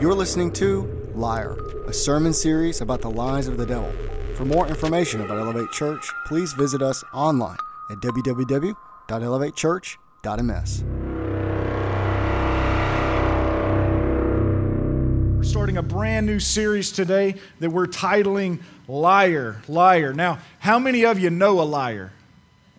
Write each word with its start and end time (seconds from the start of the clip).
You're 0.00 0.14
listening 0.14 0.50
to 0.52 1.10
Liar, 1.14 1.58
a 1.86 1.92
sermon 1.92 2.32
series 2.32 2.80
about 2.80 3.02
the 3.02 3.10
lies 3.10 3.48
of 3.48 3.58
the 3.58 3.66
devil. 3.66 3.92
For 4.34 4.46
more 4.46 4.66
information 4.66 5.20
about 5.20 5.36
Elevate 5.36 5.70
Church, 5.72 6.10
please 6.24 6.54
visit 6.54 6.80
us 6.80 7.04
online 7.12 7.58
at 7.90 7.98
www.elevatechurch.ms. 7.98 10.84
We're 15.36 15.44
starting 15.44 15.76
a 15.76 15.82
brand 15.82 16.24
new 16.24 16.40
series 16.40 16.92
today 16.92 17.34
that 17.58 17.68
we're 17.68 17.86
titling 17.86 18.62
Liar, 18.88 19.60
Liar. 19.68 20.14
Now, 20.14 20.38
how 20.60 20.78
many 20.78 21.04
of 21.04 21.18
you 21.18 21.28
know 21.28 21.60
a 21.60 21.64
liar? 21.64 22.10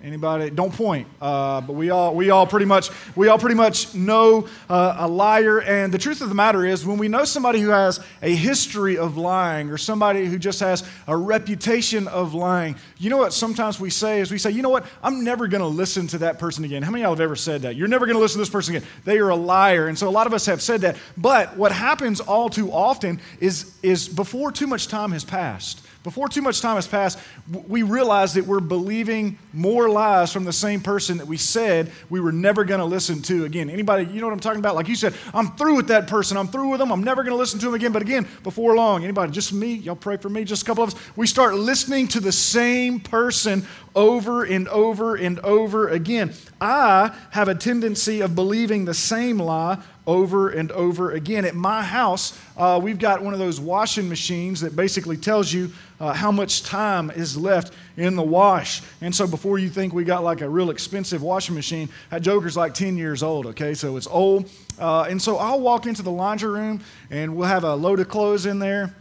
Anybody? 0.04 0.50
Don't 0.50 0.74
point. 0.74 1.08
Uh, 1.22 1.62
but 1.62 1.74
we 1.74 1.92
all, 1.92 2.16
we 2.16 2.32
all 2.32 2.48
pretty 2.48 2.66
much, 2.66 2.90
we 3.16 3.28
all 3.28 3.38
pretty 3.38 3.56
much 3.56 3.94
know 3.94 4.48
uh, 4.68 4.96
a 4.98 5.08
liar. 5.08 5.62
And 5.62 5.94
the 5.94 6.00
truth 6.00 6.22
of 6.22 6.30
the 6.30 6.36
matter 6.36 6.66
is, 6.66 6.84
when 6.84 6.98
we 6.98 7.08
know 7.08 7.24
somebody 7.24 7.60
who 7.60 7.70
has 7.70 8.00
a 8.24 8.34
history 8.34 8.98
of 8.98 9.16
lying, 9.16 9.70
or 9.70 9.78
somebody 9.78 10.26
who 10.26 10.40
just 10.40 10.60
has 10.60 10.84
a 11.08 11.16
reputation 11.16 12.08
of 12.08 12.34
lying, 12.34 12.78
you 12.98 13.12
know 13.12 13.18
what? 13.18 13.32
Sometimes 13.32 13.80
we 13.80 13.92
say 13.92 14.22
is 14.22 14.32
we 14.32 14.40
say, 14.40 14.50
you 14.50 14.64
know 14.64 14.70
what? 14.70 14.88
I'm 15.04 15.24
never 15.24 15.48
going 15.48 15.62
to 15.62 15.68
listen 15.68 16.08
to 16.08 16.18
that 16.20 16.40
person 16.40 16.66
again. 16.66 16.82
How 16.82 16.90
many 16.90 17.04
of 17.04 17.06
y'all 17.06 17.14
have 17.14 17.22
ever 17.22 17.36
said 17.36 17.62
that? 17.62 17.76
You're 17.76 17.88
never 17.88 18.08
going 18.08 18.16
to 18.16 18.22
listen 18.22 18.40
to 18.40 18.42
this 18.42 18.50
person 18.50 18.76
again. 18.76 18.88
They 19.06 19.20
are 19.20 19.30
a 19.30 19.36
liar. 19.36 19.88
And 19.88 19.98
so 19.98 20.08
a 20.08 20.10
lot 20.10 20.26
of 20.26 20.34
us 20.34 20.48
have 20.48 20.64
said 20.64 20.82
that. 20.82 20.98
But 21.16 21.58
what 21.58 21.72
happens 21.72 22.20
all 22.22 22.50
too 22.50 22.72
often 22.72 23.22
is, 23.40 23.78
is 23.84 24.10
before 24.10 24.52
too 24.52 24.66
much 24.66 24.88
time 24.88 25.12
has 25.12 25.24
passed 25.24 25.86
before 26.04 26.28
too 26.28 26.42
much 26.42 26.62
time 26.62 26.76
has 26.76 26.88
passed, 26.88 27.20
we 27.68 27.84
realize 27.84 28.34
that 28.34 28.46
we're 28.46 28.60
believing 28.60 29.38
more 29.54 29.88
lies 29.88 30.34
from 30.34 30.46
the 30.46 30.54
same 30.54 30.82
person 30.82 31.18
that 31.18 31.28
we 31.28 31.38
said 31.38 31.92
we 32.10 32.20
were 32.20 32.32
never 32.32 32.64
going 32.64 32.80
to 32.80 32.86
listen 32.86 33.22
to 33.24 33.46
again. 33.46 33.70
Anybody, 33.70 34.06
you 34.06 34.20
know 34.20 34.28
what 34.28 34.34
I'm 34.34 34.40
talking 34.40 34.60
about? 34.60 34.76
Like 34.76 34.88
you 34.88 34.96
said, 34.96 35.14
I'm 35.34 35.52
through 35.52 35.76
with 35.76 35.88
that 35.90 36.08
person. 36.08 36.38
I'm 36.38 36.48
through 36.48 36.70
with 36.70 36.80
them. 36.80 36.92
I'm 36.92 37.04
never 37.04 37.24
going 37.24 37.34
to 37.34 37.38
listen 37.38 37.60
to 37.60 37.66
them 37.68 37.76
again. 37.76 37.92
But 37.92 38.02
again, 38.02 38.28
before 38.44 38.76
long, 38.76 39.04
anybody, 39.04 39.32
just 39.32 39.54
me, 39.54 39.76
y'all 39.76 39.96
pray 39.96 40.18
for 40.18 40.30
me, 40.30 40.44
just 40.44 40.64
a 40.64 40.66
couple 40.66 40.84
of 40.84 40.94
us, 40.94 41.00
we 41.16 41.28
start 41.28 41.54
listening 41.56 42.08
to 42.10 42.20
the 42.20 42.32
same 42.32 43.00
person 43.00 43.66
over 43.96 44.44
and 44.44 44.68
over 44.70 45.16
and 45.16 45.40
over 45.42 45.90
again. 45.90 46.34
I 46.60 47.16
have 47.32 47.48
a 47.48 47.56
tendency 47.56 48.22
of 48.22 48.34
believing 48.34 48.86
the 48.86 48.94
same 48.94 49.38
lie 49.38 49.82
over 50.08 50.50
and 50.50 50.72
over 50.72 51.12
again. 51.12 51.46
At 51.46 51.56
my 51.56 51.84
house, 51.84 52.38
uh, 52.58 52.80
we've 52.82 53.00
got 53.00 53.22
one 53.22 53.34
of 53.34 53.40
those 53.40 53.60
washing 53.60 54.10
machines 54.10 54.62
that 54.62 54.76
basically 54.76 55.18
tells 55.18 55.54
you 55.54 55.72
uh, 56.00 56.14
how 56.14 56.32
much 56.32 56.64
time 56.64 57.12
is 57.12 57.38
left 57.38 57.74
in 57.98 58.16
the 58.16 58.24
wash. 58.24 58.82
And 59.02 59.14
so 59.14 59.28
before 59.28 59.60
you 59.60 59.70
think 59.70 59.94
we 59.94 60.04
got 60.04 60.24
like 60.24 60.42
a 60.42 60.50
real 60.50 60.72
expensive 60.72 61.22
washing 61.22 61.56
machine, 61.56 61.90
that 62.10 62.22
Joker's 62.22 62.58
like 62.58 62.74
10 62.74 62.98
years 62.98 63.22
old, 63.22 63.46
okay? 63.48 63.74
So 63.74 63.98
it's 63.98 64.08
old. 64.08 64.50
Uh, 64.80 65.04
and 65.04 65.22
so 65.22 65.38
I'll 65.38 65.62
walk 65.62 65.86
into 65.86 66.02
the 66.02 66.12
laundry 66.12 66.50
room 66.50 66.82
and 67.10 67.36
we'll 67.36 67.48
have 67.48 67.64
a 67.64 67.76
load 67.76 68.00
of 68.00 68.10
clothes 68.10 68.46
in 68.46 68.60
there 68.60 68.96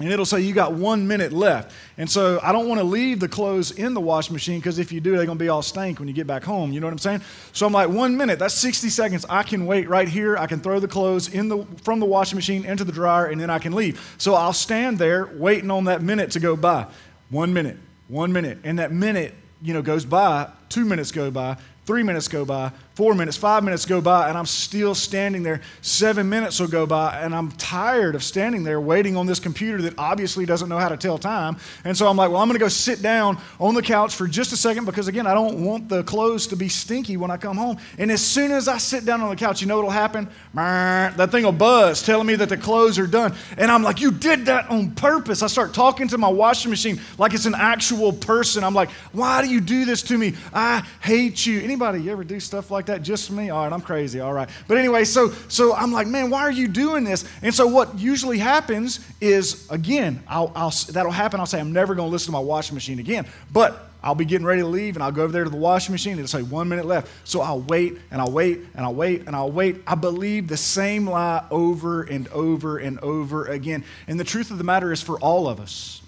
and 0.00 0.10
it'll 0.10 0.26
say 0.26 0.40
you 0.40 0.52
got 0.52 0.72
one 0.72 1.06
minute 1.06 1.32
left. 1.32 1.72
And 1.98 2.10
so 2.10 2.40
I 2.42 2.50
don't 2.50 2.68
want 2.68 2.80
to 2.80 2.84
leave 2.84 3.20
the 3.20 3.28
clothes 3.28 3.70
in 3.70 3.94
the 3.94 4.00
washing 4.00 4.32
machine 4.32 4.58
because 4.58 4.80
if 4.80 4.90
you 4.90 5.00
do, 5.00 5.16
they're 5.16 5.24
going 5.24 5.38
to 5.38 5.44
be 5.44 5.48
all 5.48 5.62
stank 5.62 6.00
when 6.00 6.08
you 6.08 6.14
get 6.14 6.26
back 6.26 6.42
home. 6.42 6.72
You 6.72 6.80
know 6.80 6.88
what 6.88 6.92
I'm 6.92 6.98
saying? 6.98 7.22
So 7.52 7.64
I'm 7.64 7.72
like, 7.72 7.88
one 7.88 8.16
minute, 8.16 8.40
that's 8.40 8.54
60 8.54 8.88
seconds. 8.88 9.24
I 9.30 9.44
can 9.44 9.66
wait 9.66 9.88
right 9.88 10.08
here. 10.08 10.36
I 10.36 10.48
can 10.48 10.58
throw 10.58 10.80
the 10.80 10.88
clothes 10.88 11.28
in 11.28 11.48
the, 11.48 11.64
from 11.84 12.00
the 12.00 12.06
washing 12.06 12.36
machine 12.36 12.64
into 12.64 12.82
the 12.82 12.90
dryer, 12.90 13.26
and 13.26 13.40
then 13.40 13.50
I 13.50 13.60
can 13.60 13.72
leave. 13.72 14.16
So 14.18 14.34
I'll 14.34 14.52
stand 14.52 14.98
there 14.98 15.26
waiting 15.26 15.70
on 15.70 15.84
that 15.84 16.02
minute 16.02 16.32
to 16.32 16.40
go 16.40 16.56
by. 16.56 16.88
One 17.30 17.54
minute, 17.54 17.76
one 18.08 18.32
minute. 18.32 18.58
And 18.64 18.80
that 18.80 18.90
minute, 18.90 19.32
you 19.62 19.74
know, 19.74 19.82
goes 19.82 20.04
by, 20.04 20.50
two 20.70 20.84
minutes 20.84 21.12
go 21.12 21.30
by, 21.30 21.56
three 21.86 22.02
minutes 22.02 22.26
go 22.26 22.44
by, 22.44 22.72
Four 22.94 23.16
minutes, 23.16 23.36
five 23.36 23.64
minutes 23.64 23.86
go 23.86 24.00
by, 24.00 24.28
and 24.28 24.38
I'm 24.38 24.46
still 24.46 24.94
standing 24.94 25.42
there. 25.42 25.62
Seven 25.82 26.28
minutes 26.28 26.60
will 26.60 26.68
go 26.68 26.86
by, 26.86 27.20
and 27.20 27.34
I'm 27.34 27.50
tired 27.52 28.14
of 28.14 28.22
standing 28.22 28.62
there 28.62 28.80
waiting 28.80 29.16
on 29.16 29.26
this 29.26 29.40
computer 29.40 29.82
that 29.82 29.98
obviously 29.98 30.46
doesn't 30.46 30.68
know 30.68 30.78
how 30.78 30.88
to 30.88 30.96
tell 30.96 31.18
time. 31.18 31.56
And 31.82 31.96
so 31.98 32.06
I'm 32.06 32.16
like, 32.16 32.30
well, 32.30 32.40
I'm 32.40 32.46
going 32.46 32.56
to 32.56 32.64
go 32.64 32.68
sit 32.68 33.02
down 33.02 33.38
on 33.58 33.74
the 33.74 33.82
couch 33.82 34.14
for 34.14 34.28
just 34.28 34.52
a 34.52 34.56
second 34.56 34.84
because, 34.84 35.08
again, 35.08 35.26
I 35.26 35.34
don't 35.34 35.64
want 35.64 35.88
the 35.88 36.04
clothes 36.04 36.46
to 36.48 36.56
be 36.56 36.68
stinky 36.68 37.16
when 37.16 37.32
I 37.32 37.36
come 37.36 37.56
home. 37.56 37.78
And 37.98 38.12
as 38.12 38.24
soon 38.24 38.52
as 38.52 38.68
I 38.68 38.78
sit 38.78 39.04
down 39.04 39.20
on 39.22 39.30
the 39.30 39.34
couch, 39.34 39.60
you 39.60 39.66
know 39.66 39.74
what'll 39.74 39.90
happen? 39.90 40.28
That 40.54 41.32
thing 41.32 41.42
will 41.42 41.50
buzz 41.50 42.00
telling 42.00 42.28
me 42.28 42.36
that 42.36 42.48
the 42.48 42.56
clothes 42.56 42.96
are 43.00 43.08
done. 43.08 43.34
And 43.58 43.72
I'm 43.72 43.82
like, 43.82 44.00
you 44.00 44.12
did 44.12 44.46
that 44.46 44.70
on 44.70 44.92
purpose. 44.92 45.42
I 45.42 45.48
start 45.48 45.74
talking 45.74 46.06
to 46.08 46.18
my 46.18 46.28
washing 46.28 46.70
machine 46.70 47.00
like 47.18 47.34
it's 47.34 47.46
an 47.46 47.56
actual 47.56 48.12
person. 48.12 48.62
I'm 48.62 48.74
like, 48.74 48.90
why 49.10 49.42
do 49.42 49.48
you 49.50 49.60
do 49.60 49.84
this 49.84 50.00
to 50.04 50.16
me? 50.16 50.34
I 50.52 50.86
hate 51.00 51.44
you. 51.44 51.60
Anybody 51.60 52.08
ever 52.08 52.22
do 52.22 52.38
stuff 52.38 52.70
like 52.70 52.83
like 52.84 52.98
that? 52.98 53.02
Just 53.02 53.30
me? 53.30 53.50
All 53.50 53.64
right, 53.64 53.72
I'm 53.72 53.80
crazy. 53.80 54.20
All 54.20 54.32
right. 54.32 54.48
But 54.68 54.76
anyway, 54.76 55.04
so 55.04 55.30
so 55.48 55.74
I'm 55.74 55.92
like, 55.92 56.06
man, 56.06 56.28
why 56.30 56.42
are 56.42 56.52
you 56.52 56.68
doing 56.68 57.04
this? 57.04 57.24
And 57.42 57.54
so 57.54 57.66
what 57.66 57.98
usually 57.98 58.38
happens 58.38 59.00
is, 59.20 59.70
again, 59.70 60.22
I'll, 60.28 60.52
I'll 60.54 60.70
that'll 60.90 61.12
happen. 61.12 61.40
I'll 61.40 61.46
say, 61.46 61.60
I'm 61.60 61.72
never 61.72 61.94
going 61.94 62.08
to 62.08 62.12
listen 62.12 62.26
to 62.26 62.32
my 62.32 62.40
washing 62.40 62.74
machine 62.74 62.98
again. 62.98 63.26
But 63.52 63.90
I'll 64.02 64.14
be 64.14 64.26
getting 64.26 64.46
ready 64.46 64.60
to 64.60 64.66
leave, 64.66 64.96
and 64.96 65.02
I'll 65.02 65.12
go 65.12 65.22
over 65.22 65.32
there 65.32 65.44
to 65.44 65.50
the 65.50 65.56
washing 65.56 65.92
machine, 65.92 66.12
and 66.12 66.20
it'll 66.20 66.28
say 66.28 66.42
one 66.42 66.68
minute 66.68 66.84
left. 66.84 67.08
So 67.24 67.40
I'll 67.40 67.60
wait, 67.60 67.98
and 68.10 68.20
I'll 68.20 68.30
wait, 68.30 68.60
and 68.74 68.84
I'll 68.84 68.94
wait, 68.94 69.22
and 69.26 69.34
I'll 69.34 69.50
wait. 69.50 69.76
I 69.86 69.94
believe 69.94 70.48
the 70.48 70.58
same 70.58 71.08
lie 71.08 71.42
over 71.50 72.02
and 72.02 72.28
over 72.28 72.76
and 72.76 72.98
over 72.98 73.46
again. 73.46 73.82
And 74.06 74.20
the 74.20 74.24
truth 74.24 74.50
of 74.50 74.58
the 74.58 74.64
matter 74.64 74.92
is, 74.92 75.00
for 75.00 75.18
all 75.20 75.48
of 75.48 75.58
us, 75.58 76.02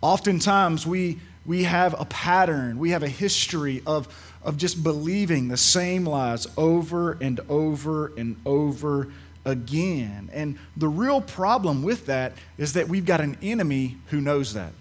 oftentimes 0.00 0.86
we 0.86 1.18
we 1.46 1.64
have 1.64 1.94
a 2.00 2.06
pattern, 2.06 2.78
we 2.78 2.90
have 2.90 3.02
a 3.02 3.08
history 3.08 3.82
of 3.86 4.08
of 4.44 4.56
just 4.56 4.84
believing 4.84 5.48
the 5.48 5.56
same 5.56 6.04
lies 6.06 6.46
over 6.56 7.12
and 7.20 7.40
over 7.48 8.12
and 8.16 8.40
over 8.44 9.08
again. 9.44 10.30
And 10.32 10.58
the 10.76 10.88
real 10.88 11.20
problem 11.20 11.82
with 11.82 12.06
that 12.06 12.32
is 12.58 12.74
that 12.74 12.88
we've 12.88 13.06
got 13.06 13.20
an 13.20 13.36
enemy 13.42 13.96
who 14.08 14.20
knows 14.20 14.54
that. 14.54 14.72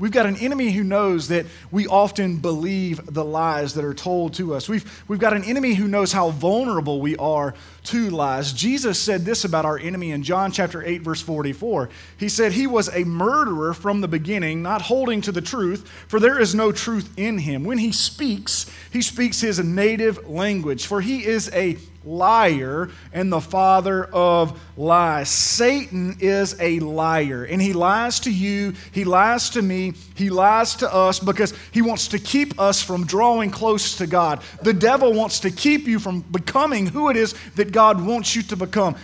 We've 0.00 0.10
got 0.10 0.24
an 0.24 0.36
enemy 0.36 0.70
who 0.72 0.82
knows 0.82 1.28
that 1.28 1.44
we 1.70 1.86
often 1.86 2.38
believe 2.38 3.04
the 3.12 3.24
lies 3.24 3.74
that 3.74 3.84
are 3.84 3.92
told 3.92 4.32
to 4.34 4.54
us. 4.54 4.66
We've, 4.66 5.04
we've 5.06 5.18
got 5.18 5.34
an 5.34 5.44
enemy 5.44 5.74
who 5.74 5.86
knows 5.86 6.10
how 6.10 6.30
vulnerable 6.30 7.02
we 7.02 7.16
are 7.18 7.54
to 7.84 8.08
lies. 8.08 8.54
Jesus 8.54 8.98
said 8.98 9.26
this 9.26 9.44
about 9.44 9.66
our 9.66 9.78
enemy 9.78 10.12
in 10.12 10.22
John 10.22 10.52
chapter 10.52 10.82
8, 10.82 11.02
verse 11.02 11.20
44. 11.20 11.90
He 12.16 12.30
said, 12.30 12.52
He 12.52 12.66
was 12.66 12.88
a 12.94 13.04
murderer 13.04 13.74
from 13.74 14.00
the 14.00 14.08
beginning, 14.08 14.62
not 14.62 14.80
holding 14.80 15.20
to 15.20 15.32
the 15.32 15.42
truth, 15.42 15.86
for 16.08 16.18
there 16.18 16.40
is 16.40 16.54
no 16.54 16.72
truth 16.72 17.12
in 17.18 17.36
him. 17.36 17.64
When 17.64 17.78
he 17.78 17.92
speaks, 17.92 18.70
he 18.90 19.02
speaks 19.02 19.42
his 19.42 19.62
native 19.62 20.26
language, 20.26 20.86
for 20.86 21.02
he 21.02 21.26
is 21.26 21.50
a 21.52 21.76
liar 22.04 22.90
and 23.12 23.32
the 23.32 23.40
father 23.40 24.04
of 24.04 24.60
lies. 24.76 25.28
Satan 25.28 26.16
is 26.20 26.58
a 26.60 26.80
liar, 26.80 27.44
and 27.44 27.60
he 27.60 27.72
lies 27.72 28.20
to 28.20 28.30
you, 28.30 28.74
he 28.92 29.04
lies 29.04 29.50
to 29.50 29.62
me, 29.62 29.92
he 30.14 30.30
lies 30.30 30.76
to 30.76 30.92
us 30.92 31.20
because 31.20 31.54
he 31.72 31.82
wants 31.82 32.08
to 32.08 32.18
keep 32.18 32.58
us 32.60 32.82
from 32.82 33.06
drawing 33.06 33.50
close 33.50 33.96
to 33.98 34.06
God. 34.06 34.42
The 34.62 34.72
devil 34.72 35.12
wants 35.12 35.40
to 35.40 35.50
keep 35.50 35.86
you 35.86 35.98
from 35.98 36.20
becoming 36.20 36.86
who 36.86 37.10
it 37.10 37.16
is 37.16 37.34
that 37.56 37.72
God 37.72 38.04
wants 38.04 38.34
you 38.34 38.42
to 38.44 38.56
become. 38.56 38.96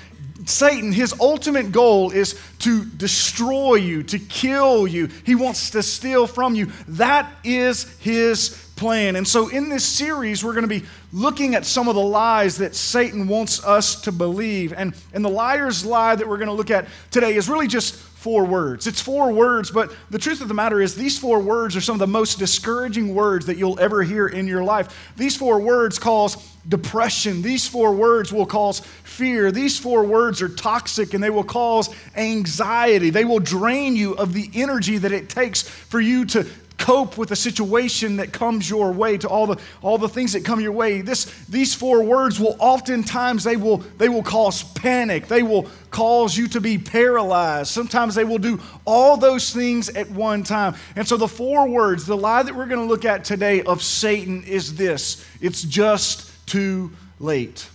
Satan, 0.47 0.93
his 0.93 1.13
ultimate 1.21 1.73
goal 1.73 2.13
is 2.13 2.41
to 2.61 2.85
destroy 2.85 3.75
you, 3.75 4.05
to 4.05 4.19
kill 4.19 4.87
you. 4.87 5.09
He 5.25 5.35
wants 5.35 5.71
to 5.71 5.83
steal 5.83 6.27
from 6.27 6.55
you. 6.55 6.71
That 6.87 7.31
is 7.43 7.99
his 7.99 8.66
plan. 8.77 9.17
And 9.17 9.27
so, 9.27 9.49
in 9.49 9.69
this 9.69 9.85
series, 9.85 10.45
we're 10.45 10.53
going 10.53 10.69
to 10.69 10.81
be 10.81 10.85
looking 11.13 11.55
at 11.55 11.67
some 11.67 11.89
of 11.89 11.95
the 11.95 12.03
lies 12.03 12.59
that 12.59 12.77
Satan 12.77 13.27
wants 13.27 13.65
us 13.65 14.01
to 14.03 14.13
believe. 14.13 14.73
And, 14.73 14.95
and 15.13 15.25
the 15.25 15.31
liar's 15.31 15.85
lie 15.85 16.15
that 16.15 16.29
we're 16.29 16.37
going 16.37 16.49
to 16.49 16.55
look 16.55 16.71
at 16.71 16.87
today 17.11 17.35
is 17.35 17.49
really 17.49 17.67
just 17.67 17.95
four 18.27 18.45
words. 18.45 18.89
It's 18.89 19.01
four 19.01 19.33
words, 19.33 19.71
but 19.71 19.95
the 20.11 20.19
truth 20.19 20.41
of 20.41 20.49
the 20.49 20.55
matter 20.55 20.81
is, 20.81 20.97
these 20.97 21.17
four 21.17 21.39
words 21.39 21.77
are 21.77 21.81
some 21.81 21.95
of 21.95 22.01
the 22.01 22.09
most 22.09 22.41
discouraging 22.41 23.15
words 23.15 23.47
that 23.47 23.57
you'll 23.57 23.79
ever 23.79 24.03
hear 24.03 24.27
in 24.27 24.49
your 24.49 24.65
life. 24.65 25.13
These 25.17 25.37
four 25.37 25.61
words 25.61 25.99
cause 25.99 26.37
depression. 26.69 27.41
These 27.41 27.69
four 27.69 27.95
words 27.95 28.33
will 28.33 28.45
cause 28.45 28.81
fear. 28.81 29.53
These 29.53 29.79
four 29.79 30.05
words 30.05 30.43
are 30.43 30.49
toxic 30.49 31.15
and 31.15 31.23
they 31.23 31.31
will 31.31 31.45
cause 31.45 31.89
anxiety. 32.17 33.11
They 33.11 33.25
will 33.25 33.39
drain 33.39 33.95
you 33.95 34.15
of 34.15 34.33
the 34.33 34.51
energy 34.55 34.99
that 34.99 35.13
it 35.13 35.29
takes 35.29 35.63
for 35.63 36.01
you 36.01 36.25
to 36.27 36.45
cope 36.79 37.17
with 37.17 37.31
the 37.31 37.37
situation 37.37 38.17
that 38.17 38.33
comes 38.33 38.69
your 38.69 38.93
way 38.93 39.17
to 39.19 39.29
all 39.29 39.47
the 39.47 39.61
all 39.83 39.99
the 39.99 40.09
things 40.09 40.33
that 40.33 40.45
come 40.45 40.61
your 40.61 40.73
way. 40.73 41.01
This 41.01 41.25
these 41.47 41.75
four 41.75 42.03
words 42.03 42.39
will 42.39 42.57
oftentimes 42.59 43.45
they 43.45 43.57
will 43.57 43.79
they 43.99 44.09
will 44.09 44.23
cause 44.23 44.63
panic. 44.63 45.29
They 45.29 45.43
will 45.43 45.67
cause 45.91 46.37
you 46.37 46.49
to 46.49 46.61
be 46.61 46.79
paralyzed. 46.79 47.71
Sometimes 47.71 48.15
they 48.15 48.25
will 48.25 48.39
do 48.39 48.61
all 48.85 49.17
those 49.17 49.53
things 49.53 49.89
at 49.91 50.11
one 50.11 50.43
time. 50.43 50.75
And 50.95 51.07
so 51.07 51.17
the 51.17 51.29
four 51.29 51.69
words 51.69 52.07
the 52.07 52.17
lie 52.17 52.43
that 52.43 52.55
we're 52.55 52.67
going 52.67 52.81
to 52.81 52.87
look 52.87 53.05
at 53.05 53.25
today 53.25 53.63
of 53.63 53.83
satan 53.83 54.45
is 54.45 54.75
this. 54.75 55.25
It's 55.41 55.63
just 55.63 56.31
too 56.47 56.93
late. 57.19 57.69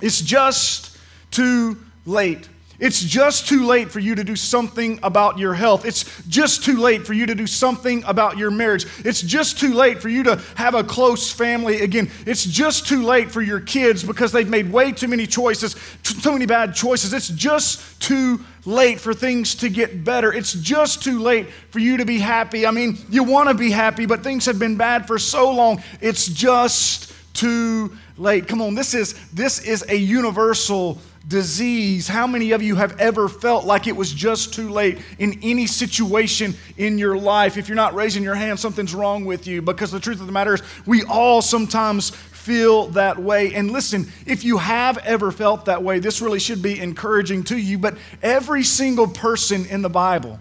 It's 0.00 0.20
just 0.20 0.96
too 1.30 1.78
late 2.06 2.48
It's 2.82 3.00
just 3.00 3.46
too 3.46 3.64
late 3.64 3.92
for 3.92 4.00
you 4.00 4.16
to 4.16 4.24
do 4.24 4.34
something 4.34 4.98
about 5.04 5.38
your 5.38 5.54
health. 5.54 5.84
It's 5.84 6.04
just 6.26 6.64
too 6.64 6.78
late 6.78 7.06
for 7.06 7.12
you 7.12 7.26
to 7.26 7.34
do 7.36 7.46
something 7.46 8.02
about 8.04 8.38
your 8.38 8.50
marriage. 8.50 8.86
It's 9.04 9.22
just 9.22 9.60
too 9.60 9.72
late 9.72 10.02
for 10.02 10.08
you 10.08 10.24
to 10.24 10.42
have 10.56 10.74
a 10.74 10.82
close 10.82 11.30
family 11.30 11.82
again. 11.82 12.10
It's 12.26 12.44
just 12.44 12.88
too 12.88 13.04
late 13.04 13.30
for 13.30 13.40
your 13.40 13.60
kids 13.60 14.02
because 14.02 14.32
they've 14.32 14.48
made 14.48 14.72
way 14.72 14.90
too 14.90 15.06
many 15.06 15.28
choices, 15.28 15.76
too 16.02 16.32
many 16.32 16.44
bad 16.44 16.74
choices. 16.74 17.12
It's 17.12 17.28
just 17.28 18.02
too 18.02 18.40
late 18.64 18.98
for 18.98 19.14
things 19.14 19.54
to 19.56 19.68
get 19.68 20.02
better. 20.02 20.32
It's 20.32 20.52
just 20.52 21.04
too 21.04 21.20
late 21.20 21.50
for 21.70 21.78
you 21.78 21.98
to 21.98 22.04
be 22.04 22.18
happy. 22.18 22.66
I 22.66 22.72
mean, 22.72 22.98
you 23.08 23.22
want 23.22 23.48
to 23.48 23.54
be 23.54 23.70
happy, 23.70 24.06
but 24.06 24.24
things 24.24 24.44
have 24.46 24.58
been 24.58 24.76
bad 24.76 25.06
for 25.06 25.20
so 25.20 25.52
long. 25.52 25.80
It's 26.00 26.26
just 26.26 27.12
too 27.32 27.96
late. 28.18 28.48
Come 28.48 28.60
on, 28.60 28.74
this 28.74 28.92
is 28.92 29.14
this 29.30 29.64
is 29.64 29.84
a 29.88 29.96
universal 29.96 30.98
disease. 31.26 32.08
How 32.08 32.26
many 32.26 32.52
of 32.52 32.62
you 32.62 32.76
have 32.76 32.98
ever 33.00 33.28
felt 33.28 33.64
like 33.64 33.86
it 33.86 33.96
was 33.96 34.12
just 34.12 34.54
too 34.54 34.68
late 34.70 34.98
in 35.18 35.38
any 35.42 35.66
situation 35.66 36.54
in 36.76 36.98
your 36.98 37.16
life? 37.16 37.56
If 37.56 37.68
you're 37.68 37.76
not 37.76 37.94
raising 37.94 38.22
your 38.22 38.34
hand, 38.34 38.58
something's 38.58 38.94
wrong 38.94 39.24
with 39.24 39.46
you 39.46 39.62
because 39.62 39.90
the 39.90 40.00
truth 40.00 40.20
of 40.20 40.26
the 40.26 40.32
matter 40.32 40.54
is, 40.54 40.62
we 40.86 41.04
all 41.04 41.42
sometimes 41.42 42.10
feel 42.10 42.88
that 42.88 43.18
way. 43.18 43.54
And 43.54 43.70
listen, 43.70 44.10
if 44.26 44.44
you 44.44 44.58
have 44.58 44.98
ever 44.98 45.30
felt 45.30 45.66
that 45.66 45.82
way, 45.82 46.00
this 46.00 46.20
really 46.20 46.40
should 46.40 46.60
be 46.60 46.80
encouraging 46.80 47.44
to 47.44 47.56
you. 47.56 47.78
But 47.78 47.96
every 48.22 48.64
single 48.64 49.06
person 49.06 49.66
in 49.66 49.82
the 49.82 49.90
Bible, 49.90 50.40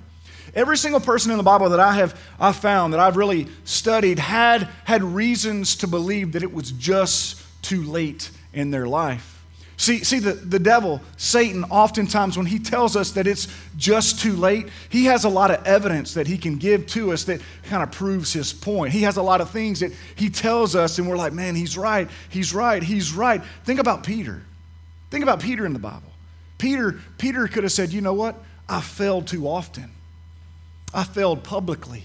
Every 0.53 0.77
single 0.77 0.99
person 0.99 1.31
in 1.31 1.37
the 1.37 1.43
Bible 1.43 1.69
that 1.69 1.79
I 1.79 1.93
have 1.93 2.19
I 2.37 2.51
found 2.51 2.93
that 2.93 2.99
I've 2.99 3.15
really 3.15 3.47
studied 3.63 4.19
had 4.19 4.67
had 4.83 5.01
reasons 5.01 5.77
to 5.77 5.87
believe 5.87 6.33
that 6.33 6.43
it 6.43 6.53
was 6.53 6.71
just 6.71 7.41
too 7.61 7.83
late 7.83 8.29
in 8.53 8.71
their 8.71 8.85
life. 8.85 9.40
See, 9.81 10.03
see 10.03 10.19
the, 10.19 10.33
the 10.33 10.59
devil, 10.59 11.01
Satan, 11.17 11.63
oftentimes 11.63 12.37
when 12.37 12.45
he 12.45 12.59
tells 12.59 12.95
us 12.95 13.13
that 13.13 13.25
it's 13.25 13.47
just 13.77 14.19
too 14.19 14.35
late, 14.35 14.67
he 14.89 15.05
has 15.05 15.23
a 15.23 15.29
lot 15.29 15.49
of 15.49 15.65
evidence 15.65 16.13
that 16.13 16.27
he 16.27 16.37
can 16.37 16.57
give 16.57 16.85
to 16.89 17.11
us 17.11 17.23
that 17.23 17.41
kind 17.63 17.81
of 17.81 17.91
proves 17.91 18.31
his 18.31 18.53
point. 18.53 18.93
He 18.93 19.01
has 19.01 19.17
a 19.17 19.23
lot 19.23 19.41
of 19.41 19.49
things 19.49 19.79
that 19.79 19.91
he 20.13 20.29
tells 20.29 20.75
us, 20.75 20.99
and 20.99 21.09
we're 21.09 21.17
like, 21.17 21.33
man, 21.33 21.55
he's 21.55 21.79
right, 21.79 22.07
he's 22.29 22.53
right, 22.53 22.83
he's 22.83 23.11
right. 23.11 23.41
Think 23.63 23.79
about 23.79 24.03
Peter. 24.03 24.43
Think 25.09 25.23
about 25.23 25.39
Peter 25.39 25.65
in 25.65 25.73
the 25.73 25.79
Bible. 25.79 26.11
Peter, 26.59 26.99
Peter 27.17 27.47
could 27.47 27.63
have 27.63 27.71
said, 27.71 27.91
you 27.91 28.01
know 28.01 28.13
what? 28.13 28.35
I 28.69 28.81
failed 28.81 29.25
too 29.25 29.47
often. 29.47 29.89
I 30.93 31.05
failed 31.05 31.43
publicly. 31.43 32.03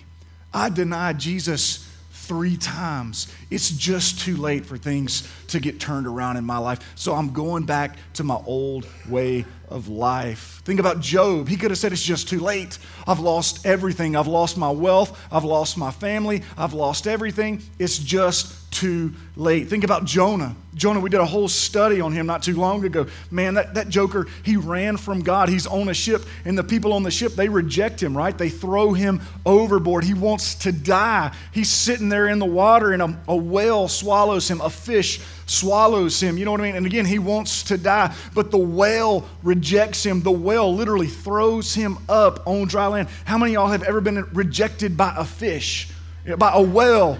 I 0.50 0.70
denied 0.70 1.18
Jesus 1.18 1.86
three 2.10 2.56
times. 2.56 3.30
It's 3.50 3.70
just 3.70 4.20
too 4.20 4.36
late 4.36 4.66
for 4.66 4.76
things 4.76 5.28
to 5.48 5.60
get 5.60 5.78
turned 5.78 6.06
around 6.06 6.36
in 6.36 6.44
my 6.44 6.58
life. 6.58 6.80
So 6.96 7.14
I'm 7.14 7.32
going 7.32 7.64
back 7.64 7.96
to 8.14 8.24
my 8.24 8.40
old 8.44 8.86
way 9.08 9.44
of 9.68 9.88
life. 9.88 10.62
Think 10.64 10.80
about 10.80 11.00
Job. 11.00 11.48
He 11.48 11.56
could 11.56 11.70
have 11.70 11.78
said, 11.78 11.92
It's 11.92 12.02
just 12.02 12.28
too 12.28 12.40
late. 12.40 12.78
I've 13.06 13.20
lost 13.20 13.64
everything. 13.64 14.16
I've 14.16 14.26
lost 14.26 14.56
my 14.56 14.70
wealth. 14.70 15.20
I've 15.30 15.44
lost 15.44 15.76
my 15.78 15.90
family. 15.90 16.42
I've 16.56 16.72
lost 16.72 17.06
everything. 17.06 17.62
It's 17.78 17.98
just 17.98 18.66
too 18.72 19.14
late. 19.36 19.68
Think 19.68 19.84
about 19.84 20.04
Jonah. 20.04 20.54
Jonah, 20.74 21.00
we 21.00 21.08
did 21.08 21.20
a 21.20 21.26
whole 21.26 21.48
study 21.48 22.02
on 22.02 22.12
him 22.12 22.26
not 22.26 22.42
too 22.42 22.54
long 22.56 22.84
ago. 22.84 23.06
Man, 23.30 23.54
that, 23.54 23.72
that 23.74 23.88
joker, 23.88 24.26
he 24.42 24.56
ran 24.56 24.98
from 24.98 25.20
God. 25.20 25.48
He's 25.48 25.66
on 25.66 25.88
a 25.88 25.94
ship, 25.94 26.22
and 26.44 26.58
the 26.58 26.64
people 26.64 26.92
on 26.92 27.02
the 27.02 27.10
ship, 27.10 27.32
they 27.32 27.48
reject 27.48 28.02
him, 28.02 28.14
right? 28.14 28.36
They 28.36 28.50
throw 28.50 28.92
him 28.92 29.22
overboard. 29.46 30.04
He 30.04 30.12
wants 30.12 30.56
to 30.56 30.72
die. 30.72 31.34
He's 31.52 31.70
sitting 31.70 32.10
there 32.10 32.28
in 32.28 32.38
the 32.38 32.44
water, 32.44 32.92
and 32.92 33.02
a, 33.02 33.18
a 33.36 33.38
whale 33.38 33.86
swallows 33.86 34.50
him, 34.50 34.60
a 34.62 34.70
fish 34.70 35.20
swallows 35.44 36.22
him. 36.22 36.38
You 36.38 36.46
know 36.46 36.52
what 36.52 36.60
I 36.60 36.64
mean? 36.64 36.76
And 36.76 36.86
again, 36.86 37.04
he 37.04 37.18
wants 37.18 37.62
to 37.64 37.76
die, 37.76 38.14
but 38.34 38.50
the 38.50 38.58
whale 38.58 39.28
rejects 39.42 40.04
him. 40.04 40.22
The 40.22 40.32
whale 40.32 40.74
literally 40.74 41.06
throws 41.06 41.74
him 41.74 41.98
up 42.08 42.46
on 42.46 42.66
dry 42.66 42.86
land. 42.86 43.08
How 43.26 43.36
many 43.36 43.52
of 43.52 43.54
y'all 43.54 43.68
have 43.68 43.82
ever 43.82 44.00
been 44.00 44.24
rejected 44.32 44.96
by 44.96 45.14
a 45.16 45.24
fish, 45.24 45.90
by 46.38 46.52
a 46.54 46.62
whale? 46.62 47.18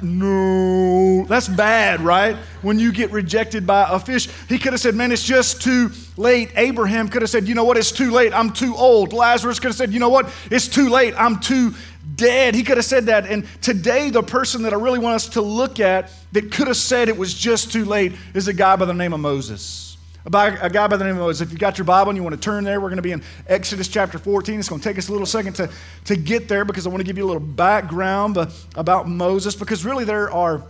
No, 0.00 1.26
that's 1.26 1.48
bad, 1.48 2.00
right? 2.00 2.36
When 2.62 2.78
you 2.78 2.92
get 2.92 3.10
rejected 3.10 3.66
by 3.66 3.86
a 3.90 3.98
fish, 3.98 4.26
he 4.48 4.58
could 4.58 4.72
have 4.72 4.80
said, 4.80 4.94
Man, 4.94 5.12
it's 5.12 5.22
just 5.22 5.60
too 5.60 5.90
late. 6.16 6.50
Abraham 6.56 7.08
could 7.08 7.20
have 7.20 7.30
said, 7.30 7.46
You 7.46 7.54
know 7.54 7.64
what? 7.64 7.76
It's 7.76 7.92
too 7.92 8.10
late. 8.10 8.32
I'm 8.32 8.52
too 8.52 8.74
old. 8.74 9.12
Lazarus 9.12 9.58
could 9.58 9.68
have 9.68 9.76
said, 9.76 9.92
You 9.92 10.00
know 10.00 10.08
what? 10.08 10.30
It's 10.50 10.66
too 10.66 10.88
late. 10.88 11.14
I'm 11.18 11.40
too 11.40 11.74
dead. 12.16 12.54
He 12.54 12.62
could 12.62 12.76
have 12.76 12.86
said 12.86 13.06
that. 13.06 13.26
And 13.26 13.46
today, 13.60 14.10
the 14.10 14.22
person 14.22 14.62
that 14.62 14.72
I 14.72 14.76
really 14.76 14.98
want 14.98 15.14
us 15.14 15.28
to 15.30 15.42
look 15.42 15.78
at 15.78 16.10
that 16.32 16.50
could 16.50 16.66
have 16.66 16.76
said 16.76 17.08
it 17.08 17.16
was 17.16 17.34
just 17.34 17.72
too 17.72 17.84
late 17.84 18.12
is 18.34 18.48
a 18.48 18.52
guy 18.52 18.76
by 18.76 18.84
the 18.84 18.94
name 18.94 19.12
of 19.12 19.20
Moses 19.20 19.86
a 20.26 20.70
guy 20.70 20.86
by 20.88 20.96
the 20.96 21.04
name 21.04 21.14
of 21.14 21.20
Moses. 21.20 21.46
If 21.46 21.52
you've 21.52 21.60
got 21.60 21.78
your 21.78 21.84
Bible 21.84 22.10
and 22.10 22.16
you 22.16 22.22
want 22.22 22.34
to 22.34 22.40
turn 22.40 22.64
there, 22.64 22.80
we're 22.80 22.88
going 22.88 22.96
to 22.96 23.02
be 23.02 23.12
in 23.12 23.22
Exodus 23.46 23.86
chapter 23.86 24.18
14. 24.18 24.58
It's 24.58 24.68
going 24.68 24.80
to 24.80 24.88
take 24.88 24.98
us 24.98 25.08
a 25.08 25.12
little 25.12 25.26
second 25.26 25.54
to, 25.54 25.70
to 26.06 26.16
get 26.16 26.48
there 26.48 26.64
because 26.64 26.86
I 26.86 26.90
want 26.90 27.00
to 27.00 27.04
give 27.04 27.16
you 27.16 27.24
a 27.24 27.28
little 27.28 27.40
background 27.40 28.36
uh, 28.36 28.50
about 28.74 29.08
Moses 29.08 29.54
because 29.54 29.84
really 29.84 30.04
there 30.04 30.30
are. 30.30 30.64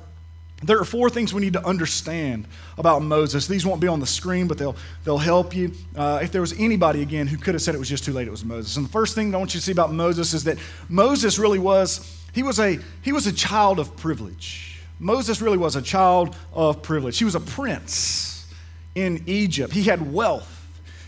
There 0.67 0.81
are 0.81 0.85
four 0.85 1.09
things 1.09 1.33
we 1.33 1.41
need 1.41 1.53
to 1.53 1.65
understand 1.65 2.47
about 2.77 3.01
Moses. 3.01 3.47
These 3.47 3.65
won't 3.65 3.81
be 3.81 3.87
on 3.87 4.01
the 4.01 4.07
screen, 4.07 4.49
but 4.49 4.59
they'll, 4.59 4.75
they'll 5.05 5.17
help 5.17 5.55
you. 5.55 5.73
Uh, 5.95 6.19
if 6.23 6.33
there 6.33 6.41
was 6.41 6.59
anybody, 6.59 7.03
again, 7.03 7.29
who 7.29 7.39
could 7.39 7.55
have 7.55 7.63
said 7.63 7.75
it 7.75 7.79
was 7.79 7.89
just 7.89 8.05
too 8.05 8.13
late, 8.13 8.27
it 8.27 8.33
was 8.33 8.45
Moses. 8.45 8.77
And 8.77 8.85
the 8.85 8.91
first 8.91 9.15
thing 9.15 9.33
I 9.33 9.39
want 9.39 9.55
you 9.55 9.61
to 9.61 9.65
see 9.65 9.73
about 9.73 9.93
Moses 9.93 10.35
is 10.35 10.45
that 10.45 10.59
Moses 10.89 11.39
really 11.39 11.61
was, 11.61 12.21
he 12.35 12.43
was 12.43 12.59
a, 12.59 12.79
he 13.03 13.13
was 13.13 13.29
a 13.29 13.33
child 13.33 13.79
of 13.79 13.97
privilege. 13.97 14.81
Moses 14.99 15.41
really 15.41 15.59
was 15.59 15.77
a 15.77 15.83
child 15.83 16.35
of 16.53 16.83
privilege. 16.83 17.17
He 17.19 17.25
was 17.25 17.37
a 17.37 17.41
prince 17.41 18.53
in 18.97 19.23
Egypt. 19.27 19.73
He 19.73 19.85
had 19.85 20.12
wealth, 20.12 20.53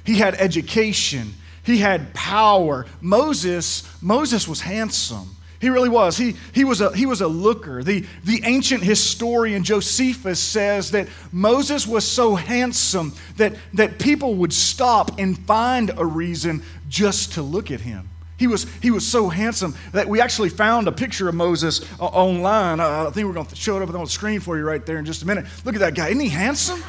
he 0.04 0.14
had 0.14 0.34
education, 0.36 1.34
he 1.64 1.78
had 1.78 2.14
power. 2.14 2.86
Moses, 3.00 3.90
Moses 4.00 4.46
was 4.46 4.60
handsome. 4.60 5.34
He 5.60 5.70
really 5.70 5.88
was. 5.88 6.16
He, 6.16 6.36
he, 6.52 6.64
was 6.64 6.80
a, 6.80 6.94
he 6.96 7.04
was 7.04 7.20
a 7.20 7.26
looker. 7.26 7.82
The, 7.82 8.06
the 8.22 8.42
ancient 8.44 8.84
historian 8.84 9.64
Josephus 9.64 10.38
says 10.38 10.92
that 10.92 11.08
Moses 11.32 11.86
was 11.86 12.06
so 12.06 12.36
handsome 12.36 13.12
that, 13.38 13.54
that 13.74 13.98
people 13.98 14.36
would 14.36 14.52
stop 14.52 15.18
and 15.18 15.36
find 15.46 15.90
a 15.96 16.06
reason 16.06 16.62
just 16.88 17.32
to 17.32 17.42
look 17.42 17.72
at 17.72 17.80
him. 17.80 18.08
He 18.36 18.46
was, 18.46 18.66
he 18.80 18.92
was 18.92 19.04
so 19.04 19.28
handsome 19.28 19.74
that 19.90 20.08
we 20.08 20.20
actually 20.20 20.50
found 20.50 20.86
a 20.86 20.92
picture 20.92 21.28
of 21.28 21.34
Moses 21.34 21.84
uh, 21.98 22.04
online. 22.04 22.78
Uh, 22.78 23.08
I 23.08 23.10
think 23.10 23.26
we're 23.26 23.34
going 23.34 23.46
to 23.46 23.56
show 23.56 23.76
it 23.76 23.82
up 23.82 23.92
on 23.92 24.04
the 24.04 24.06
screen 24.06 24.38
for 24.38 24.56
you 24.56 24.64
right 24.64 24.84
there 24.86 24.98
in 24.98 25.04
just 25.04 25.24
a 25.24 25.26
minute. 25.26 25.46
Look 25.64 25.74
at 25.74 25.80
that 25.80 25.96
guy. 25.96 26.08
Isn't 26.08 26.20
he 26.20 26.28
handsome? 26.28 26.84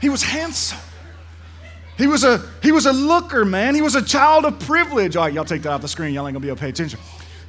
He 0.00 0.08
was 0.08 0.24
handsome. 0.24 0.78
He 1.96 2.06
was 2.06 2.24
a 2.24 2.42
he 2.62 2.72
was 2.72 2.86
a 2.86 2.92
looker, 2.92 3.44
man. 3.44 3.74
He 3.74 3.82
was 3.82 3.94
a 3.94 4.02
child 4.02 4.46
of 4.46 4.58
privilege. 4.60 5.16
All 5.16 5.24
right, 5.24 5.34
y'all 5.34 5.44
take 5.44 5.60
that 5.62 5.72
off 5.72 5.82
the 5.82 5.88
screen. 5.88 6.14
Y'all 6.14 6.26
ain't 6.26 6.32
gonna 6.32 6.40
be 6.40 6.48
able 6.48 6.56
to 6.56 6.62
pay 6.62 6.70
attention. 6.70 6.98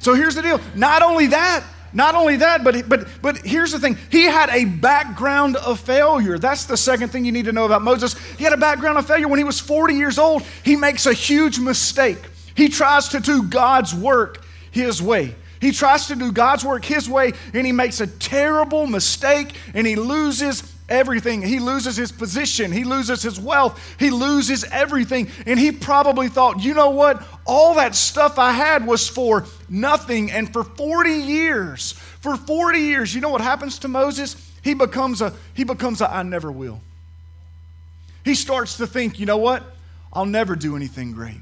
So 0.02 0.14
here's 0.14 0.34
the 0.34 0.42
deal. 0.42 0.60
Not 0.74 1.02
only 1.02 1.28
that, 1.28 1.64
not 1.92 2.14
only 2.14 2.36
that, 2.36 2.64
but 2.64 2.88
but 2.88 3.06
but 3.22 3.38
here's 3.38 3.70
the 3.70 3.78
thing. 3.78 3.96
He 4.10 4.24
had 4.24 4.50
a 4.50 4.64
background 4.64 5.56
of 5.56 5.78
failure. 5.78 6.38
That's 6.38 6.64
the 6.64 6.76
second 6.76 7.10
thing 7.10 7.24
you 7.24 7.32
need 7.32 7.44
to 7.44 7.52
know 7.52 7.66
about 7.66 7.82
Moses. 7.82 8.14
He 8.36 8.44
had 8.44 8.52
a 8.52 8.58
background 8.58 8.98
of 8.98 9.06
failure. 9.06 9.28
When 9.28 9.38
he 9.38 9.44
was 9.44 9.60
40 9.60 9.94
years 9.94 10.18
old, 10.18 10.42
he 10.64 10.74
makes 10.74 11.06
a 11.06 11.12
huge 11.12 11.58
mistake. 11.58 12.18
He 12.56 12.68
tries 12.68 13.08
to 13.10 13.20
do 13.20 13.44
God's 13.44 13.94
work 13.94 14.44
his 14.72 15.00
way. 15.00 15.36
He 15.60 15.70
tries 15.70 16.08
to 16.08 16.16
do 16.16 16.32
God's 16.32 16.64
work 16.64 16.84
his 16.84 17.08
way, 17.08 17.32
and 17.54 17.64
he 17.64 17.70
makes 17.70 18.00
a 18.00 18.06
terrible 18.08 18.88
mistake, 18.88 19.54
and 19.72 19.86
he 19.86 19.94
loses 19.94 20.62
everything. 20.92 21.42
He 21.42 21.58
loses 21.58 21.96
his 21.96 22.12
position, 22.12 22.70
he 22.70 22.84
loses 22.84 23.22
his 23.22 23.40
wealth, 23.40 23.80
he 23.98 24.10
loses 24.10 24.64
everything. 24.64 25.28
And 25.46 25.58
he 25.58 25.72
probably 25.72 26.28
thought, 26.28 26.62
you 26.62 26.74
know 26.74 26.90
what? 26.90 27.26
All 27.44 27.74
that 27.74 27.94
stuff 27.94 28.38
I 28.38 28.52
had 28.52 28.86
was 28.86 29.08
for 29.08 29.46
nothing. 29.68 30.30
And 30.30 30.52
for 30.52 30.62
40 30.62 31.10
years, 31.10 31.92
for 31.92 32.36
40 32.36 32.78
years, 32.78 33.14
you 33.14 33.20
know 33.20 33.30
what 33.30 33.40
happens 33.40 33.80
to 33.80 33.88
Moses? 33.88 34.36
He 34.62 34.74
becomes 34.74 35.20
a 35.20 35.34
he 35.54 35.64
becomes 35.64 36.00
a 36.00 36.08
I 36.08 36.22
never 36.22 36.52
will. 36.52 36.80
He 38.24 38.36
starts 38.36 38.76
to 38.76 38.86
think, 38.86 39.18
you 39.18 39.26
know 39.26 39.38
what? 39.38 39.64
I'll 40.12 40.26
never 40.26 40.54
do 40.54 40.76
anything 40.76 41.12
great. 41.12 41.40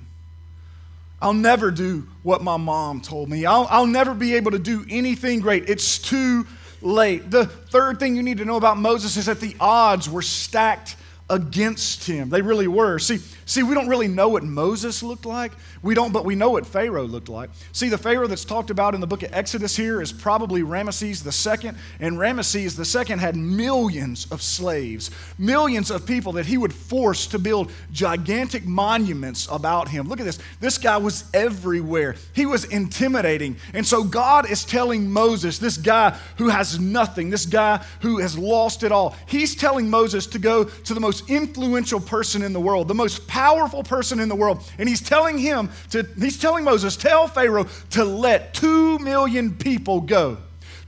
I'll 1.23 1.35
never 1.35 1.71
do 1.71 2.07
what 2.23 2.43
my 2.43 2.57
mom 2.57 3.03
told 3.03 3.29
me. 3.29 3.45
I'll, 3.45 3.67
I'll 3.69 3.87
never 3.87 4.15
be 4.15 4.37
able 4.37 4.53
to 4.53 4.59
do 4.59 4.87
anything 4.89 5.41
great. 5.41 5.69
It's 5.69 5.99
too 5.99 6.47
late. 6.83 7.31
The 7.31 7.47
third 7.47 7.99
thing 7.99 8.17
you 8.17 8.23
need 8.23 8.39
to 8.39 8.45
know 8.45 8.57
about 8.57 8.79
Moses 8.79 9.17
is 9.17 9.27
that 9.27 9.41
the 9.41 9.57
odds 9.61 10.09
were 10.09 10.23
stacked 10.23 10.97
against 11.29 12.07
him. 12.07 12.31
They 12.31 12.43
really 12.43 12.67
were. 12.67 12.99
See, 12.99 13.19
see, 13.51 13.63
we 13.65 13.75
don't 13.75 13.89
really 13.89 14.07
know 14.07 14.29
what 14.29 14.45
Moses 14.45 15.03
looked 15.03 15.27
like. 15.27 15.53
We 15.83 15.95
don't, 15.95 16.13
but 16.13 16.25
we 16.25 16.37
know 16.37 16.51
what 16.51 16.67
Pharaoh 16.67 17.05
looked 17.05 17.29
like. 17.29 17.51
See, 17.73 17.89
the 17.89 17.99
Pharaoh 17.99 18.29
that's 18.29 18.45
talked 18.45 18.71
about 18.71 18.95
in 18.95 19.01
the 19.01 19.07
book 19.07 19.25
of 19.25 19.33
Exodus 19.33 19.77
here 19.77 20.01
is 20.01 20.13
probably 20.13 20.63
Ramesses 20.63 21.25
II, 21.27 21.73
and 21.99 22.17
Ramesses 22.17 23.11
II 23.11 23.19
had 23.19 23.35
millions 23.35 24.31
of 24.31 24.41
slaves, 24.41 25.11
millions 25.37 25.91
of 25.91 26.07
people 26.07 26.33
that 26.33 26.47
he 26.47 26.59
would 26.59 26.73
force 26.73 27.27
to 27.29 27.39
build 27.39 27.73
gigantic 27.93 28.65
monuments 28.67 29.49
about 29.51 29.89
him. 29.89 30.09
Look 30.09 30.21
at 30.21 30.27
this. 30.27 30.39
This 30.61 30.79
guy 30.79 30.99
was 30.99 31.25
everywhere. 31.35 32.15
He 32.35 32.47
was 32.47 32.65
intimidating. 32.65 33.57
And 33.75 33.85
so 33.85 34.05
God 34.05 34.49
is 34.49 34.65
telling 34.65 35.11
Moses, 35.11 35.59
this 35.59 35.77
guy 35.77 36.17
who 36.37 36.51
has 36.51 36.79
nothing, 36.79 37.31
this 37.31 37.47
guy 37.47 37.79
who 38.01 38.19
has 38.19 38.39
lost 38.39 38.85
it 38.85 38.93
all, 38.93 39.17
he's 39.27 39.57
telling 39.57 39.91
Moses 39.91 40.27
to 40.29 40.39
go 40.39 40.65
to 40.65 40.95
the 40.95 41.01
most 41.01 41.29
influential 41.29 41.99
person 41.99 42.43
in 42.43 42.53
the 42.53 42.61
world, 42.61 42.87
the 42.87 42.95
most 42.95 43.27
powerful 43.27 43.40
person 43.85 44.21
in 44.21 44.29
the 44.29 44.35
world. 44.35 44.63
And 44.79 44.89
he's 44.89 45.01
telling 45.01 45.39
him 45.39 45.71
to, 45.91 46.07
he's 46.19 46.39
telling 46.39 46.65
Moses, 46.65 46.97
tell 46.97 47.27
Pharaoh 47.27 47.67
to 47.91 48.05
let 48.05 48.55
two 48.55 48.99
million 48.99 49.55
people 49.55 50.01
go. 50.01 50.39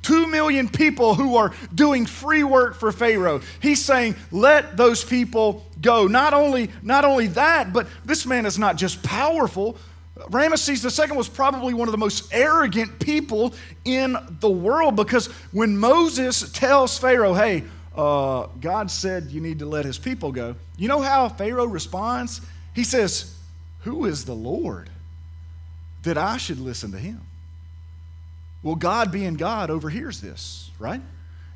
Two 0.02 0.26
million 0.26 0.68
people 0.68 1.14
who 1.14 1.37
are 1.37 1.52
doing 1.73 2.06
free 2.06 2.42
work 2.42 2.75
for 2.75 2.90
Pharaoh. 2.90 3.40
He's 3.61 3.85
saying, 3.85 4.16
let 4.32 4.76
those 4.76 5.04
people 5.04 5.64
go. 5.80 6.09
Not 6.09 6.35
only, 6.35 6.71
not 6.82 7.04
only 7.04 7.28
that, 7.28 7.73
but 7.73 7.87
this 8.04 8.26
man 8.26 8.44
is 8.44 8.59
not 8.59 8.76
just 8.76 9.02
powerful. 9.02 9.76
Ramesses 10.30 11.09
II 11.09 11.16
was 11.16 11.28
probably 11.28 11.73
one 11.73 11.88
of 11.88 11.92
the 11.92 11.99
most 11.99 12.28
arrogant 12.32 12.99
people 12.99 13.54
in 13.85 14.16
the 14.40 14.50
world 14.50 14.97
because 14.97 15.26
when 15.52 15.78
Moses 15.78 16.50
tells 16.50 16.99
Pharaoh, 16.99 17.35
hey, 17.35 17.64
uh, 17.96 18.46
God 18.61 18.90
said 18.90 19.30
you 19.30 19.40
need 19.40 19.58
to 19.61 19.66
let 19.66 19.84
his 19.84 19.99
people 19.99 20.32
go, 20.32 20.56
you 20.76 20.88
know 20.88 21.00
how 21.00 21.28
Pharaoh 21.28 21.66
responds? 21.66 22.40
He 22.75 22.84
says, 22.84 23.37
Who 23.80 24.06
is 24.06 24.25
the 24.25 24.34
Lord 24.34 24.90
that 26.02 26.18
I 26.18 26.37
should 26.37 26.58
listen 26.58 26.92
to 26.92 26.99
him? 26.99 27.20
Well, 28.62 28.76
God 28.76 29.11
being 29.11 29.34
God 29.34 29.70
overhears 29.70 30.20
this, 30.20 30.70
right? 30.78 31.00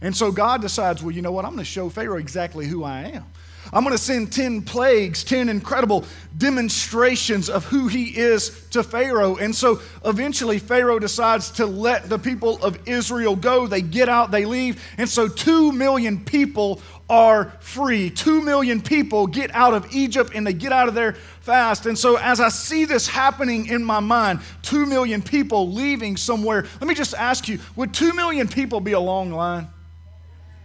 And 0.01 0.15
so 0.17 0.31
God 0.31 0.61
decides, 0.61 1.03
well, 1.03 1.13
you 1.13 1.23
know 1.23 1.33
what? 1.33 1.45
I'm 1.45 1.53
going 1.53 1.65
to 1.65 1.65
show 1.65 1.89
Pharaoh 1.89 2.19
exactly 2.19 2.67
who 2.67 2.85
I 2.85 3.03
am. 3.05 3.25
I'm 3.73 3.83
going 3.83 3.97
to 3.97 4.03
send 4.03 4.33
10 4.33 4.63
plagues, 4.63 5.25
10 5.25 5.49
incredible 5.49 6.05
demonstrations 6.39 7.49
of 7.49 7.65
who 7.65 7.89
he 7.89 8.17
is 8.17 8.67
to 8.71 8.83
Pharaoh. 8.83 9.37
And 9.37 9.55
so 9.55 9.81
eventually, 10.05 10.59
Pharaoh 10.59 10.99
decides 10.99 11.51
to 11.53 11.67
let 11.67 12.09
the 12.09 12.19
people 12.19 12.63
of 12.63 12.89
Israel 12.89 13.37
go. 13.37 13.67
They 13.67 13.83
get 13.83 14.09
out, 14.09 14.31
they 14.31 14.45
leave. 14.45 14.83
And 14.99 15.09
so, 15.09 15.29
2 15.29 15.73
million 15.73 16.25
people 16.25 16.81
are 17.09 17.53
free. 17.61 18.11
2 18.11 18.43
million 18.43 18.81
people 18.81 19.27
get 19.27 19.55
out 19.55 19.75
of 19.75 19.95
Egypt 19.95 20.33
and 20.35 20.47
they 20.47 20.53
get 20.53 20.73
out 20.73 20.89
of 20.89 20.95
there 20.95 21.13
fast. 21.41 21.87
And 21.87 21.99
so, 21.99 22.17
as 22.17 22.41
I 22.41 22.49
see 22.49 22.85
this 22.85 23.07
happening 23.07 23.67
in 23.67 23.85
my 23.85 24.01
mind, 24.01 24.41
2 24.63 24.87
million 24.87 25.23
people 25.23 25.73
leaving 25.73 26.17
somewhere, 26.17 26.67
let 26.81 26.89
me 26.89 26.95
just 26.95 27.15
ask 27.15 27.49
you 27.49 27.59
would 27.77 27.95
2 27.95 28.13
million 28.13 28.49
people 28.49 28.81
be 28.81 28.93
a 28.93 29.01
long 29.01 29.33
line? 29.33 29.69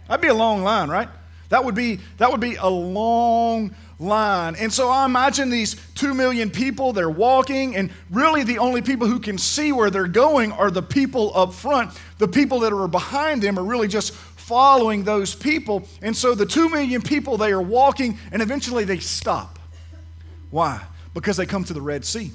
That'd 0.08 0.20
be 0.20 0.28
a 0.28 0.34
long 0.34 0.62
line, 0.62 0.88
right? 0.88 1.08
That 1.52 1.66
would 1.66 1.74
be, 1.74 2.00
that 2.16 2.30
would 2.30 2.40
be 2.40 2.54
a 2.54 2.66
long 2.66 3.74
line. 3.98 4.56
And 4.56 4.72
so 4.72 4.88
I 4.88 5.04
imagine 5.04 5.50
these 5.50 5.76
two 5.94 6.14
million 6.14 6.48
people, 6.48 6.94
they're 6.94 7.10
walking, 7.10 7.76
and 7.76 7.90
really 8.10 8.42
the 8.42 8.56
only 8.56 8.80
people 8.80 9.06
who 9.06 9.20
can 9.20 9.36
see 9.36 9.70
where 9.70 9.90
they're 9.90 10.08
going 10.08 10.50
are 10.52 10.70
the 10.70 10.80
people 10.80 11.30
up 11.36 11.52
front. 11.52 11.90
The 12.16 12.26
people 12.26 12.60
that 12.60 12.72
are 12.72 12.88
behind 12.88 13.42
them 13.42 13.58
are 13.58 13.64
really 13.64 13.86
just 13.86 14.14
following 14.14 15.04
those 15.04 15.34
people. 15.34 15.86
And 16.00 16.16
so 16.16 16.34
the 16.34 16.46
two 16.46 16.70
million 16.70 17.02
people, 17.02 17.36
they 17.36 17.52
are 17.52 17.60
walking, 17.60 18.16
and 18.32 18.40
eventually 18.40 18.84
they 18.84 19.00
stop. 19.00 19.58
Why? 20.48 20.82
Because 21.12 21.36
they 21.36 21.44
come 21.44 21.64
to 21.64 21.74
the 21.74 21.82
Red 21.82 22.06
Sea 22.06 22.32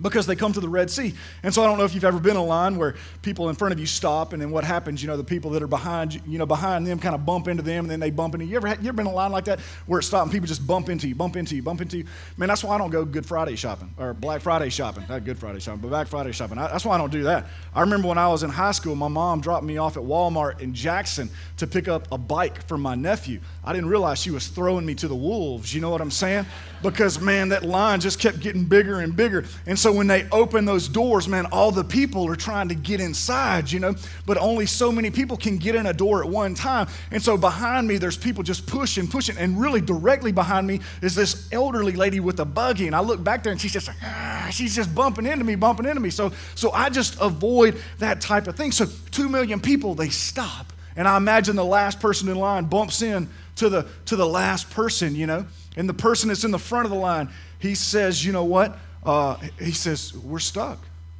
because 0.00 0.26
they 0.26 0.36
come 0.36 0.52
to 0.52 0.60
the 0.60 0.68
Red 0.68 0.90
Sea. 0.90 1.14
And 1.42 1.52
so 1.54 1.62
I 1.62 1.66
don't 1.66 1.78
know 1.78 1.84
if 1.84 1.94
you've 1.94 2.04
ever 2.04 2.18
been 2.18 2.32
in 2.32 2.36
a 2.36 2.44
line 2.44 2.76
where 2.76 2.94
people 3.22 3.48
in 3.48 3.54
front 3.54 3.72
of 3.72 3.80
you 3.80 3.86
stop, 3.86 4.32
and 4.32 4.42
then 4.42 4.50
what 4.50 4.64
happens, 4.64 5.02
you 5.02 5.08
know, 5.08 5.16
the 5.16 5.24
people 5.24 5.50
that 5.52 5.62
are 5.62 5.68
behind 5.68 6.14
you, 6.14 6.20
you 6.26 6.38
know, 6.38 6.46
behind 6.46 6.86
them 6.86 6.98
kind 6.98 7.14
of 7.14 7.24
bump 7.24 7.48
into 7.48 7.62
them, 7.62 7.84
and 7.84 7.90
then 7.90 8.00
they 8.00 8.10
bump 8.10 8.34
into 8.34 8.44
you. 8.44 8.52
You 8.52 8.56
ever, 8.58 8.68
had, 8.68 8.82
you 8.82 8.88
ever 8.88 8.96
been 8.96 9.06
in 9.06 9.12
a 9.12 9.16
line 9.16 9.32
like 9.32 9.46
that 9.46 9.60
where 9.86 10.00
it 10.00 10.04
stops 10.04 10.24
and 10.24 10.32
people 10.32 10.46
just 10.46 10.66
bump 10.66 10.88
into 10.88 11.08
you, 11.08 11.14
bump 11.14 11.36
into 11.36 11.56
you, 11.56 11.62
bump 11.62 11.80
into 11.80 11.98
you? 11.98 12.04
Man, 12.36 12.48
that's 12.48 12.62
why 12.62 12.74
I 12.74 12.78
don't 12.78 12.90
go 12.90 13.04
Good 13.04 13.26
Friday 13.26 13.56
shopping 13.56 13.92
or 13.98 14.14
Black 14.14 14.42
Friday 14.42 14.68
shopping. 14.68 15.04
Not 15.08 15.24
Good 15.24 15.38
Friday 15.38 15.60
shopping, 15.60 15.80
but 15.80 15.88
Black 15.88 16.08
Friday 16.08 16.32
shopping. 16.32 16.58
I, 16.58 16.68
that's 16.68 16.84
why 16.84 16.94
I 16.94 16.98
don't 16.98 17.12
do 17.12 17.24
that. 17.24 17.46
I 17.74 17.80
remember 17.80 18.08
when 18.08 18.18
I 18.18 18.28
was 18.28 18.42
in 18.42 18.50
high 18.50 18.72
school, 18.72 18.94
my 18.94 19.08
mom 19.08 19.40
dropped 19.40 19.64
me 19.64 19.78
off 19.78 19.96
at 19.96 20.02
Walmart 20.02 20.60
in 20.60 20.74
Jackson 20.74 21.30
to 21.56 21.66
pick 21.66 21.88
up 21.88 22.06
a 22.12 22.18
bike 22.18 22.66
for 22.66 22.76
my 22.76 22.94
nephew. 22.94 23.40
I 23.64 23.72
didn't 23.72 23.88
realize 23.88 24.20
she 24.20 24.30
was 24.30 24.48
throwing 24.48 24.84
me 24.84 24.94
to 24.96 25.08
the 25.08 25.16
wolves. 25.16 25.74
You 25.74 25.80
know 25.80 25.90
what 25.90 26.00
I'm 26.00 26.10
saying? 26.10 26.46
Because, 26.82 27.20
man, 27.20 27.48
that 27.50 27.64
line 27.64 28.00
just 28.00 28.20
kept 28.20 28.40
getting 28.40 28.64
bigger 28.64 29.00
and 29.00 29.16
bigger. 29.16 29.44
And 29.66 29.78
so 29.78 29.85
when 29.92 30.06
they 30.06 30.28
open 30.30 30.64
those 30.64 30.88
doors, 30.88 31.28
man, 31.28 31.46
all 31.46 31.70
the 31.70 31.84
people 31.84 32.26
are 32.28 32.36
trying 32.36 32.68
to 32.68 32.74
get 32.74 33.00
inside, 33.00 33.70
you 33.70 33.80
know, 33.80 33.94
but 34.24 34.38
only 34.38 34.66
so 34.66 34.90
many 34.90 35.10
people 35.10 35.36
can 35.36 35.56
get 35.56 35.74
in 35.74 35.86
a 35.86 35.92
door 35.92 36.22
at 36.22 36.30
one 36.30 36.54
time. 36.54 36.88
And 37.10 37.22
so 37.22 37.36
behind 37.36 37.86
me, 37.86 37.98
there's 37.98 38.16
people 38.16 38.42
just 38.42 38.66
pushing, 38.66 39.06
pushing. 39.08 39.36
And 39.36 39.60
really 39.60 39.80
directly 39.80 40.32
behind 40.32 40.66
me 40.66 40.80
is 41.02 41.14
this 41.14 41.48
elderly 41.52 41.92
lady 41.92 42.20
with 42.20 42.40
a 42.40 42.44
buggy. 42.44 42.86
And 42.86 42.96
I 42.96 43.00
look 43.00 43.22
back 43.22 43.42
there 43.42 43.52
and 43.52 43.60
she's 43.60 43.72
just 43.72 43.88
like, 43.88 43.96
ah, 44.02 44.48
she's 44.50 44.74
just 44.74 44.94
bumping 44.94 45.26
into 45.26 45.44
me, 45.44 45.54
bumping 45.54 45.86
into 45.86 46.00
me. 46.00 46.10
So, 46.10 46.32
so 46.54 46.70
I 46.72 46.88
just 46.88 47.20
avoid 47.20 47.80
that 47.98 48.20
type 48.20 48.46
of 48.46 48.56
thing. 48.56 48.72
So 48.72 48.86
two 49.10 49.28
million 49.28 49.60
people, 49.60 49.94
they 49.94 50.08
stop. 50.08 50.72
And 50.96 51.06
I 51.06 51.16
imagine 51.16 51.56
the 51.56 51.64
last 51.64 52.00
person 52.00 52.28
in 52.28 52.36
line 52.36 52.64
bumps 52.64 53.02
in 53.02 53.28
to 53.56 53.68
the, 53.68 53.86
to 54.06 54.16
the 54.16 54.26
last 54.26 54.70
person, 54.70 55.14
you 55.14 55.26
know. 55.26 55.46
And 55.76 55.88
the 55.88 55.94
person 55.94 56.28
that's 56.28 56.44
in 56.44 56.50
the 56.50 56.58
front 56.58 56.86
of 56.86 56.90
the 56.90 56.96
line, 56.96 57.28
he 57.58 57.74
says, 57.74 58.24
you 58.24 58.32
know 58.32 58.44
what? 58.44 58.78
Uh, 59.06 59.36
he 59.58 59.72
says, 59.72 60.14
We're 60.14 60.38
stuck. 60.38 60.78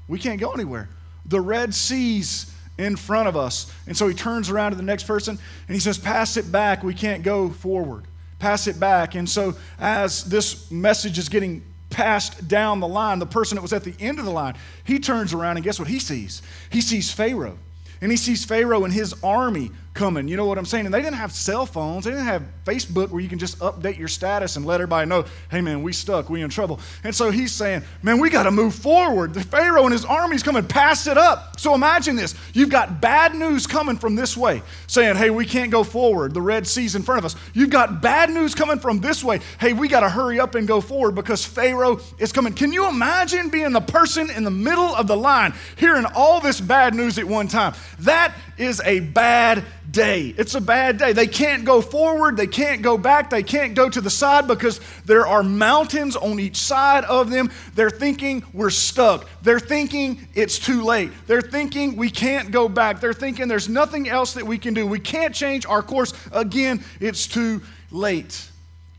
We 0.09 0.19
can't 0.19 0.41
go 0.41 0.53
anywhere. 0.53 0.89
The 1.25 1.41
Red 1.41 1.75
Sea's 1.75 2.53
in 2.79 2.97
front 2.97 3.29
of 3.29 3.37
us. 3.37 3.73
And 3.87 3.97
so 3.97 4.07
he 4.09 4.15
turns 4.15 4.51
around 4.51 4.73
to 4.73 4.77
the 4.77 4.83
next 4.83 5.05
person 5.05 5.39
and 5.69 5.75
he 5.75 5.81
says, 5.81 5.99
Pass 5.99 6.37
it 6.37 6.51
back. 6.51 6.83
We 6.83 6.95
can't 6.95 7.23
go 7.23 7.49
forward. 7.49 8.05
Pass 8.39 8.67
it 8.67 8.79
back. 8.79 9.15
And 9.15 9.29
so 9.29 9.55
as 9.79 10.25
this 10.25 10.71
message 10.71 11.19
is 11.19 11.29
getting 11.29 11.65
passed 11.89 12.47
down 12.49 12.81
the 12.81 12.89
line, 12.89 13.19
the 13.19 13.27
person 13.27 13.57
that 13.57 13.63
was 13.63 13.73
at 13.73 13.85
the 13.85 13.95
end 13.99 14.19
of 14.19 14.25
the 14.25 14.31
line, 14.31 14.55
he 14.85 14.99
turns 14.99 15.33
around 15.33 15.57
and 15.57 15.65
guess 15.65 15.79
what 15.79 15.89
he 15.89 15.99
sees? 15.99 16.43
He 16.71 16.81
sees 16.81 17.11
Pharaoh. 17.11 17.59
And 18.03 18.11
he 18.11 18.19
sees 18.19 18.45
Pharaoh 18.45 18.85
and 18.85 18.93
his 18.93 19.15
army 19.23 19.71
coming. 19.97 20.29
You 20.29 20.37
know 20.37 20.47
what 20.47 20.59
I'm 20.59 20.65
saying? 20.65 20.87
And 20.87 20.95
they 20.95 21.01
didn't 21.03 21.17
have 21.17 21.33
cell 21.33 21.67
phones. 21.67 22.05
They 22.05 22.13
didn't 22.13 22.27
have 22.27 22.43
Facebook 22.65 23.11
where 23.11 23.21
you 23.21 23.29
can 23.29 23.39
just 23.39 23.59
update 23.59 23.99
your 23.99 24.09
status 24.09 24.57
and 24.57 24.65
let 24.65 24.75
everybody 24.75 25.09
know, 25.09 25.25
hey 25.51 25.61
man, 25.61 25.83
we 25.83 25.93
stuck, 25.93 26.31
we 26.31 26.43
in 26.43 26.51
trouble. 26.51 26.79
And 27.03 27.15
so 27.15 27.31
he's 27.31 27.53
saying, 27.53 27.83
man, 28.03 28.21
we 28.21 28.31
got 28.31 28.45
to 28.45 28.51
move 28.51 28.75
forward. 28.75 29.35
The 29.35 29.43
Pharaoh 29.43 29.85
and 29.85 29.93
his 29.93 30.05
army's 30.05 30.43
coming, 30.43 30.67
pass 30.67 31.07
it 31.07 31.19
up. 31.19 31.59
So 31.59 31.75
imagine 31.75 32.15
this. 32.17 32.35
You've 32.53 32.71
got 32.71 33.01
bad 33.01 33.35
news 33.35 33.67
coming 33.67 33.97
from 33.97 34.15
this 34.15 34.37
way, 34.37 34.63
saying, 34.87 35.17
hey, 35.17 35.31
we 35.31 35.47
can't 35.47 35.71
go 35.71 35.83
forward. 35.83 36.35
The 36.35 36.43
Red 36.43 36.67
Sea's 36.67 36.95
in 36.95 37.03
front 37.03 37.19
of 37.19 37.25
us. 37.25 37.35
You've 37.55 37.71
got 37.71 38.03
bad 38.03 38.31
news 38.31 38.55
coming 38.55 38.79
from 38.79 39.01
this 39.01 39.25
way. 39.25 39.41
Hey, 39.59 39.73
we 39.73 39.89
got 39.89 40.01
to 40.01 40.09
hurry 40.09 40.39
up 40.39 40.55
and 40.55 40.69
go 40.69 40.81
forward 40.81 41.15
because 41.15 41.45
Pharaoh 41.45 42.01
is 42.19 42.33
coming. 42.33 42.53
Can 42.53 42.73
you 42.73 42.89
imagine 42.89 43.49
being 43.49 43.73
the 43.73 43.81
person 43.81 44.31
in 44.31 44.45
the 44.45 44.51
middle 44.51 44.95
of 44.95 45.07
the 45.07 45.17
line, 45.17 45.55
hearing 45.77 46.05
all 46.15 46.41
this 46.41 46.61
bad 46.61 46.95
news 46.95 47.19
at 47.19 47.25
one 47.25 47.49
time? 47.49 47.75
That 48.01 48.35
is 48.59 48.81
a 48.85 49.01
bad 49.01 49.65
day. 49.97 50.35
It's 50.37 50.55
a 50.55 50.61
bad 50.61 50.99
day. 50.99 51.13
They 51.13 51.27
can't 51.27 51.65
go 51.65 51.81
forward, 51.81 52.37
they 52.37 52.47
can't 52.47 52.83
go 52.83 52.99
back, 52.99 53.31
they 53.31 53.43
can't 53.43 53.75
go 53.75 53.89
to 53.89 54.01
the 54.01 54.11
side 54.11 54.47
because 54.47 54.79
there 55.07 55.27
are 55.27 55.43
mountains 55.43 56.15
on 56.17 56.39
each 56.39 56.57
side 56.57 57.05
of 57.05 57.31
them. 57.31 57.51
They're 57.75 57.91
thinking 57.91 58.45
we're 58.53 58.71
stuck. 58.71 59.27
They're 59.43 59.59
thinking 59.59 60.29
it's 60.35 60.59
too 60.59 60.83
late. 60.83 61.11
They're 61.27 61.41
thinking 61.41 61.97
we 61.97 62.11
can't 62.11 62.51
go 62.51 62.69
back. 62.69 63.01
They're 63.01 63.15
thinking 63.15 63.49
there's 63.49 63.69
nothing 63.69 64.09
else 64.09 64.35
that 64.35 64.47
we 64.47 64.59
can 64.59 64.75
do. 64.75 64.87
We 64.87 65.01
can't 65.01 65.35
change 65.35 65.65
our 65.65 65.83
course. 65.83 66.13
Again, 66.31 66.85
it's 67.01 67.27
too 67.27 67.63
late. 67.91 68.51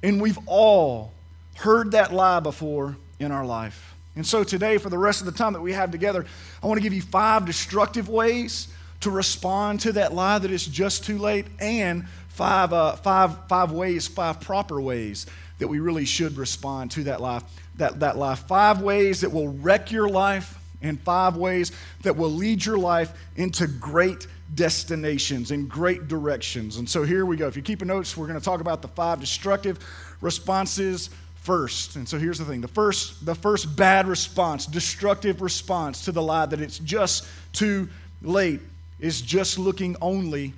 And 0.01 0.19
we've 0.19 0.39
all 0.47 1.13
heard 1.55 1.91
that 1.91 2.11
lie 2.11 2.39
before 2.39 2.97
in 3.19 3.31
our 3.31 3.45
life. 3.45 3.95
And 4.15 4.25
so 4.25 4.43
today, 4.43 4.79
for 4.79 4.89
the 4.89 4.97
rest 4.97 5.19
of 5.21 5.27
the 5.27 5.31
time 5.31 5.53
that 5.53 5.61
we 5.61 5.73
have 5.73 5.91
together, 5.91 6.25
I 6.63 6.65
want 6.65 6.79
to 6.79 6.83
give 6.83 6.93
you 6.93 7.03
five 7.03 7.45
destructive 7.45 8.09
ways 8.09 8.67
to 9.01 9.11
respond 9.11 9.81
to 9.81 9.91
that 9.93 10.13
lie 10.13 10.39
that 10.39 10.51
it's 10.51 10.65
just 10.65 11.05
too 11.05 11.17
late, 11.17 11.45
and 11.59 12.07
five, 12.29 12.73
uh, 12.73 12.95
five, 12.95 13.47
five 13.47 13.71
ways, 13.71 14.07
five 14.07 14.41
proper 14.41 14.79
ways 14.81 15.25
that 15.59 15.67
we 15.67 15.79
really 15.79 16.05
should 16.05 16.37
respond 16.37 16.91
to 16.91 17.03
that 17.05 17.21
lie. 17.21 17.41
That, 17.75 17.99
that 17.99 18.17
lie. 18.17 18.35
Five 18.35 18.81
ways 18.81 19.21
that 19.21 19.31
will 19.31 19.49
wreck 19.49 19.91
your 19.91 20.09
life, 20.09 20.59
and 20.81 20.99
five 21.01 21.35
ways 21.35 21.71
that 22.03 22.15
will 22.15 22.31
lead 22.31 22.65
your 22.65 22.77
life 22.77 23.11
into 23.35 23.67
great 23.67 24.27
destinations 24.53 25.51
and 25.51 25.67
great 25.69 26.07
directions. 26.07 26.77
And 26.77 26.89
so 26.89 27.03
here 27.03 27.25
we 27.25 27.35
go. 27.35 27.47
If 27.47 27.55
you're 27.55 27.63
keeping 27.63 27.87
notes, 27.87 28.15
we're 28.15 28.27
going 28.27 28.39
to 28.39 28.45
talk 28.45 28.61
about 28.61 28.81
the 28.81 28.87
five 28.87 29.19
destructive 29.19 29.79
responses 30.21 31.09
first. 31.41 31.95
And 31.95 32.07
so 32.07 32.17
here's 32.17 32.37
the 32.37 32.45
thing. 32.45 32.61
The 32.61 32.67
first 32.67 33.25
the 33.25 33.35
first 33.35 33.75
bad 33.75 34.07
response, 34.07 34.65
destructive 34.65 35.41
response 35.41 36.05
to 36.05 36.11
the 36.11 36.21
lie 36.21 36.45
that 36.45 36.61
it's 36.61 36.79
just 36.79 37.27
too 37.53 37.89
late 38.21 38.61
is 38.99 39.21
just 39.21 39.59
looking 39.59 39.95
only 40.01 40.53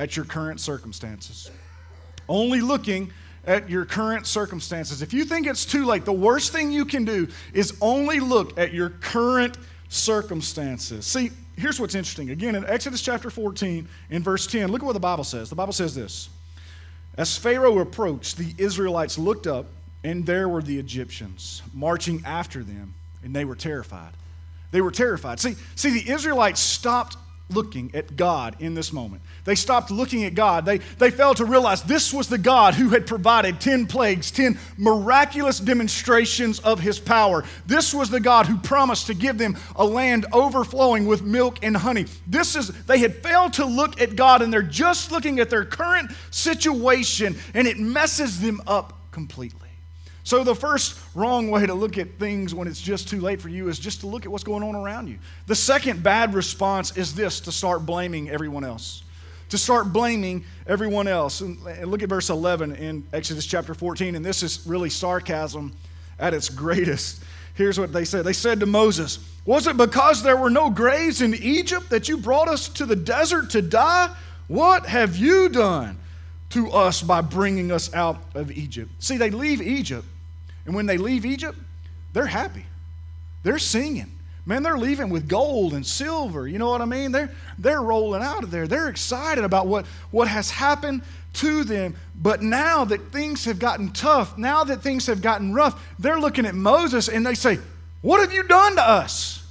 at 0.00 0.16
your 0.16 0.24
current 0.24 0.60
circumstances. 0.60 1.50
Only 2.28 2.60
looking 2.60 3.12
at 3.46 3.68
your 3.68 3.84
current 3.84 4.26
circumstances. 4.26 5.02
If 5.02 5.12
you 5.12 5.24
think 5.24 5.46
it's 5.46 5.66
too 5.66 5.84
late, 5.84 6.04
the 6.04 6.12
worst 6.12 6.52
thing 6.52 6.70
you 6.70 6.84
can 6.84 7.04
do 7.04 7.28
is 7.52 7.76
only 7.80 8.20
look 8.20 8.58
at 8.58 8.72
your 8.72 8.90
current 8.90 9.58
circumstances. 9.88 11.06
See, 11.06 11.30
here's 11.56 11.78
what's 11.80 11.94
interesting. 11.94 12.30
Again, 12.30 12.54
in 12.54 12.64
Exodus 12.64 13.02
chapter 13.02 13.30
14, 13.30 13.86
in 14.10 14.22
verse 14.22 14.46
10, 14.46 14.70
look 14.70 14.82
at 14.82 14.86
what 14.86 14.92
the 14.92 15.00
Bible 15.00 15.24
says. 15.24 15.50
The 15.50 15.56
Bible 15.56 15.72
says 15.72 15.94
this 15.94 16.30
As 17.16 17.36
Pharaoh 17.36 17.80
approached, 17.80 18.38
the 18.38 18.54
Israelites 18.58 19.18
looked 19.18 19.46
up, 19.46 19.66
and 20.04 20.24
there 20.24 20.48
were 20.48 20.62
the 20.62 20.78
Egyptians 20.78 21.62
marching 21.74 22.22
after 22.24 22.62
them, 22.62 22.94
and 23.22 23.34
they 23.34 23.44
were 23.44 23.56
terrified. 23.56 24.12
They 24.70 24.80
were 24.80 24.90
terrified. 24.90 25.38
See, 25.38 25.56
see, 25.74 25.90
the 25.90 26.10
Israelites 26.10 26.60
stopped 26.60 27.16
looking 27.54 27.94
at 27.94 28.16
God 28.16 28.56
in 28.58 28.74
this 28.74 28.92
moment. 28.92 29.22
They 29.44 29.54
stopped 29.54 29.90
looking 29.90 30.24
at 30.24 30.34
God. 30.34 30.64
They, 30.64 30.78
they 30.78 31.10
failed 31.10 31.38
to 31.38 31.44
realize 31.44 31.82
this 31.82 32.12
was 32.12 32.28
the 32.28 32.38
God 32.38 32.74
who 32.74 32.90
had 32.90 33.06
provided 33.06 33.60
10 33.60 33.86
plagues, 33.86 34.30
10 34.30 34.58
miraculous 34.76 35.58
demonstrations 35.58 36.60
of 36.60 36.80
his 36.80 36.98
power. 36.98 37.44
This 37.66 37.92
was 37.92 38.10
the 38.10 38.20
God 38.20 38.46
who 38.46 38.58
promised 38.58 39.06
to 39.08 39.14
give 39.14 39.38
them 39.38 39.56
a 39.76 39.84
land 39.84 40.26
overflowing 40.32 41.06
with 41.06 41.22
milk 41.22 41.58
and 41.62 41.76
honey. 41.76 42.06
This 42.26 42.56
is, 42.56 42.68
they 42.84 42.98
had 42.98 43.16
failed 43.16 43.54
to 43.54 43.66
look 43.66 44.00
at 44.00 44.16
God 44.16 44.42
and 44.42 44.52
they're 44.52 44.62
just 44.62 45.10
looking 45.10 45.40
at 45.40 45.50
their 45.50 45.64
current 45.64 46.12
situation 46.30 47.36
and 47.54 47.66
it 47.66 47.78
messes 47.78 48.40
them 48.40 48.60
up 48.66 49.10
completely. 49.10 49.71
So, 50.24 50.44
the 50.44 50.54
first 50.54 50.98
wrong 51.16 51.50
way 51.50 51.66
to 51.66 51.74
look 51.74 51.98
at 51.98 52.18
things 52.18 52.54
when 52.54 52.68
it's 52.68 52.80
just 52.80 53.08
too 53.08 53.20
late 53.20 53.40
for 53.40 53.48
you 53.48 53.68
is 53.68 53.78
just 53.78 54.00
to 54.00 54.06
look 54.06 54.24
at 54.24 54.30
what's 54.30 54.44
going 54.44 54.62
on 54.62 54.76
around 54.76 55.08
you. 55.08 55.18
The 55.46 55.56
second 55.56 56.02
bad 56.02 56.32
response 56.32 56.96
is 56.96 57.14
this 57.14 57.40
to 57.40 57.52
start 57.52 57.84
blaming 57.84 58.30
everyone 58.30 58.64
else. 58.64 59.02
To 59.48 59.58
start 59.58 59.92
blaming 59.92 60.44
everyone 60.66 61.08
else. 61.08 61.40
And 61.40 61.60
look 61.86 62.02
at 62.02 62.08
verse 62.08 62.30
11 62.30 62.76
in 62.76 63.04
Exodus 63.12 63.46
chapter 63.46 63.74
14, 63.74 64.14
and 64.14 64.24
this 64.24 64.44
is 64.44 64.64
really 64.64 64.90
sarcasm 64.90 65.72
at 66.20 66.34
its 66.34 66.48
greatest. 66.48 67.22
Here's 67.54 67.78
what 67.78 67.92
they 67.92 68.04
said 68.04 68.24
They 68.24 68.32
said 68.32 68.60
to 68.60 68.66
Moses, 68.66 69.18
Was 69.44 69.66
it 69.66 69.76
because 69.76 70.22
there 70.22 70.36
were 70.36 70.50
no 70.50 70.70
graves 70.70 71.20
in 71.20 71.34
Egypt 71.34 71.90
that 71.90 72.08
you 72.08 72.16
brought 72.16 72.48
us 72.48 72.68
to 72.70 72.86
the 72.86 72.96
desert 72.96 73.50
to 73.50 73.60
die? 73.60 74.14
What 74.46 74.86
have 74.86 75.16
you 75.16 75.48
done 75.48 75.98
to 76.50 76.70
us 76.70 77.02
by 77.02 77.22
bringing 77.22 77.72
us 77.72 77.92
out 77.92 78.18
of 78.34 78.52
Egypt? 78.52 78.90
See, 79.00 79.16
they 79.16 79.30
leave 79.30 79.60
Egypt 79.60 80.06
and 80.66 80.74
when 80.74 80.86
they 80.86 80.98
leave 80.98 81.24
Egypt, 81.24 81.58
they're 82.12 82.26
happy. 82.26 82.66
They're 83.42 83.58
singing. 83.58 84.12
Man, 84.44 84.62
they're 84.62 84.78
leaving 84.78 85.08
with 85.08 85.28
gold 85.28 85.72
and 85.72 85.86
silver. 85.86 86.48
You 86.48 86.58
know 86.58 86.68
what 86.68 86.80
I 86.80 86.84
mean? 86.84 87.12
They're, 87.12 87.30
they're 87.58 87.80
rolling 87.80 88.22
out 88.22 88.42
of 88.42 88.50
there. 88.50 88.66
They're 88.66 88.88
excited 88.88 89.44
about 89.44 89.68
what, 89.68 89.86
what 90.10 90.26
has 90.26 90.50
happened 90.50 91.02
to 91.34 91.62
them. 91.62 91.94
But 92.14 92.42
now 92.42 92.84
that 92.84 93.12
things 93.12 93.44
have 93.44 93.58
gotten 93.60 93.92
tough, 93.92 94.36
now 94.36 94.64
that 94.64 94.82
things 94.82 95.06
have 95.06 95.22
gotten 95.22 95.54
rough, 95.54 95.80
they're 95.98 96.18
looking 96.18 96.44
at 96.44 96.54
Moses 96.54 97.08
and 97.08 97.24
they 97.24 97.34
say, 97.34 97.58
What 98.00 98.20
have 98.20 98.32
you 98.32 98.42
done 98.42 98.74
to 98.76 98.82
us? 98.82 99.46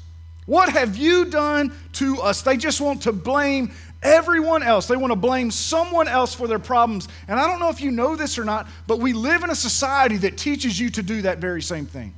What 0.46 0.70
have 0.70 0.98
you 0.98 1.25
done 1.25 1.74
to 1.94 2.22
us? 2.22 2.41
They 2.41 2.58
just 2.58 2.82
want 2.82 3.03
to 3.03 3.13
blame 3.13 3.72
everyone 4.01 4.63
else. 4.63 4.88
They 4.88 4.96
want 4.96 5.12
to 5.12 5.15
blame 5.15 5.51
someone 5.51 6.08
else 6.08 6.34
for 6.34 6.48
their 6.48 6.60
problems. 6.60 7.08
And 7.27 7.39
I 7.39 7.48
don't 7.48 7.60
know 7.60 7.70
if 7.70 7.81
you 7.81 7.91
know 7.91 8.15
this 8.15 8.38
or 8.38 8.46
not, 8.46 8.67
but 8.88 9.00
we 9.00 9.13
live 9.13 9.43
in 9.43 9.50
a 9.50 9.55
society 9.55 10.17
that 10.17 10.38
teaches 10.38 10.79
you 10.79 10.89
to 10.91 11.03
do 11.03 11.24
that 11.24 11.39
very 11.39 11.62
same 11.62 11.86
thing. 11.86 12.13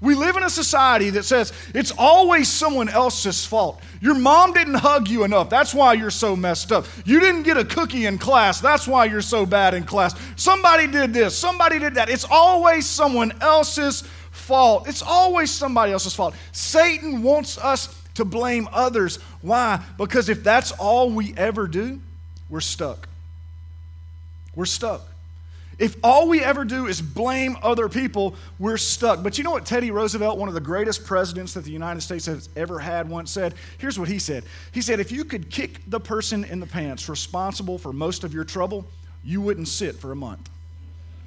We 0.00 0.14
live 0.14 0.36
in 0.36 0.42
a 0.42 0.50
society 0.50 1.10
that 1.10 1.24
says 1.24 1.54
it's 1.74 1.92
always 1.96 2.48
someone 2.48 2.88
else's 2.88 3.46
fault. 3.46 3.80
Your 4.00 4.14
mom 4.14 4.52
didn't 4.52 4.74
hug 4.74 5.08
you 5.08 5.24
enough. 5.24 5.48
That's 5.48 5.72
why 5.72 5.94
you're 5.94 6.10
so 6.10 6.36
messed 6.36 6.70
up. 6.70 6.86
You 7.06 7.18
didn't 7.18 7.44
get 7.44 7.56
a 7.56 7.64
cookie 7.64 8.04
in 8.04 8.18
class. 8.18 8.60
That's 8.60 8.86
why 8.86 9.06
you're 9.06 9.22
so 9.22 9.46
bad 9.46 9.72
in 9.72 9.84
class. 9.84 10.14
Somebody 10.36 10.86
did 10.86 11.14
this. 11.14 11.36
Somebody 11.36 11.78
did 11.78 11.94
that. 11.94 12.10
It's 12.10 12.26
always 12.30 12.84
someone 12.84 13.32
else's 13.40 14.02
fault. 14.32 14.86
It's 14.86 15.02
always 15.02 15.50
somebody 15.50 15.92
else's 15.92 16.14
fault. 16.14 16.34
Satan 16.52 17.22
wants 17.22 17.56
us 17.56 18.02
to 18.16 18.24
blame 18.24 18.68
others. 18.72 19.18
Why? 19.40 19.82
Because 19.96 20.28
if 20.28 20.42
that's 20.42 20.72
all 20.72 21.10
we 21.10 21.34
ever 21.36 21.66
do, 21.66 22.00
we're 22.48 22.60
stuck. 22.60 23.08
We're 24.54 24.66
stuck. 24.66 25.02
If 25.78 25.96
all 26.02 26.28
we 26.28 26.42
ever 26.42 26.64
do 26.64 26.86
is 26.86 27.02
blame 27.02 27.56
other 27.62 27.90
people, 27.90 28.34
we're 28.58 28.78
stuck. 28.78 29.22
But 29.22 29.36
you 29.36 29.44
know 29.44 29.50
what 29.50 29.66
Teddy 29.66 29.90
Roosevelt, 29.90 30.38
one 30.38 30.48
of 30.48 30.54
the 30.54 30.60
greatest 30.60 31.04
presidents 31.04 31.52
that 31.52 31.64
the 31.64 31.70
United 31.70 32.00
States 32.00 32.24
has 32.24 32.48
ever 32.56 32.78
had, 32.78 33.10
once 33.10 33.30
said? 33.30 33.54
Here's 33.76 33.98
what 33.98 34.08
he 34.08 34.18
said 34.18 34.44
He 34.72 34.80
said, 34.80 35.00
If 35.00 35.12
you 35.12 35.24
could 35.24 35.50
kick 35.50 35.80
the 35.86 36.00
person 36.00 36.44
in 36.44 36.60
the 36.60 36.66
pants 36.66 37.08
responsible 37.08 37.78
for 37.78 37.92
most 37.92 38.24
of 38.24 38.32
your 38.32 38.44
trouble, 38.44 38.86
you 39.22 39.42
wouldn't 39.42 39.68
sit 39.68 39.96
for 39.96 40.12
a 40.12 40.16
month. 40.16 40.48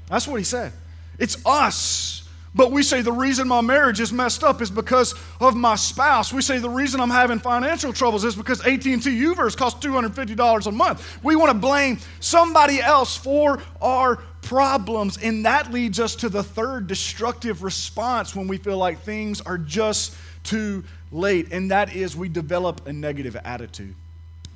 That's 0.08 0.28
what 0.28 0.38
he 0.38 0.44
said. 0.44 0.74
It's 1.20 1.46
us 1.46 2.28
but 2.56 2.72
we 2.72 2.82
say 2.82 3.02
the 3.02 3.12
reason 3.12 3.48
my 3.48 3.62
marriage 3.62 4.00
is 4.00 4.12
messed 4.12 4.44
up 4.44 4.62
is 4.62 4.72
because 4.72 5.14
of 5.40 5.56
my 5.56 5.76
spouse. 5.76 6.34
We 6.34 6.42
say 6.42 6.58
the 6.58 6.70
reason 6.70 7.00
I'm 7.00 7.10
having 7.10 7.40
financial 7.40 7.94
troubles 7.94 8.26
is 8.26 8.36
because 8.36 8.66
AT&T 8.66 8.92
UVerse 8.92 9.56
costs 9.56 9.86
$250 9.86 10.68
a 10.68 10.72
month. 10.72 11.24
We 11.24 11.36
want 11.36 11.52
to 11.52 11.58
blame 11.58 12.00
somebody 12.20 12.82
else 12.82 13.16
for 13.16 13.62
our 13.82 14.18
problems, 14.42 15.18
and 15.18 15.46
that 15.46 15.72
leads 15.72 16.00
us 16.00 16.16
to 16.16 16.30
the 16.30 16.44
third 16.44 16.88
destructive 16.88 17.62
response 17.62 18.36
when 18.36 18.48
we 18.48 18.58
feel 18.58 18.78
like 18.78 19.02
things 19.02 19.42
are 19.42 19.58
just 19.58 20.16
too 20.44 20.84
late, 21.12 21.52
and 21.52 21.72
that 21.72 21.96
is 21.96 22.16
we 22.16 22.30
develop 22.30 22.88
a 22.88 22.94
negative 22.94 23.36
attitude. 23.44 23.94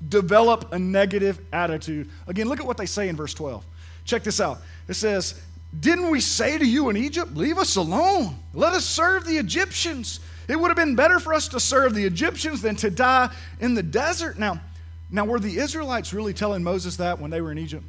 Develop 0.10 0.74
a 0.74 0.80
negative 0.80 1.40
attitude. 1.54 2.10
Again, 2.28 2.50
look 2.50 2.60
at 2.60 2.66
what 2.66 2.78
they 2.78 2.86
say 2.86 3.08
in 3.08 3.16
verse 3.16 3.34
12. 3.34 3.64
Check 4.06 4.24
this 4.24 4.42
out. 4.42 4.60
It 4.88 4.96
says, 4.96 5.42
didn't 5.80 6.10
we 6.10 6.20
say 6.20 6.58
to 6.58 6.66
you 6.66 6.90
in 6.90 6.98
Egypt, 6.98 7.36
Leave 7.36 7.58
us 7.58 7.76
alone? 7.76 8.36
Let 8.54 8.74
us 8.74 8.86
serve 8.86 9.26
the 9.26 9.38
Egyptians. 9.38 10.20
It 10.48 10.60
would 10.60 10.68
have 10.68 10.78
been 10.78 10.96
better 10.96 11.20
for 11.20 11.34
us 11.34 11.48
to 11.50 11.60
serve 11.60 11.96
the 11.96 12.06
Egyptians 12.06 12.62
than 12.62 12.76
to 12.78 12.90
die 12.90 13.34
in 13.60 13.74
the 13.74 13.84
desert. 13.84 14.38
Now, 14.38 14.60
now 15.10 15.26
were 15.26 15.40
the 15.40 15.58
Israelites 15.58 16.14
really 16.14 16.34
telling 16.34 16.64
Moses 16.64 16.98
that 16.98 17.20
when 17.20 17.32
they 17.32 17.42
were 17.42 17.52
in 17.52 17.58
Egypt? 17.58 17.86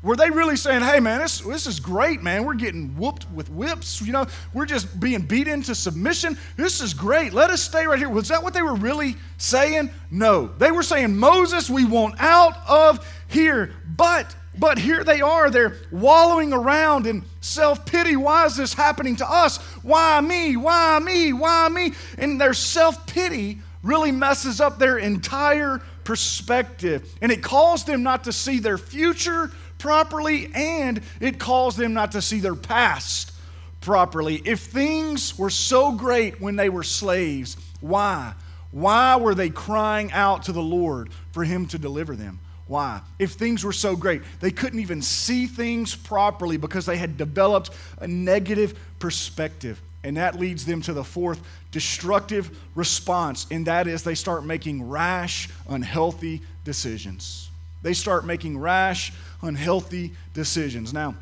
Were 0.00 0.14
they 0.14 0.30
really 0.30 0.54
saying, 0.54 0.82
hey, 0.82 1.00
man, 1.00 1.18
this, 1.18 1.40
this 1.40 1.66
is 1.66 1.80
great, 1.80 2.22
man. 2.22 2.44
We're 2.44 2.54
getting 2.54 2.96
whooped 2.96 3.28
with 3.32 3.50
whips. 3.50 4.00
You 4.00 4.12
know, 4.12 4.26
we're 4.54 4.66
just 4.66 5.00
being 5.00 5.22
beat 5.22 5.48
into 5.48 5.74
submission. 5.74 6.38
This 6.56 6.80
is 6.80 6.94
great. 6.94 7.32
Let 7.32 7.50
us 7.50 7.62
stay 7.62 7.84
right 7.84 7.98
here. 7.98 8.08
Was 8.08 8.28
that 8.28 8.42
what 8.42 8.54
they 8.54 8.62
were 8.62 8.76
really 8.76 9.16
saying? 9.38 9.90
No. 10.10 10.46
They 10.46 10.70
were 10.70 10.84
saying, 10.84 11.16
Moses, 11.16 11.68
we 11.68 11.84
want 11.84 12.14
out 12.20 12.56
of 12.68 13.04
here. 13.26 13.74
But 13.96 14.32
but 14.58 14.78
here 14.78 15.04
they 15.04 15.20
are, 15.20 15.50
they're 15.50 15.76
wallowing 15.90 16.52
around 16.52 17.06
in 17.06 17.24
self 17.40 17.86
pity. 17.86 18.16
Why 18.16 18.46
is 18.46 18.56
this 18.56 18.74
happening 18.74 19.16
to 19.16 19.30
us? 19.30 19.58
Why 19.82 20.20
me? 20.20 20.56
Why 20.56 20.98
me? 20.98 21.32
Why 21.32 21.68
me? 21.68 21.92
And 22.16 22.40
their 22.40 22.54
self 22.54 23.06
pity 23.06 23.60
really 23.82 24.12
messes 24.12 24.60
up 24.60 24.78
their 24.78 24.98
entire 24.98 25.80
perspective. 26.04 27.10
And 27.20 27.30
it 27.30 27.42
calls 27.42 27.84
them 27.84 28.02
not 28.02 28.24
to 28.24 28.32
see 28.32 28.58
their 28.58 28.78
future 28.78 29.50
properly, 29.78 30.50
and 30.54 31.00
it 31.20 31.38
calls 31.38 31.76
them 31.76 31.94
not 31.94 32.12
to 32.12 32.22
see 32.22 32.40
their 32.40 32.56
past 32.56 33.32
properly. 33.80 34.42
If 34.44 34.60
things 34.60 35.38
were 35.38 35.50
so 35.50 35.92
great 35.92 36.40
when 36.40 36.56
they 36.56 36.68
were 36.68 36.82
slaves, 36.82 37.56
why? 37.80 38.34
Why 38.70 39.16
were 39.16 39.34
they 39.34 39.50
crying 39.50 40.12
out 40.12 40.44
to 40.44 40.52
the 40.52 40.62
Lord 40.62 41.10
for 41.32 41.44
Him 41.44 41.66
to 41.68 41.78
deliver 41.78 42.16
them? 42.16 42.40
Why? 42.68 43.00
If 43.18 43.32
things 43.32 43.64
were 43.64 43.72
so 43.72 43.96
great, 43.96 44.22
they 44.40 44.50
couldn't 44.50 44.78
even 44.80 45.02
see 45.02 45.46
things 45.46 45.96
properly 45.96 46.58
because 46.58 46.84
they 46.86 46.98
had 46.98 47.16
developed 47.16 47.70
a 47.98 48.06
negative 48.06 48.78
perspective. 48.98 49.80
And 50.04 50.16
that 50.18 50.38
leads 50.38 50.64
them 50.64 50.82
to 50.82 50.92
the 50.92 51.02
fourth 51.02 51.40
destructive 51.72 52.56
response, 52.74 53.46
and 53.50 53.66
that 53.66 53.86
is 53.88 54.04
they 54.04 54.14
start 54.14 54.44
making 54.44 54.88
rash, 54.88 55.48
unhealthy 55.68 56.42
decisions. 56.64 57.50
They 57.82 57.94
start 57.94 58.24
making 58.24 58.58
rash, 58.58 59.12
unhealthy 59.42 60.12
decisions. 60.34 60.92
Now, 60.92 61.14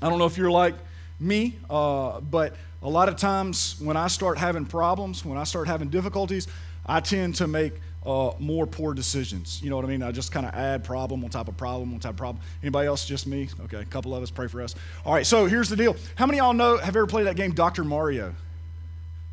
I 0.00 0.08
don't 0.08 0.18
know 0.18 0.26
if 0.26 0.36
you're 0.36 0.50
like 0.50 0.74
me, 1.18 1.56
uh, 1.70 2.20
but 2.20 2.54
a 2.82 2.88
lot 2.88 3.08
of 3.08 3.16
times 3.16 3.80
when 3.80 3.96
I 3.96 4.08
start 4.08 4.36
having 4.38 4.66
problems, 4.66 5.24
when 5.24 5.38
I 5.38 5.44
start 5.44 5.66
having 5.66 5.88
difficulties, 5.88 6.46
I 6.86 7.00
tend 7.00 7.36
to 7.36 7.46
make 7.46 7.72
uh, 8.06 8.32
more 8.38 8.66
poor 8.66 8.94
decisions. 8.94 9.60
You 9.62 9.70
know 9.70 9.76
what 9.76 9.84
I 9.84 9.88
mean? 9.88 10.02
I 10.02 10.12
just 10.12 10.32
kind 10.32 10.46
of 10.46 10.54
add 10.54 10.84
problem 10.84 11.24
on 11.24 11.30
top 11.30 11.48
of 11.48 11.56
problem 11.56 11.94
on 11.94 12.00
top 12.00 12.12
of 12.12 12.16
problem. 12.16 12.44
Anybody 12.62 12.86
else? 12.86 13.06
Just 13.06 13.26
me? 13.26 13.48
Okay, 13.64 13.78
a 13.78 13.84
couple 13.84 14.14
of 14.14 14.22
us 14.22 14.30
pray 14.30 14.46
for 14.46 14.62
us. 14.62 14.74
All 15.04 15.14
right, 15.14 15.26
so 15.26 15.46
here's 15.46 15.68
the 15.68 15.76
deal. 15.76 15.96
How 16.14 16.26
many 16.26 16.38
y'all 16.38 16.52
know, 16.52 16.76
have 16.76 16.96
ever 16.96 17.06
played 17.06 17.26
that 17.26 17.36
game, 17.36 17.52
Dr. 17.52 17.84
Mario? 17.84 18.34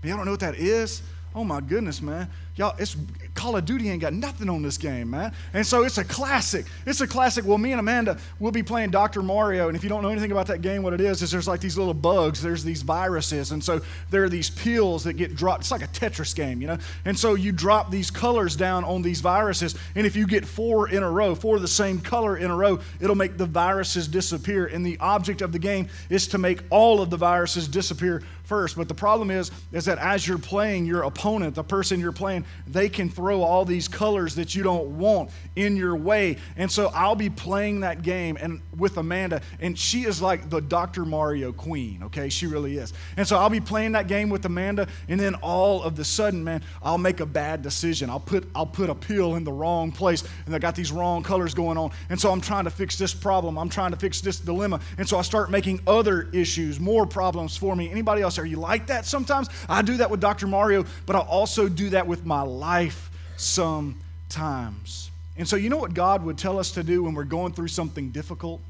Y'all 0.03 0.17
don't 0.17 0.25
know 0.25 0.31
what 0.31 0.39
that 0.39 0.55
is? 0.55 1.01
Oh 1.35 1.43
my 1.43 1.61
goodness, 1.61 2.01
man. 2.01 2.29
Y'all, 2.57 2.75
it's 2.77 2.97
Call 3.33 3.55
of 3.55 3.63
Duty 3.63 3.89
ain't 3.89 4.01
got 4.01 4.13
nothing 4.13 4.49
on 4.49 4.61
this 4.61 4.77
game, 4.77 5.11
man. 5.11 5.31
And 5.53 5.65
so 5.65 5.83
it's 5.83 5.97
a 5.97 6.03
classic. 6.03 6.65
It's 6.85 6.99
a 6.99 7.07
classic. 7.07 7.45
Well, 7.45 7.57
me 7.57 7.71
and 7.71 7.79
Amanda, 7.79 8.17
we'll 8.39 8.51
be 8.51 8.61
playing 8.61 8.91
Dr. 8.91 9.21
Mario. 9.21 9.69
And 9.69 9.77
if 9.77 9.83
you 9.83 9.89
don't 9.89 10.03
know 10.03 10.09
anything 10.09 10.33
about 10.33 10.47
that 10.47 10.61
game, 10.61 10.83
what 10.83 10.93
it 10.93 10.99
is, 10.99 11.21
is 11.21 11.31
there's 11.31 11.47
like 11.47 11.61
these 11.61 11.77
little 11.77 11.93
bugs, 11.93 12.41
there's 12.41 12.63
these 12.63 12.81
viruses. 12.81 13.51
And 13.51 13.63
so 13.63 13.79
there 14.09 14.23
are 14.25 14.29
these 14.29 14.49
pills 14.49 15.05
that 15.05 15.13
get 15.13 15.33
dropped. 15.33 15.61
It's 15.61 15.71
like 15.71 15.81
a 15.81 15.87
Tetris 15.87 16.35
game, 16.35 16.61
you 16.61 16.67
know? 16.67 16.77
And 17.05 17.17
so 17.17 17.35
you 17.35 17.53
drop 17.53 17.89
these 17.89 18.11
colors 18.11 18.57
down 18.57 18.83
on 18.83 19.01
these 19.01 19.21
viruses. 19.21 19.75
And 19.95 20.05
if 20.05 20.17
you 20.17 20.27
get 20.27 20.45
four 20.45 20.89
in 20.89 21.03
a 21.03 21.09
row, 21.09 21.35
four 21.35 21.55
of 21.55 21.61
the 21.61 21.69
same 21.69 22.01
color 22.01 22.35
in 22.35 22.51
a 22.51 22.55
row, 22.55 22.79
it'll 22.99 23.15
make 23.15 23.37
the 23.37 23.45
viruses 23.45 24.09
disappear. 24.09 24.65
And 24.65 24.85
the 24.85 24.97
object 24.99 25.41
of 25.41 25.53
the 25.53 25.59
game 25.59 25.87
is 26.09 26.27
to 26.27 26.37
make 26.37 26.63
all 26.69 27.01
of 27.01 27.09
the 27.09 27.17
viruses 27.17 27.69
disappear 27.69 28.23
first. 28.43 28.75
But 28.75 28.89
the 28.89 28.93
problem 28.93 29.31
is, 29.31 29.49
is 29.71 29.85
that 29.85 29.97
as 29.99 30.27
you're 30.27 30.37
playing, 30.37 30.85
your 30.85 31.03
opponent, 31.03 31.55
the 31.55 31.63
person 31.63 32.01
you're 32.01 32.11
playing, 32.11 32.40
man, 32.41 32.63
they 32.67 32.89
can 32.89 33.09
throw 33.09 33.41
all 33.41 33.65
these 33.65 33.87
colors 33.87 34.35
that 34.35 34.55
you 34.55 34.63
don't 34.63 34.97
want 34.97 35.29
in 35.55 35.75
your 35.75 35.95
way. 35.95 36.37
And 36.57 36.71
so 36.71 36.91
I'll 36.93 37.15
be 37.15 37.29
playing 37.29 37.81
that 37.81 38.01
game 38.01 38.37
and 38.39 38.61
with 38.77 38.97
Amanda, 38.97 39.41
and 39.59 39.77
she 39.77 40.03
is 40.03 40.21
like 40.21 40.49
the 40.49 40.61
Dr. 40.61 41.05
Mario 41.05 41.51
queen, 41.51 42.03
okay? 42.03 42.29
She 42.29 42.47
really 42.47 42.77
is. 42.77 42.93
And 43.17 43.27
so 43.27 43.37
I'll 43.37 43.49
be 43.49 43.59
playing 43.59 43.93
that 43.93 44.07
game 44.07 44.29
with 44.29 44.45
Amanda, 44.45 44.87
and 45.07 45.19
then 45.19 45.35
all 45.35 45.83
of 45.83 45.95
the 45.95 46.05
sudden, 46.05 46.43
man, 46.43 46.63
I'll 46.81 46.97
make 46.97 47.19
a 47.19 47.25
bad 47.25 47.61
decision. 47.61 48.09
I'll 48.09 48.19
put 48.19 48.49
I'll 48.55 48.65
put 48.65 48.89
a 48.89 48.95
pill 48.95 49.35
in 49.35 49.43
the 49.43 49.51
wrong 49.51 49.91
place, 49.91 50.23
and 50.45 50.55
I 50.55 50.59
got 50.59 50.75
these 50.75 50.91
wrong 50.91 51.23
colors 51.23 51.53
going 51.53 51.77
on. 51.77 51.91
And 52.09 52.19
so 52.19 52.31
I'm 52.31 52.41
trying 52.41 52.65
to 52.65 52.69
fix 52.69 52.97
this 52.97 53.13
problem. 53.13 53.57
I'm 53.57 53.69
trying 53.69 53.91
to 53.91 53.97
fix 53.97 54.21
this 54.21 54.39
dilemma. 54.39 54.79
And 54.97 55.07
so 55.07 55.17
I 55.17 55.21
start 55.21 55.51
making 55.51 55.81
other 55.87 56.29
issues, 56.33 56.79
more 56.79 57.05
problems 57.05 57.57
for 57.57 57.75
me. 57.75 57.89
Anybody 57.89 58.21
else? 58.21 58.37
Are 58.39 58.45
you 58.45 58.57
like 58.57 58.87
that 58.87 59.05
sometimes? 59.05 59.49
I 59.69 59.81
do 59.81 59.97
that 59.97 60.09
with 60.09 60.19
Dr. 60.19 60.47
Mario, 60.47 60.85
but 61.05 61.15
I 61.15 61.19
also 61.19 61.67
do 61.67 61.89
that 61.89 62.07
with 62.07 62.25
my 62.31 62.43
life 62.43 63.11
sometimes. 63.35 65.11
And 65.35 65.45
so, 65.45 65.57
you 65.57 65.69
know 65.69 65.75
what 65.75 65.93
God 65.93 66.23
would 66.23 66.37
tell 66.37 66.59
us 66.59 66.71
to 66.71 66.83
do 66.83 67.03
when 67.03 67.13
we're 67.13 67.25
going 67.25 67.51
through 67.51 67.67
something 67.67 68.09
difficult 68.09 68.61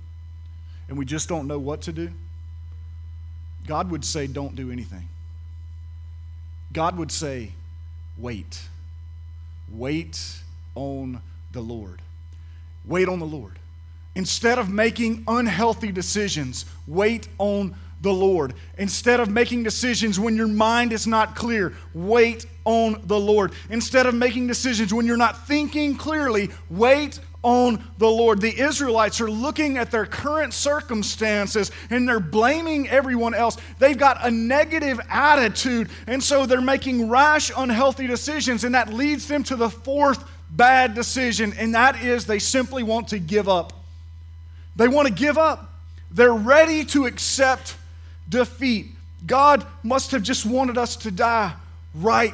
and 0.89 0.97
we 0.97 1.06
just 1.06 1.30
don't 1.30 1.45
know 1.45 1.60
what 1.60 1.84
to 1.84 1.91
do? 1.91 2.10
God 3.67 3.91
would 3.91 4.04
say, 4.04 4.26
Don't 4.26 4.56
do 4.56 4.71
anything. 4.71 5.08
God 6.74 6.97
would 6.97 7.12
say, 7.12 7.52
Wait. 8.17 8.63
Wait 9.71 10.39
on 10.74 11.21
the 11.52 11.62
Lord. 11.62 12.02
Wait 12.84 13.08
on 13.08 13.19
the 13.19 13.28
Lord. 13.28 13.60
Instead 14.15 14.58
of 14.58 14.71
making 14.71 15.24
unhealthy 15.28 15.91
decisions, 15.91 16.65
wait 16.88 17.28
on 17.38 17.76
the 18.02 18.14
Lord. 18.14 18.54
Instead 18.78 19.20
of 19.20 19.30
making 19.30 19.64
decisions 19.64 20.20
when 20.20 20.36
your 20.36 20.48
mind 20.48 20.92
is 20.92 21.08
not 21.08 21.36
clear, 21.36 21.74
wait 21.94 22.46
on 22.66 23.02
the 23.06 23.20
Lord. 23.20 23.54
Instead 23.70 24.06
of 24.06 24.16
making 24.16 24.48
decisions 24.48 24.94
when 24.94 25.06
you're 25.06 25.18
not 25.18 25.48
thinking 25.48 25.96
clearly, 25.96 26.50
wait 26.70 27.20
on 27.44 27.84
the 27.98 28.08
Lord. 28.08 28.40
The 28.42 28.60
Israelites 28.60 29.20
are 29.20 29.30
looking 29.30 29.78
at 29.78 29.90
their 29.92 30.06
current 30.06 30.54
circumstances 30.54 31.72
and 31.90 32.08
they're 32.08 32.20
blaming 32.20 32.88
everyone 32.90 33.34
else. 33.34 33.58
They've 33.80 33.98
got 33.98 34.26
a 34.26 34.30
negative 34.30 35.00
attitude, 35.10 35.90
and 36.08 36.24
so 36.24 36.46
they're 36.46 36.62
making 36.62 37.10
rash, 37.10 37.52
unhealthy 37.56 38.08
decisions, 38.08 38.64
and 38.64 38.76
that 38.76 38.94
leads 38.94 39.28
them 39.28 39.44
to 39.46 39.56
the 39.56 39.70
fourth 39.70 40.24
bad 40.52 40.94
decision, 40.94 41.54
and 41.58 41.74
that 41.76 42.04
is 42.04 42.26
they 42.26 42.40
simply 42.40 42.84
want 42.84 43.08
to 43.10 43.20
give 43.20 43.48
up. 43.48 43.74
They 44.76 44.88
want 44.88 45.08
to 45.08 45.14
give 45.14 45.38
up. 45.38 45.72
They're 46.12 46.34
ready 46.34 46.84
to 46.86 47.06
accept 47.06 47.76
defeat. 48.32 48.88
God 49.28 49.67
must 49.84 50.10
have 50.12 50.24
just 50.24 50.48
wanted 50.48 50.80
us 50.80 50.96
to 50.96 51.12
die 51.12 51.54
right 51.94 52.34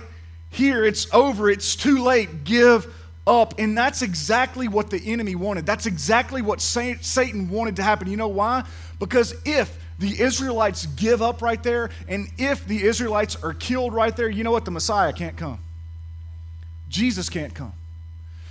here. 0.52 0.86
It's 0.86 1.14
over. 1.14 1.50
It's 1.50 1.76
too 1.76 2.02
late. 2.02 2.46
Give 2.46 2.88
up. 3.28 3.56
And 3.60 3.78
that's 3.78 4.02
exactly 4.02 4.70
what 4.70 4.90
the 4.90 5.12
enemy 5.12 5.36
wanted. 5.36 5.66
That's 5.66 5.86
exactly 5.86 6.42
what 6.42 6.62
Satan 6.62 7.50
wanted 7.50 7.76
to 7.76 7.84
happen. 7.84 8.10
You 8.10 8.16
know 8.16 8.30
why? 8.30 8.64
Because 9.00 9.36
if 9.44 9.78
the 10.00 10.22
Israelites 10.22 10.86
give 10.86 11.22
up 11.22 11.42
right 11.42 11.62
there, 11.62 11.90
and 12.08 12.30
if 12.38 12.66
the 12.66 12.84
Israelites 12.84 13.36
are 13.44 13.54
killed 13.54 13.94
right 13.94 14.16
there, 14.16 14.30
you 14.30 14.46
know 14.46 14.52
what? 14.52 14.64
The 14.64 14.72
Messiah 14.72 15.12
can't 15.12 15.36
come. 15.36 15.60
Jesus 16.88 17.30
can't 17.30 17.54
come. 17.54 17.74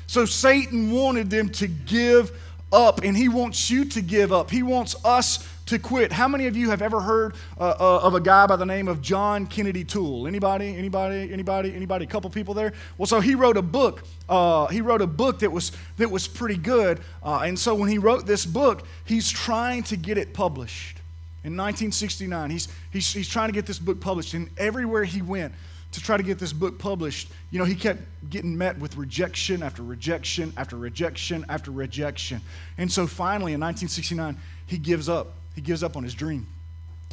So 0.07 0.27
Satan 0.27 0.91
wanted 0.91 1.31
them 1.31 1.49
to 1.51 1.67
give 1.67 2.39
up, 2.73 3.03
and 3.03 3.17
he 3.17 3.29
wants 3.29 3.71
you 3.71 3.85
to 3.87 4.03
give 4.03 4.33
up. 4.33 4.51
He 4.51 4.63
wants 4.63 4.95
us 5.05 5.49
to 5.67 5.79
quit. 5.79 6.13
How 6.13 6.29
many 6.29 6.47
of 6.47 6.57
you 6.57 6.71
have 6.71 6.81
ever 6.81 7.01
heard 7.01 7.35
uh, 7.59 7.75
uh, 7.79 8.01
of 8.03 8.15
a 8.15 8.21
guy 8.21 8.47
by 8.47 8.57
the 8.57 8.67
name 8.67 8.89
of 8.89 9.03
John 9.03 9.47
Kennedy 9.47 9.85
Toole? 9.85 10.27
Anybody? 10.27 10.77
Anybody? 10.77 11.33
Anybody? 11.33 11.75
Anybody? 11.75 12.05
A 12.05 12.09
couple 12.09 12.31
people 12.31 12.55
there. 12.55 12.73
Well, 12.99 13.07
so 13.07 13.21
he 13.21 13.35
wrote 13.35 13.57
a 13.57 13.63
book. 13.63 14.05
Uh, 14.29 14.67
he 14.69 14.81
wrote 14.81 15.03
a 15.03 15.07
book 15.07 15.41
that 15.41 15.51
was 15.51 15.73
that 15.97 16.11
was 16.11 16.29
pretty 16.29 16.57
good. 16.57 17.01
Uh, 17.23 17.41
and 17.45 17.59
so 17.59 17.75
when 17.75 17.89
he 17.89 17.99
wrote 17.99 18.27
this 18.27 18.47
book, 18.47 18.87
he's 19.05 19.31
trying 19.31 19.83
to 19.85 19.97
get 19.97 20.19
it 20.19 20.33
published. 20.33 20.99
In 21.45 21.53
1969, 21.53 22.51
he's, 22.51 22.69
he's, 22.93 23.13
he's 23.13 23.29
trying 23.29 23.49
to 23.49 23.53
get 23.53 23.67
this 23.67 23.79
book 23.79 24.01
published. 24.01 24.35
And 24.35 24.51
everywhere 24.59 25.05
he 25.05 25.23
went, 25.23 25.55
to 25.93 26.03
try 26.03 26.17
to 26.17 26.23
get 26.23 26.39
this 26.39 26.53
book 26.53 26.79
published, 26.79 27.31
you 27.51 27.59
know, 27.59 27.65
he 27.65 27.75
kept 27.75 28.03
getting 28.29 28.59
met 28.59 28.79
with 28.79 28.97
rejection 28.97 29.63
after 29.63 29.83
rejection 29.83 30.53
after 30.57 30.77
rejection 30.77 31.47
after 31.49 31.71
rejection. 31.71 32.41
And 32.77 32.93
so 32.93 33.07
finally, 33.07 33.55
in 33.55 33.61
1969, 33.61 34.37
he 34.67 34.77
gives 34.77 35.09
up. 35.09 35.33
He 35.57 35.61
gives 35.61 35.83
up 35.83 35.97
on 35.97 36.05
his 36.05 36.15
dream. 36.15 36.47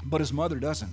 But 0.06 0.21
his 0.21 0.32
mother 0.32 0.60
doesn't. 0.60 0.91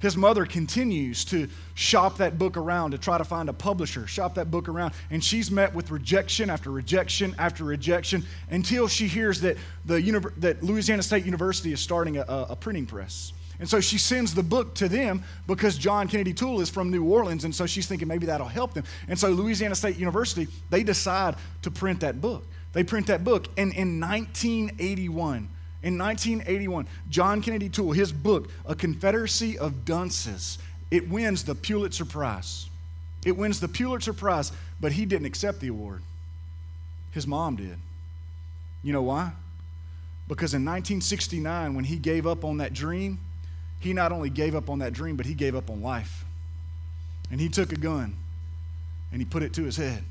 His 0.00 0.16
mother 0.16 0.44
continues 0.46 1.24
to 1.26 1.48
shop 1.74 2.18
that 2.18 2.36
book 2.36 2.56
around 2.56 2.90
to 2.90 2.98
try 2.98 3.18
to 3.18 3.24
find 3.24 3.48
a 3.48 3.52
publisher, 3.52 4.06
shop 4.08 4.34
that 4.34 4.50
book 4.50 4.68
around, 4.68 4.94
and 5.10 5.22
she's 5.22 5.48
met 5.48 5.72
with 5.74 5.92
rejection 5.92 6.50
after 6.50 6.72
rejection 6.72 7.36
after 7.38 7.62
rejection 7.62 8.24
until 8.50 8.88
she 8.88 9.06
hears 9.06 9.40
that, 9.42 9.56
the, 9.84 10.32
that 10.38 10.60
Louisiana 10.62 11.04
State 11.04 11.24
University 11.24 11.72
is 11.72 11.80
starting 11.80 12.16
a, 12.16 12.24
a 12.26 12.56
printing 12.56 12.84
press. 12.84 13.32
And 13.60 13.68
so 13.68 13.80
she 13.80 13.96
sends 13.96 14.34
the 14.34 14.42
book 14.42 14.74
to 14.74 14.88
them 14.88 15.22
because 15.46 15.78
John 15.78 16.08
Kennedy 16.08 16.34
Toole 16.34 16.60
is 16.60 16.68
from 16.68 16.90
New 16.90 17.04
Orleans, 17.04 17.44
and 17.44 17.54
so 17.54 17.64
she's 17.64 17.86
thinking 17.86 18.08
maybe 18.08 18.26
that'll 18.26 18.48
help 18.48 18.74
them. 18.74 18.82
And 19.06 19.16
so 19.16 19.28
Louisiana 19.30 19.76
State 19.76 19.98
University, 19.98 20.48
they 20.68 20.82
decide 20.82 21.36
to 21.62 21.70
print 21.70 22.00
that 22.00 22.20
book. 22.20 22.44
They 22.72 22.82
print 22.82 23.06
that 23.06 23.22
book, 23.22 23.46
and 23.56 23.72
in 23.72 24.00
1981, 24.00 25.48
in 25.82 25.98
1981, 25.98 26.86
John 27.08 27.42
Kennedy 27.42 27.68
Toole, 27.68 27.92
his 27.92 28.12
book, 28.12 28.48
A 28.66 28.74
Confederacy 28.74 29.58
of 29.58 29.84
Dunces, 29.84 30.58
it 30.90 31.08
wins 31.08 31.44
the 31.44 31.54
Pulitzer 31.54 32.04
Prize. 32.04 32.68
It 33.24 33.36
wins 33.36 33.60
the 33.60 33.68
Pulitzer 33.68 34.12
Prize, 34.12 34.52
but 34.80 34.92
he 34.92 35.04
didn't 35.04 35.26
accept 35.26 35.60
the 35.60 35.68
award. 35.68 36.02
His 37.10 37.26
mom 37.26 37.56
did. 37.56 37.78
You 38.82 38.92
know 38.92 39.02
why? 39.02 39.32
Because 40.28 40.54
in 40.54 40.64
1969, 40.64 41.74
when 41.74 41.84
he 41.84 41.96
gave 41.96 42.26
up 42.26 42.44
on 42.44 42.58
that 42.58 42.72
dream, 42.72 43.18
he 43.80 43.92
not 43.92 44.12
only 44.12 44.30
gave 44.30 44.54
up 44.54 44.70
on 44.70 44.78
that 44.78 44.92
dream, 44.92 45.16
but 45.16 45.26
he 45.26 45.34
gave 45.34 45.56
up 45.56 45.68
on 45.68 45.82
life. 45.82 46.24
And 47.30 47.40
he 47.40 47.48
took 47.48 47.72
a 47.72 47.76
gun 47.76 48.16
and 49.10 49.20
he 49.20 49.24
put 49.24 49.42
it 49.42 49.52
to 49.54 49.64
his 49.64 49.76
head 49.76 50.04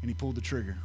and 0.00 0.10
he 0.10 0.14
pulled 0.14 0.36
the 0.36 0.40
trigger. 0.40 0.78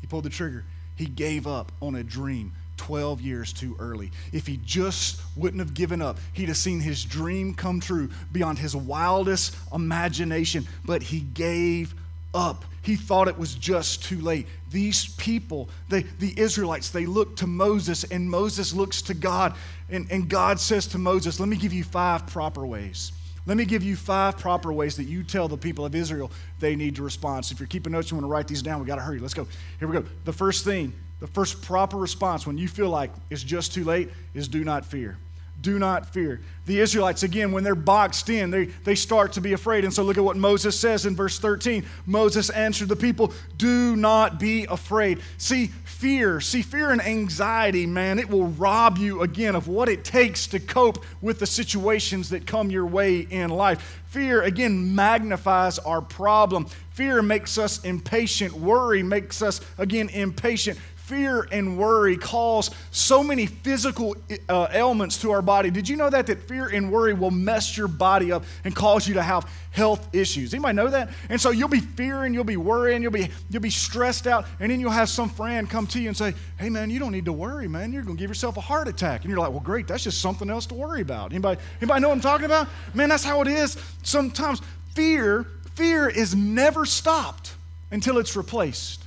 He 0.00 0.06
pulled 0.06 0.24
the 0.24 0.30
trigger. 0.30 0.64
He 0.94 1.06
gave 1.06 1.46
up 1.46 1.72
on 1.80 1.94
a 1.94 2.04
dream 2.04 2.52
12 2.78 3.20
years 3.20 3.52
too 3.52 3.76
early. 3.78 4.10
If 4.32 4.46
he 4.46 4.58
just 4.64 5.20
wouldn't 5.36 5.60
have 5.60 5.74
given 5.74 6.00
up, 6.00 6.18
he'd 6.32 6.48
have 6.48 6.56
seen 6.56 6.80
his 6.80 7.04
dream 7.04 7.52
come 7.52 7.80
true 7.80 8.08
beyond 8.32 8.58
his 8.58 8.74
wildest 8.74 9.54
imagination. 9.72 10.66
But 10.84 11.02
he 11.02 11.20
gave 11.20 11.94
up. 12.32 12.64
He 12.82 12.96
thought 12.96 13.28
it 13.28 13.36
was 13.36 13.54
just 13.54 14.04
too 14.04 14.20
late. 14.20 14.46
These 14.70 15.14
people, 15.16 15.68
they, 15.88 16.02
the 16.02 16.32
Israelites, 16.38 16.90
they 16.90 17.04
look 17.04 17.36
to 17.36 17.46
Moses, 17.46 18.04
and 18.04 18.30
Moses 18.30 18.72
looks 18.72 19.02
to 19.02 19.14
God. 19.14 19.54
And, 19.90 20.06
and 20.10 20.28
God 20.28 20.58
says 20.58 20.86
to 20.88 20.98
Moses, 20.98 21.38
Let 21.38 21.48
me 21.48 21.56
give 21.56 21.72
you 21.72 21.84
five 21.84 22.26
proper 22.26 22.66
ways. 22.66 23.12
Let 23.46 23.56
me 23.56 23.64
give 23.64 23.82
you 23.82 23.96
five 23.96 24.36
proper 24.38 24.72
ways 24.72 24.96
that 24.96 25.04
you 25.04 25.22
tell 25.22 25.48
the 25.48 25.56
people 25.56 25.86
of 25.86 25.94
Israel 25.94 26.30
they 26.60 26.76
need 26.76 26.96
to 26.96 27.02
respond. 27.02 27.46
So 27.46 27.54
if 27.54 27.60
you're 27.60 27.66
keeping 27.66 27.92
notes, 27.92 28.10
you 28.10 28.16
want 28.16 28.24
to 28.26 28.30
write 28.30 28.46
these 28.46 28.62
down, 28.62 28.80
we 28.80 28.86
got 28.86 28.96
to 28.96 29.02
hurry. 29.02 29.18
Let's 29.20 29.34
go. 29.34 29.46
Here 29.78 29.88
we 29.88 29.94
go. 29.94 30.04
The 30.24 30.34
first 30.34 30.64
thing, 30.64 30.92
the 31.20 31.26
first 31.26 31.62
proper 31.62 31.96
response 31.96 32.46
when 32.46 32.58
you 32.58 32.68
feel 32.68 32.90
like 32.90 33.10
it's 33.30 33.42
just 33.42 33.74
too 33.74 33.84
late 33.84 34.10
is 34.34 34.48
do 34.48 34.64
not 34.64 34.84
fear 34.84 35.18
do 35.60 35.78
not 35.78 36.06
fear. 36.06 36.40
The 36.66 36.78
Israelites, 36.80 37.22
again, 37.24 37.50
when 37.50 37.64
they're 37.64 37.74
boxed 37.74 38.28
in, 38.30 38.50
they, 38.50 38.66
they 38.66 38.94
start 38.94 39.32
to 39.32 39.40
be 39.40 39.54
afraid. 39.54 39.84
And 39.84 39.92
so 39.92 40.02
look 40.04 40.16
at 40.16 40.22
what 40.22 40.36
Moses 40.36 40.78
says 40.78 41.04
in 41.04 41.16
verse 41.16 41.38
13. 41.38 41.84
Moses 42.06 42.50
answered 42.50 42.88
the 42.88 42.96
people, 42.96 43.32
Do 43.56 43.96
not 43.96 44.38
be 44.38 44.66
afraid. 44.66 45.20
See, 45.36 45.66
fear, 45.66 46.40
see, 46.40 46.62
fear 46.62 46.90
and 46.90 47.00
anxiety, 47.00 47.86
man, 47.86 48.20
it 48.20 48.28
will 48.30 48.46
rob 48.46 48.98
you 48.98 49.22
again 49.22 49.56
of 49.56 49.66
what 49.66 49.88
it 49.88 50.04
takes 50.04 50.46
to 50.48 50.60
cope 50.60 51.04
with 51.20 51.40
the 51.40 51.46
situations 51.46 52.28
that 52.30 52.46
come 52.46 52.70
your 52.70 52.86
way 52.86 53.20
in 53.20 53.50
life. 53.50 54.02
Fear, 54.06 54.42
again, 54.42 54.94
magnifies 54.94 55.78
our 55.80 56.00
problem. 56.00 56.66
Fear 56.92 57.22
makes 57.22 57.58
us 57.58 57.84
impatient. 57.84 58.54
Worry 58.54 59.02
makes 59.02 59.42
us, 59.42 59.60
again, 59.76 60.08
impatient 60.10 60.78
fear 61.08 61.48
and 61.50 61.78
worry 61.78 62.18
cause 62.18 62.70
so 62.90 63.24
many 63.24 63.46
physical 63.46 64.14
uh, 64.48 64.68
ailments 64.72 65.18
to 65.22 65.30
our 65.30 65.40
body. 65.40 65.70
Did 65.70 65.88
you 65.88 65.96
know 65.96 66.10
that 66.10 66.26
that 66.26 66.42
fear 66.46 66.68
and 66.68 66.92
worry 66.92 67.14
will 67.14 67.30
mess 67.30 67.76
your 67.76 67.88
body 67.88 68.30
up 68.30 68.44
and 68.64 68.76
cause 68.76 69.08
you 69.08 69.14
to 69.14 69.22
have 69.22 69.50
health 69.70 70.14
issues? 70.14 70.52
Anybody 70.52 70.76
know 70.76 70.88
that? 70.88 71.08
And 71.30 71.40
so 71.40 71.50
you'll 71.50 71.68
be 71.68 71.80
fearing, 71.80 72.34
you'll 72.34 72.44
be 72.44 72.58
worrying, 72.58 73.02
you'll 73.02 73.10
be 73.10 73.30
you'll 73.48 73.62
be 73.62 73.70
stressed 73.70 74.26
out, 74.26 74.46
and 74.60 74.70
then 74.70 74.80
you'll 74.80 74.90
have 74.90 75.08
some 75.08 75.30
friend 75.30 75.68
come 75.68 75.86
to 75.88 76.00
you 76.00 76.08
and 76.08 76.16
say, 76.16 76.34
"Hey 76.58 76.68
man, 76.68 76.90
you 76.90 76.98
don't 76.98 77.12
need 77.12 77.24
to 77.24 77.32
worry, 77.32 77.68
man. 77.68 77.92
You're 77.92 78.02
going 78.02 78.16
to 78.16 78.20
give 78.20 78.30
yourself 78.30 78.58
a 78.58 78.60
heart 78.60 78.86
attack." 78.86 79.22
And 79.22 79.30
you're 79.30 79.40
like, 79.40 79.50
"Well, 79.50 79.60
great. 79.60 79.88
That's 79.88 80.04
just 80.04 80.20
something 80.20 80.50
else 80.50 80.66
to 80.66 80.74
worry 80.74 81.00
about." 81.00 81.32
Anybody 81.32 81.58
anybody 81.80 82.00
know 82.02 82.08
what 82.08 82.16
I'm 82.16 82.20
talking 82.20 82.46
about? 82.46 82.68
Man, 82.92 83.08
that's 83.08 83.24
how 83.24 83.40
it 83.40 83.48
is. 83.48 83.78
Sometimes 84.02 84.60
fear 84.94 85.46
fear 85.74 86.08
is 86.08 86.34
never 86.34 86.84
stopped 86.84 87.54
until 87.90 88.18
it's 88.18 88.36
replaced. 88.36 89.04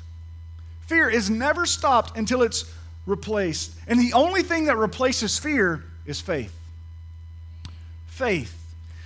Fear 0.91 1.10
is 1.10 1.30
never 1.30 1.65
stopped 1.65 2.17
until 2.17 2.43
it's 2.43 2.65
replaced. 3.06 3.73
And 3.88 3.97
the 3.97 4.12
only 4.12 4.43
thing 4.43 4.65
that 4.65 4.75
replaces 4.75 5.39
fear 5.39 5.86
is 6.06 6.19
faith. 6.19 6.54
Faith. 8.08 8.62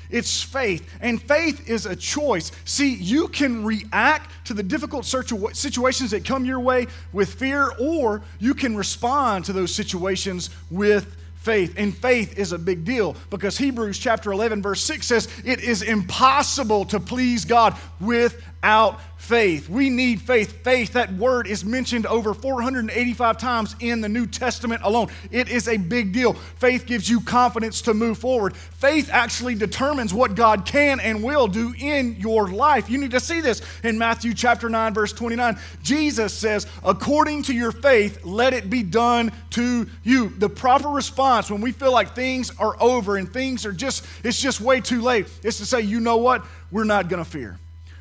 It's 0.10 0.42
faith. 0.42 0.92
And 1.00 1.22
faith 1.22 1.70
is 1.70 1.86
a 1.86 1.96
choice. 1.96 2.52
See, 2.66 2.96
you 2.96 3.28
can 3.28 3.64
react 3.64 4.32
to 4.48 4.56
the 4.56 4.64
difficult 4.64 5.06
situations 5.06 6.10
that 6.10 6.26
come 6.26 6.44
your 6.44 6.60
way 6.60 6.88
with 7.14 7.36
fear, 7.36 7.72
or 7.80 8.24
you 8.40 8.56
can 8.56 8.76
respond 8.76 9.46
to 9.46 9.54
those 9.54 9.72
situations 9.72 10.50
with 10.72 11.16
faith. 11.36 11.76
And 11.78 11.96
faith 11.96 12.40
is 12.40 12.52
a 12.52 12.58
big 12.58 12.84
deal 12.84 13.16
because 13.30 13.60
Hebrews 13.60 14.00
chapter 14.00 14.32
11, 14.32 14.64
verse 14.64 14.82
6 14.82 15.06
says, 15.06 15.28
It 15.46 15.60
is 15.60 15.84
impossible 15.84 16.86
to 16.86 17.00
please 17.00 17.46
God 17.46 17.76
without 18.02 19.00
faith. 19.26 19.68
We 19.68 19.90
need 19.90 20.22
faith. 20.22 20.64
Faith, 20.64 20.94
that 20.94 21.12
word 21.14 21.48
is 21.48 21.66
mentioned 21.66 22.06
over 22.06 22.34
485 22.34 23.38
times 23.38 23.76
in 23.80 24.02
the 24.02 24.10
New 24.10 24.28
Testament 24.28 24.82
alone. 24.84 25.08
It 25.32 25.50
is 25.50 25.68
a 25.68 25.78
big 25.78 26.14
deal. 26.14 26.34
Faith 26.34 26.86
gives 26.86 27.10
you 27.10 27.20
confidence 27.22 27.82
to 27.84 27.96
move 27.96 28.20
forward. 28.20 28.56
Faith 28.56 29.10
actually 29.12 29.56
determines 29.56 30.14
what 30.14 30.36
God 30.36 30.66
can 30.66 31.00
and 31.00 31.24
will 31.24 31.48
do 31.48 31.74
in 31.78 32.16
your 32.18 32.50
life. 32.50 32.90
You 32.90 33.00
need 33.00 33.12
to 33.12 33.20
see 33.20 33.42
this 33.42 33.64
in 33.84 33.98
Matthew 33.98 34.34
chapter 34.36 34.70
9, 34.70 34.94
verse 34.94 35.12
29. 35.12 35.58
Jesus 35.82 36.32
says, 36.34 36.68
According 36.84 37.44
to 37.44 37.54
your 37.54 37.72
faith, 37.72 38.24
let 38.24 38.54
it 38.54 38.70
be 38.70 38.84
done 38.84 39.32
to 39.52 39.90
you. 40.04 40.30
The 40.30 40.50
proper 40.50 40.90
response 40.90 41.50
when 41.50 41.62
we 41.62 41.72
feel 41.72 41.92
like 41.92 42.14
things 42.14 42.52
are 42.60 42.76
over 42.80 43.18
and 43.18 43.32
things 43.32 43.66
are 43.66 43.74
just, 43.74 44.06
it's 44.24 44.40
just 44.40 44.62
way 44.62 44.82
too 44.82 45.02
late, 45.02 45.28
is 45.42 45.58
to 45.58 45.66
say, 45.66 45.82
You 45.82 46.00
know 46.00 46.18
what? 46.18 46.46
We're 46.72 46.84
not 46.84 47.10
going 47.10 47.24
to 47.24 47.30
fear. 47.30 47.58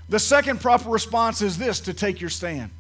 The 0.09 0.19
second 0.19 0.61
proper 0.61 0.91
response 0.91 1.43
is 1.43 1.57
this 1.59 1.81
to 1.81 1.95
take 1.95 2.21
your 2.21 2.31
stand. 2.31 2.71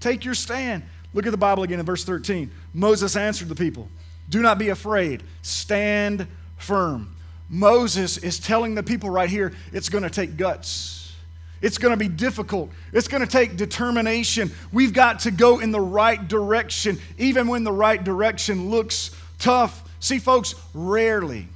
Take 0.00 0.24
your 0.24 0.34
stand. 0.34 0.82
Look 1.12 1.26
at 1.26 1.30
the 1.30 1.38
Bible 1.38 1.62
again 1.62 1.80
in 1.80 1.86
verse 1.86 2.04
13. 2.04 2.50
Moses 2.74 3.16
answered 3.16 3.48
the 3.48 3.54
people, 3.54 3.88
Do 4.28 4.42
not 4.42 4.58
be 4.58 4.70
afraid, 4.70 5.22
stand 5.42 6.26
firm. 6.56 7.14
Moses 7.48 8.18
is 8.18 8.38
telling 8.38 8.74
the 8.74 8.82
people 8.82 9.08
right 9.08 9.30
here 9.30 9.52
it's 9.72 9.88
going 9.88 10.04
to 10.04 10.10
take 10.10 10.36
guts. 10.36 11.14
It's 11.62 11.78
going 11.78 11.92
to 11.92 11.96
be 11.96 12.08
difficult. 12.08 12.70
It's 12.92 13.08
going 13.08 13.24
to 13.24 13.30
take 13.30 13.56
determination. 13.56 14.50
We've 14.72 14.92
got 14.92 15.20
to 15.20 15.30
go 15.30 15.58
in 15.58 15.70
the 15.70 15.80
right 15.80 16.26
direction, 16.28 16.98
even 17.16 17.48
when 17.48 17.64
the 17.64 17.72
right 17.72 18.02
direction 18.02 18.68
looks 18.70 19.10
tough. 19.38 19.82
See, 20.00 20.18
folks, 20.18 20.54
rarely, 20.74 21.48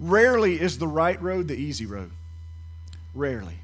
rarely 0.00 0.58
is 0.58 0.78
the 0.78 0.88
right 0.88 1.20
road 1.20 1.48
the 1.48 1.56
easy 1.56 1.84
road. 1.84 2.10
Rarely. 3.14 3.58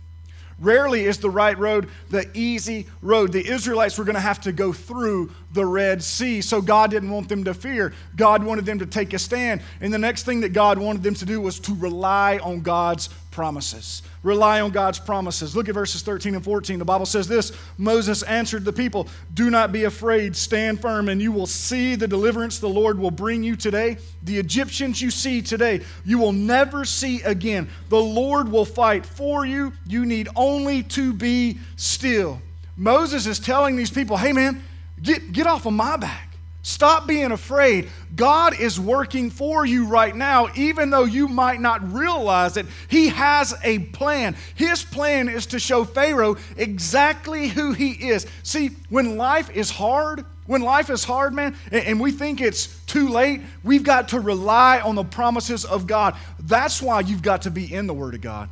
Rarely 0.61 1.07
is 1.07 1.18
the 1.18 1.31
right 1.31 1.59
road 1.59 1.88
the 2.11 2.29
easy 2.35 2.87
road. 3.03 3.33
The 3.33 3.46
Israelites 3.46 3.96
were 3.96 4.05
going 4.05 4.14
to 4.14 4.20
have 4.20 4.40
to 4.42 4.53
go 4.53 4.73
through 4.73 5.33
the 5.53 5.64
Red 5.64 6.03
Sea, 6.03 6.40
so 6.42 6.61
God 6.61 6.90
didn't 6.90 7.11
want 7.11 7.29
them 7.29 7.44
to 7.44 7.55
fear. 7.55 7.94
God 8.14 8.44
wanted 8.44 8.66
them 8.66 8.79
to 8.81 8.87
take 8.87 9.12
a 9.14 9.18
stand. 9.18 9.62
And 9.81 9.92
the 9.92 9.99
next 9.99 10.25
thing 10.25 10.40
that 10.40 10.51
God 10.51 10.79
wanted 10.79 11.03
them 11.03 11.14
to 11.14 11.25
do 11.25 11.40
was 11.40 11.59
to 11.61 11.75
rely 11.75 12.38
on 12.38 12.61
God's 12.61 13.09
promises. 13.31 14.03
Rely 14.23 14.61
on 14.61 14.71
God's 14.71 14.99
promises. 14.99 15.57
Look 15.57 15.71
at 15.71 15.75
verses 15.75 16.03
13 16.03 16.35
and 16.35 16.45
14. 16.45 16.79
The 16.79 16.85
Bible 16.85 17.07
says 17.07 17.27
this 17.27 17.53
Moses 17.79 18.23
answered 18.23 18.65
the 18.67 18.73
people, 18.73 19.09
Do 19.33 19.49
not 19.51 19.73
be 19.73 19.85
afraid, 19.85 20.37
stand 20.37 20.81
firm, 20.81 21.09
and 21.09 21.23
you 21.23 21.33
will 21.33 21.47
see 21.47 21.95
the 21.95 22.07
deliverance 22.07 22.59
the 22.59 22.69
Lord 22.69 22.99
will 22.99 23.11
bring 23.11 23.43
you 23.43 23.57
today. 23.57 23.97
The 24.23 24.39
Egyptians 24.39 25.01
you 25.01 25.11
see 25.11 25.41
today, 25.41 25.81
you 26.05 26.19
will 26.19 26.33
never 26.33 26.85
see 26.85 27.23
again. 27.23 27.71
The 27.89 28.01
Lord 28.01 28.51
will 28.51 28.67
fight 28.67 29.07
for 29.07 29.47
you. 29.47 29.73
You 29.87 30.05
need 30.05 30.29
only 30.37 30.83
to 30.85 31.15
be 31.15 31.59
still. 31.77 32.43
Moses 32.77 33.27
is 33.27 33.39
telling 33.39 33.77
these 33.77 33.91
people, 33.91 34.19
Hey, 34.19 34.33
man, 34.33 34.63
get, 35.03 35.33
get 35.33 35.47
off 35.47 35.65
of 35.65 35.73
my 35.73 35.97
back. 35.97 36.30
Stop 36.62 37.07
being 37.07 37.33
afraid. 37.33 37.88
God 38.14 38.59
is 38.59 38.79
working 38.79 39.31
for 39.31 39.64
you 39.64 39.87
right 39.87 40.14
now, 40.14 40.49
even 40.55 40.90
though 40.90 41.05
you 41.05 41.27
might 41.27 41.61
not 41.61 41.92
realize 41.92 42.59
it. 42.59 42.66
He 42.88 43.09
has 43.09 43.55
a 43.64 43.79
plan. 43.79 44.37
His 44.55 44.83
plan 44.83 45.31
is 45.31 45.46
to 45.46 45.59
show 45.59 45.85
Pharaoh 45.85 46.37
exactly 46.59 47.49
who 47.49 47.73
he 47.73 47.92
is. 47.92 48.27
See, 48.42 48.70
when 48.90 49.16
life 49.16 49.51
is 49.51 49.70
hard, 49.70 50.27
when 50.46 50.61
life 50.61 50.90
is 50.90 51.03
hard, 51.03 51.33
man, 51.33 51.57
and 51.73 51.99
we 51.99 52.12
think 52.12 52.42
it's 52.42 52.66
too 52.85 53.09
late, 53.09 53.40
we've 53.64 53.85
got 53.85 54.09
to 54.09 54.20
rely 54.20 54.81
on 54.81 54.96
the 54.96 55.05
promises 55.05 55.64
of 55.64 55.87
God. 55.87 56.14
That's 56.40 56.83
why 56.83 57.01
you've 57.01 57.23
got 57.23 57.42
to 57.42 57.51
be 57.51 57.73
in 57.73 57.87
the 57.87 57.94
Word 57.94 58.14
of 58.14 58.20
God. 58.20 58.51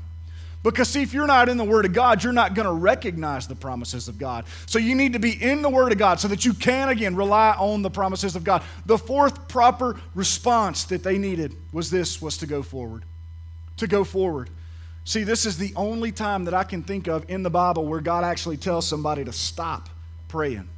Because, 0.63 0.89
see, 0.89 1.03
if 1.03 1.15
you're 1.15 1.27
not 1.27 1.49
in 1.49 1.57
the 1.57 1.65
Word 1.65 1.85
of 1.85 1.93
God, 1.93 2.25
you're 2.25 2.33
not 2.33 2.55
going 2.55 2.67
to 2.67 2.73
recognize 2.73 3.47
the 3.47 3.55
promises 3.55 4.09
of 4.09 4.19
God. 4.19 4.45
So, 4.67 4.79
you 4.79 4.95
need 4.95 5.13
to 5.13 5.19
be 5.19 5.31
in 5.31 5.63
the 5.63 5.71
Word 5.71 5.93
of 5.93 5.99
God 5.99 6.19
so 6.19 6.27
that 6.29 6.45
you 6.45 6.53
can, 6.53 6.89
again, 6.89 7.15
rely 7.15 7.55
on 7.59 7.83
the 7.83 7.91
promises 7.91 8.35
of 8.35 8.43
God. 8.43 8.63
The 8.85 8.99
fourth 8.99 9.47
proper 9.47 10.01
response 10.15 10.85
that 10.85 11.05
they 11.05 11.17
needed 11.17 11.55
was 11.73 11.91
this 11.91 12.21
was 12.21 12.39
to 12.39 12.47
go 12.47 12.63
forward. 12.63 13.05
To 13.77 13.87
go 13.87 14.03
forward. 14.03 14.51
See, 15.05 15.23
this 15.23 15.47
is 15.47 15.57
the 15.57 15.73
only 15.77 16.13
time 16.13 16.45
that 16.45 16.55
I 16.55 16.65
can 16.65 16.83
think 16.83 17.07
of 17.07 17.31
in 17.31 17.43
the 17.43 17.51
Bible 17.51 17.87
where 17.87 18.01
God 18.01 18.25
actually 18.25 18.57
tells 18.57 18.87
somebody 18.87 19.25
to 19.25 19.33
stop 19.33 19.89
praying. 20.27 20.69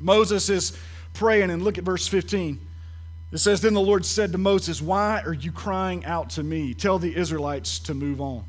Moses 0.00 0.50
is 0.50 0.76
praying, 1.14 1.50
and 1.50 1.62
look 1.62 1.78
at 1.78 1.84
verse 1.84 2.06
15. 2.06 2.60
It 3.32 3.38
says, 3.38 3.60
Then 3.60 3.74
the 3.74 3.80
Lord 3.80 4.04
said 4.04 4.32
to 4.32 4.38
Moses, 4.38 4.82
Why 4.82 5.22
are 5.24 5.32
you 5.32 5.52
crying 5.52 6.04
out 6.04 6.30
to 6.30 6.42
me? 6.42 6.74
Tell 6.74 6.98
the 6.98 7.14
Israelites 7.14 7.78
to 7.80 7.94
move 7.94 8.20
on. 8.20 8.44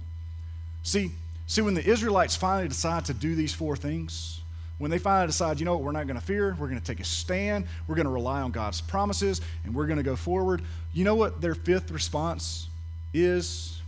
See, 0.89 1.11
see, 1.45 1.61
when 1.61 1.75
the 1.75 1.87
Israelites 1.87 2.35
finally 2.35 2.67
decide 2.67 3.05
to 3.05 3.13
do 3.13 3.35
these 3.35 3.53
four 3.53 3.75
things, 3.75 4.41
when 4.79 4.89
they 4.89 4.97
finally 4.97 5.27
decide, 5.27 5.59
you 5.59 5.65
know 5.65 5.75
what, 5.75 5.83
we're 5.83 5.91
not 5.91 6.07
going 6.07 6.19
to 6.19 6.25
fear, 6.25 6.57
we're 6.59 6.67
going 6.67 6.79
to 6.79 6.83
take 6.83 6.99
a 6.99 7.03
stand, 7.03 7.67
we're 7.85 7.93
going 7.93 8.07
to 8.07 8.11
rely 8.11 8.41
on 8.41 8.49
God's 8.49 8.81
promises, 8.81 9.39
and 9.63 9.75
we're 9.75 9.85
going 9.85 9.97
to 9.97 10.03
go 10.03 10.15
forward, 10.15 10.63
you 10.91 11.03
know 11.03 11.13
what 11.13 11.41
their 11.41 11.53
fifth 11.53 11.91
response 11.91 12.69
is? 13.13 13.79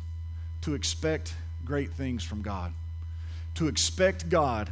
To 0.62 0.76
expect 0.76 1.34
great 1.66 1.92
things 1.92 2.24
from 2.24 2.44
God, 2.44 2.72
to 3.56 3.68
expect 3.68 4.30
God 4.30 4.72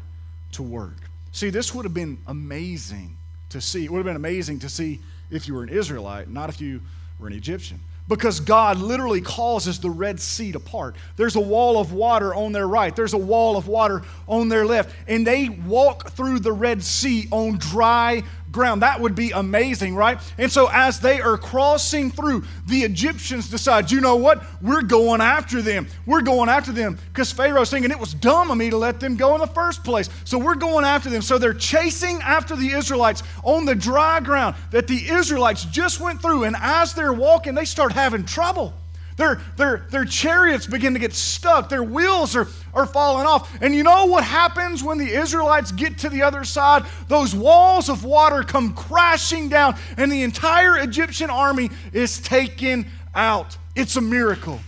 to 0.52 0.62
work. 0.62 0.98
See, 1.32 1.50
this 1.50 1.74
would 1.74 1.84
have 1.84 1.96
been 1.96 2.20
amazing 2.28 3.18
to 3.50 3.60
see. 3.60 3.86
It 3.86 3.90
would 3.90 3.98
have 3.98 4.06
been 4.06 4.16
amazing 4.16 4.60
to 4.60 4.70
see 4.70 5.00
if 5.32 5.48
you 5.48 5.56
were 5.56 5.64
an 5.64 5.70
Israelite, 5.70 6.30
not 6.30 6.50
if 6.50 6.62
you 6.62 6.82
were 7.20 7.26
an 7.26 7.34
Egyptian 7.34 7.80
because 8.10 8.40
God 8.40 8.80
literally 8.80 9.22
causes 9.22 9.80
the 9.80 9.90
Red 9.90 10.20
Sea 10.20 10.52
to 10.52 10.60
part. 10.60 10.96
There's 11.16 11.36
a 11.36 11.42
wall 11.42 11.80
of 11.80 11.94
water 11.94 12.34
on 12.34 12.52
their 12.52 12.68
right, 12.68 12.94
there's 12.94 13.14
a 13.14 13.18
wall 13.18 13.56
of 13.56 13.68
water 13.68 14.02
on 14.28 14.50
their 14.50 14.66
left, 14.66 14.94
and 15.08 15.26
they 15.26 15.48
walk 15.48 16.12
through 16.12 16.40
the 16.40 16.52
Red 16.52 16.84
Sea 16.84 17.28
on 17.32 17.58
dry 17.60 18.24
ground. 18.52 18.82
That 18.82 19.00
would 19.00 19.16
be 19.16 19.32
amazing, 19.32 19.96
right? 19.96 20.20
And 20.38 20.52
so 20.52 20.70
as 20.72 21.00
they 21.00 21.22
are 21.22 21.38
crossing 21.38 22.12
through, 22.12 22.44
the 22.68 22.84
Egyptians 22.84 23.50
decide, 23.50 23.92
you 23.92 24.02
know 24.02 24.16
what? 24.16 24.44
We're 24.62 24.82
going 24.82 25.22
after 25.22 25.62
them. 25.62 25.88
We're 26.06 26.22
going 26.22 26.50
after 26.50 26.72
them 26.72 26.98
because 27.14 27.32
Pharaoh's 27.32 27.70
thinking 27.70 27.92
it 27.92 28.00
was 28.00 28.14
dumb 28.14 28.52
of 28.52 28.58
me 28.58 28.70
to 28.70 28.78
let 28.78 29.00
them 29.00 29.16
go 29.16 29.36
in 29.36 29.42
the 29.42 29.48
first 29.48 29.84
place. 29.84 30.10
So 30.24 30.38
we're 30.38 30.56
going 30.56 30.86
after 30.86 31.10
them. 31.10 31.22
So 31.22 31.38
they're 31.38 31.54
chasing 31.54 32.22
after 32.22 32.56
the 32.56 32.70
Israelites 32.70 33.24
on 33.44 33.66
the 33.66 33.76
dry 33.76 34.20
ground 34.20 34.56
that 34.72 34.88
the 34.88 35.10
Israelites 35.10 35.66
just 35.66 36.00
went 36.00 36.22
through. 36.22 36.44
And 36.44 36.56
as 36.60 36.94
they're 36.94 37.14
walking, 37.14 37.56
they 37.56 37.66
start 37.66 37.92
having 37.94 38.26
trouble. 38.26 38.74
Their, 39.20 39.42
their, 39.58 39.86
their 39.90 40.06
chariots 40.06 40.66
begin 40.66 40.94
to 40.94 41.00
get 41.00 41.14
stuck. 41.14 41.68
Their 41.68 41.84
wheels 41.84 42.38
are, 42.38 42.48
are 42.74 42.86
falling 42.86 43.28
off. 43.28 43.54
And 43.62 43.76
you 43.76 43.84
know 43.84 44.06
what 44.06 44.24
happens 44.24 44.82
when 44.82 44.98
the 44.98 45.12
Israelites 45.12 45.74
get 45.74 45.98
to 46.00 46.10
the 46.10 46.22
other 46.22 46.46
side? 46.46 46.86
Those 47.10 47.36
walls 47.36 47.90
of 47.90 48.06
water 48.06 48.44
come 48.44 48.74
crashing 48.74 49.50
down, 49.50 49.76
and 49.98 50.10
the 50.10 50.24
entire 50.24 50.78
Egyptian 50.78 51.30
army 51.30 51.70
is 51.92 52.22
taken 52.22 52.90
out. 53.14 53.58
It's 53.76 53.98
a 53.98 54.02
miracle. 54.02 54.62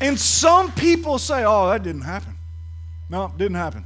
And 0.00 0.18
some 0.18 0.72
people 0.72 1.20
say, 1.20 1.44
oh, 1.44 1.68
that 1.68 1.84
didn't 1.84 2.02
happen. 2.02 2.34
No, 3.08 3.26
it 3.26 3.38
didn't 3.38 3.58
happen. 3.58 3.84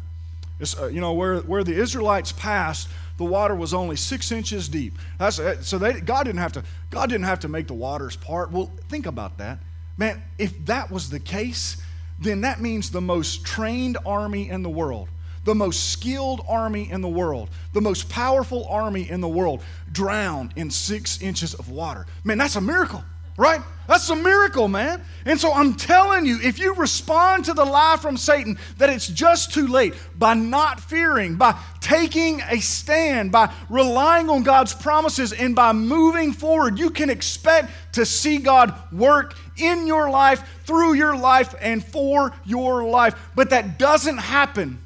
Uh, 0.78 0.86
you 0.86 1.02
know, 1.02 1.12
where, 1.12 1.40
where 1.40 1.64
the 1.64 1.74
Israelites 1.74 2.32
passed, 2.32 2.88
the 3.20 3.26
water 3.26 3.54
was 3.54 3.74
only 3.74 3.96
six 3.96 4.32
inches 4.32 4.66
deep. 4.66 4.98
That's, 5.18 5.38
uh, 5.38 5.60
so 5.60 5.76
they, 5.76 6.00
God 6.00 6.24
didn't 6.24 6.40
have 6.40 6.54
to. 6.54 6.64
God 6.88 7.10
didn't 7.10 7.26
have 7.26 7.40
to 7.40 7.48
make 7.48 7.66
the 7.66 7.74
waters 7.74 8.16
part. 8.16 8.50
Well, 8.50 8.70
think 8.88 9.04
about 9.04 9.36
that, 9.36 9.58
man. 9.98 10.22
If 10.38 10.64
that 10.64 10.90
was 10.90 11.10
the 11.10 11.20
case, 11.20 11.76
then 12.18 12.40
that 12.40 12.62
means 12.62 12.90
the 12.90 13.02
most 13.02 13.44
trained 13.44 13.98
army 14.06 14.48
in 14.48 14.62
the 14.62 14.70
world, 14.70 15.10
the 15.44 15.54
most 15.54 15.90
skilled 15.90 16.40
army 16.48 16.90
in 16.90 17.02
the 17.02 17.10
world, 17.10 17.50
the 17.74 17.82
most 17.82 18.08
powerful 18.08 18.66
army 18.70 19.10
in 19.10 19.20
the 19.20 19.28
world 19.28 19.62
drowned 19.92 20.54
in 20.56 20.70
six 20.70 21.20
inches 21.20 21.52
of 21.52 21.68
water. 21.68 22.06
Man, 22.24 22.38
that's 22.38 22.56
a 22.56 22.60
miracle 22.62 23.04
right? 23.40 23.62
That's 23.88 24.08
a 24.10 24.14
miracle, 24.14 24.68
man. 24.68 25.02
And 25.24 25.40
so 25.40 25.52
I'm 25.52 25.74
telling 25.74 26.26
you, 26.26 26.38
if 26.42 26.58
you 26.58 26.74
respond 26.74 27.46
to 27.46 27.54
the 27.54 27.64
lie 27.64 27.96
from 27.98 28.18
Satan 28.18 28.58
that 28.76 28.90
it's 28.90 29.08
just 29.08 29.52
too 29.52 29.66
late 29.66 29.94
by 30.16 30.34
not 30.34 30.78
fearing, 30.78 31.36
by 31.36 31.58
taking 31.80 32.42
a 32.42 32.60
stand, 32.60 33.32
by 33.32 33.52
relying 33.70 34.28
on 34.28 34.42
God's 34.42 34.74
promises, 34.74 35.32
and 35.32 35.56
by 35.56 35.72
moving 35.72 36.32
forward, 36.32 36.78
you 36.78 36.90
can 36.90 37.08
expect 37.08 37.72
to 37.94 38.04
see 38.04 38.38
God 38.38 38.74
work 38.92 39.34
in 39.56 39.86
your 39.86 40.10
life, 40.10 40.46
through 40.64 40.94
your 40.94 41.16
life, 41.16 41.54
and 41.60 41.82
for 41.82 42.34
your 42.44 42.84
life. 42.84 43.16
But 43.34 43.50
that 43.50 43.78
doesn't 43.78 44.18
happen. 44.18 44.78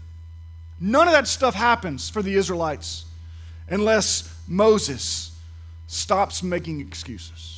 None 0.80 1.08
of 1.08 1.12
that 1.12 1.26
stuff 1.26 1.54
happens 1.54 2.08
for 2.08 2.22
the 2.22 2.34
Israelites 2.34 3.04
unless 3.68 4.32
Moses 4.46 5.36
stops 5.88 6.42
making 6.42 6.80
excuses 6.80 7.53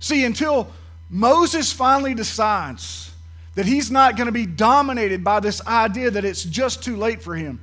See, 0.00 0.24
until 0.24 0.70
Moses 1.08 1.72
finally 1.72 2.14
decides 2.14 3.12
that 3.54 3.66
he's 3.66 3.90
not 3.90 4.16
going 4.16 4.26
to 4.26 4.32
be 4.32 4.46
dominated 4.46 5.22
by 5.22 5.40
this 5.40 5.64
idea 5.66 6.10
that 6.10 6.24
it's 6.24 6.42
just 6.42 6.82
too 6.82 6.96
late 6.96 7.22
for 7.22 7.34
him. 7.34 7.60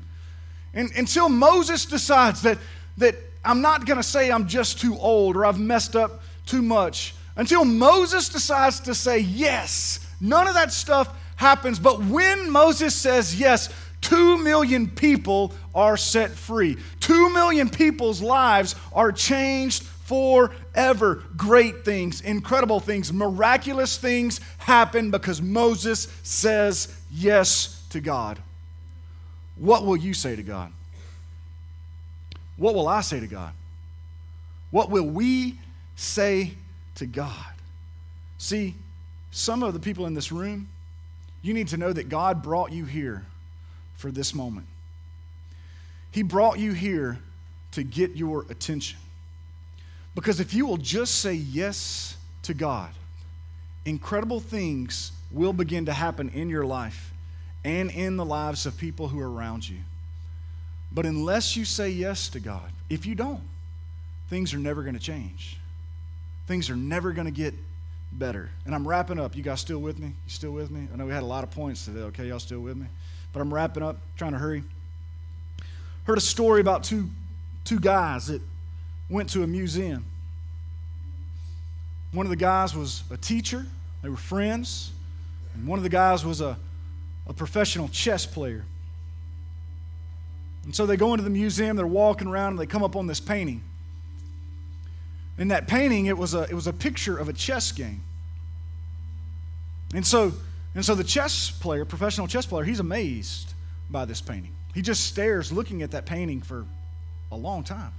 And 0.73 0.91
until 0.95 1.28
Moses 1.30 1.86
decides 1.86 2.43
that, 2.43 2.60
that 2.97 3.15
I'm 3.43 3.62
not 3.62 3.86
going 3.86 3.97
to 3.97 4.04
say 4.04 4.30
I'm 4.30 4.47
just 4.47 4.80
too 4.80 4.97
old 4.97 5.36
or 5.36 5.45
I've 5.45 5.60
messed 5.60 5.95
up 5.95 6.21
too 6.45 6.62
much, 6.62 7.15
until 7.36 7.65
Moses 7.65 8.30
decides 8.30 8.80
to 8.82 8.93
say 8.93 9.19
yes, 9.19 10.06
none 10.19 10.47
of 10.47 10.54
that 10.54 10.71
stuff 10.71 11.10
happens. 11.36 11.80
But 11.80 12.04
when 12.04 12.50
Moses 12.50 12.95
says 12.95 13.39
yes, 13.39 13.69
two 14.02 14.38
million 14.38 14.89
people 14.89 15.54
are 15.73 15.97
set 15.97 16.32
free. 16.32 16.78
Two 17.00 17.30
million 17.32 17.69
people's 17.69 18.21
lives 18.21 18.76
are 18.91 19.12
changed 19.12 19.84
forever. 20.08 21.22
Great 21.36 21.84
things, 21.84 22.22
incredible 22.22 22.80
things, 22.80 23.12
miraculous 23.12 23.98
things 23.98 24.39
happen 24.58 25.12
because 25.12 25.41
Moses 25.41 26.08
says 26.24 26.96
yes 27.12 27.84
to 27.89 28.00
God. 28.00 28.39
What 29.58 29.86
will 29.86 29.98
you 29.98 30.13
say 30.13 30.38
to 30.38 30.43
God? 30.43 30.72
What 32.56 32.74
will 32.74 32.88
I 32.88 33.02
say 33.02 33.20
to 33.20 33.28
God? 33.28 33.52
What 34.72 34.89
will 34.89 35.06
we 35.06 35.60
say 35.98 36.54
to 36.96 37.06
God? 37.06 37.54
See, 38.38 38.76
some 39.32 39.62
of 39.62 39.74
the 39.74 39.80
people 39.80 40.06
in 40.06 40.13
this 40.13 40.32
room, 40.32 40.70
you 41.41 41.54
need 41.54 41.67
to 41.70 41.78
know 41.78 41.91
that 41.91 42.08
God 42.08 42.41
brought 42.41 42.72
you 42.72 42.86
here 42.86 43.26
for 43.98 44.10
this 44.10 44.34
moment. 44.34 44.67
He 46.12 46.24
brought 46.24 46.60
you 46.60 46.72
here 46.72 47.20
to 47.74 47.84
get 47.84 48.15
your 48.15 48.46
attention. 48.50 49.00
Because 50.17 50.39
if 50.39 50.51
you 50.56 50.65
will 50.65 50.77
just 50.77 51.19
say 51.19 51.36
yes 51.36 52.17
to 52.41 52.56
God, 52.56 52.89
incredible 53.86 54.39
things 54.39 55.12
will 55.30 55.53
begin 55.53 55.86
to 55.86 55.93
happen 55.93 56.30
in 56.30 56.49
your 56.49 56.65
life 56.65 57.13
and 57.63 57.91
in 57.91 58.17
the 58.17 58.25
lives 58.25 58.65
of 58.65 58.75
people 58.77 59.10
who 59.10 59.19
are 59.19 59.32
around 59.32 59.69
you. 59.69 59.77
But 60.91 61.06
unless 61.06 61.56
you 61.56 61.65
say 61.65 61.91
yes 61.91 62.30
to 62.30 62.39
God, 62.39 62.71
if 62.89 63.06
you 63.06 63.13
don't, 63.13 63.43
things 64.27 64.56
are 64.56 64.58
never 64.58 64.82
going 64.82 64.95
to 64.95 64.99
change. 64.99 65.60
Things 66.47 66.71
are 66.71 66.75
never 66.75 67.12
going 67.12 67.27
to 67.27 67.32
get 67.32 67.53
better. 68.12 68.49
And 68.65 68.73
I'm 68.73 68.88
wrapping 68.88 69.19
up. 69.19 69.36
You 69.36 69.43
guys 69.43 69.62
still 69.62 69.77
with 69.80 69.99
me? 69.99 70.08
You 70.08 70.30
still 70.32 70.51
with 70.51 70.71
me? 70.71 70.88
I 70.91 70.97
know 70.97 71.06
we 71.06 71.12
had 71.12 71.21
a 71.21 71.27
lot 71.27 71.43
of 71.43 71.51
points 71.51 71.86
today. 71.86 71.99
Okay, 71.99 72.27
y'all 72.30 72.39
still 72.39 72.62
with 72.62 72.75
me? 72.75 72.88
But 73.34 73.41
I'm 73.41 73.53
wrapping 73.53 73.84
up, 73.84 73.97
trying 74.15 74.32
to 74.32 74.39
hurry. 74.39 74.63
Heard 76.06 76.17
a 76.17 76.21
story 76.21 76.60
about 76.60 76.84
two, 76.84 77.08
two 77.65 77.80
guys 77.80 78.25
that 78.27 78.41
went 79.10 79.30
to 79.30 79.43
a 79.43 79.48
museum. 79.48 80.06
One 82.12 82.26
of 82.26 82.30
the 82.30 82.36
guys 82.36 82.76
was 82.76 83.04
a 83.12 83.17
teacher, 83.17 83.65
they 84.02 84.10
were 84.10 84.15
friends, 84.15 84.91
and 85.54 85.67
one 85.67 85.80
of 85.80 85.84
the 85.84 85.89
guys 85.89 86.26
was 86.26 86.41
a, 86.41 86.58
a 87.28 87.34
professional 87.34 87.88
chess 87.89 88.26
player. 88.26 88.63
And 90.63 90.76
so 90.76 90.86
they 90.86 90.98
go 90.98 91.13
into 91.13 91.24
the 91.24 91.30
museum, 91.30 91.76
they're 91.76 91.88
walking 91.88 92.28
around, 92.28 92.52
and 92.52 92.60
they 92.60 92.65
come 92.65 92.84
up 92.84 92.96
on 92.96 93.08
this 93.08 93.20
painting. 93.20 93.62
In 95.38 95.50
that 95.50 95.67
painting, 95.67 96.08
it 96.08 96.17
was 96.17 96.34
a, 96.34 96.43
it 96.43 96.54
was 96.54 96.67
a 96.67 96.74
picture 96.74 97.17
of 97.17 97.30
a 97.30 97.34
chess 97.34 97.72
game. 97.72 98.02
And 99.93 100.06
so, 100.06 100.34
and 100.76 100.84
so 100.84 100.96
the 100.96 101.04
chess 101.04 101.50
player, 101.50 101.86
professional 101.86 102.28
chess 102.28 102.46
player, 102.46 102.63
he's 102.63 102.80
amazed 102.80 103.54
by 103.89 104.06
this 104.06 104.20
painting. 104.20 104.52
He 104.74 104.82
just 104.82 105.06
stares 105.06 105.52
looking 105.52 105.82
at 105.82 105.91
that 105.91 106.06
painting 106.06 106.41
for 106.41 106.65
a 107.32 107.38
long 107.38 107.63
time. 107.63 107.93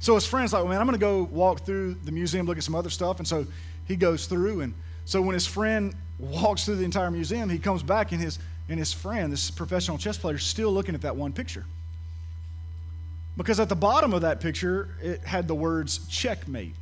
So 0.00 0.14
his 0.14 0.26
friend's 0.26 0.52
like, 0.52 0.62
well, 0.62 0.70
man, 0.70 0.80
I'm 0.80 0.86
going 0.86 0.98
to 0.98 1.04
go 1.04 1.22
walk 1.24 1.60
through 1.60 1.94
the 2.04 2.12
museum, 2.12 2.46
look 2.46 2.56
at 2.56 2.64
some 2.64 2.74
other 2.74 2.90
stuff. 2.90 3.18
And 3.18 3.26
so 3.26 3.46
he 3.86 3.96
goes 3.96 4.26
through. 4.26 4.60
And 4.60 4.74
so 5.04 5.20
when 5.20 5.34
his 5.34 5.46
friend 5.46 5.94
walks 6.18 6.64
through 6.64 6.76
the 6.76 6.84
entire 6.84 7.10
museum, 7.10 7.48
he 7.48 7.58
comes 7.58 7.82
back 7.82 8.12
and 8.12 8.20
his, 8.20 8.38
and 8.68 8.78
his 8.78 8.92
friend, 8.92 9.32
this 9.32 9.50
professional 9.50 9.98
chess 9.98 10.18
player, 10.18 10.36
is 10.36 10.44
still 10.44 10.70
looking 10.72 10.94
at 10.94 11.02
that 11.02 11.16
one 11.16 11.32
picture. 11.32 11.64
Because 13.36 13.60
at 13.60 13.68
the 13.68 13.76
bottom 13.76 14.12
of 14.12 14.22
that 14.22 14.40
picture, 14.40 14.88
it 15.00 15.20
had 15.22 15.46
the 15.46 15.54
words 15.54 16.06
checkmate. 16.08 16.74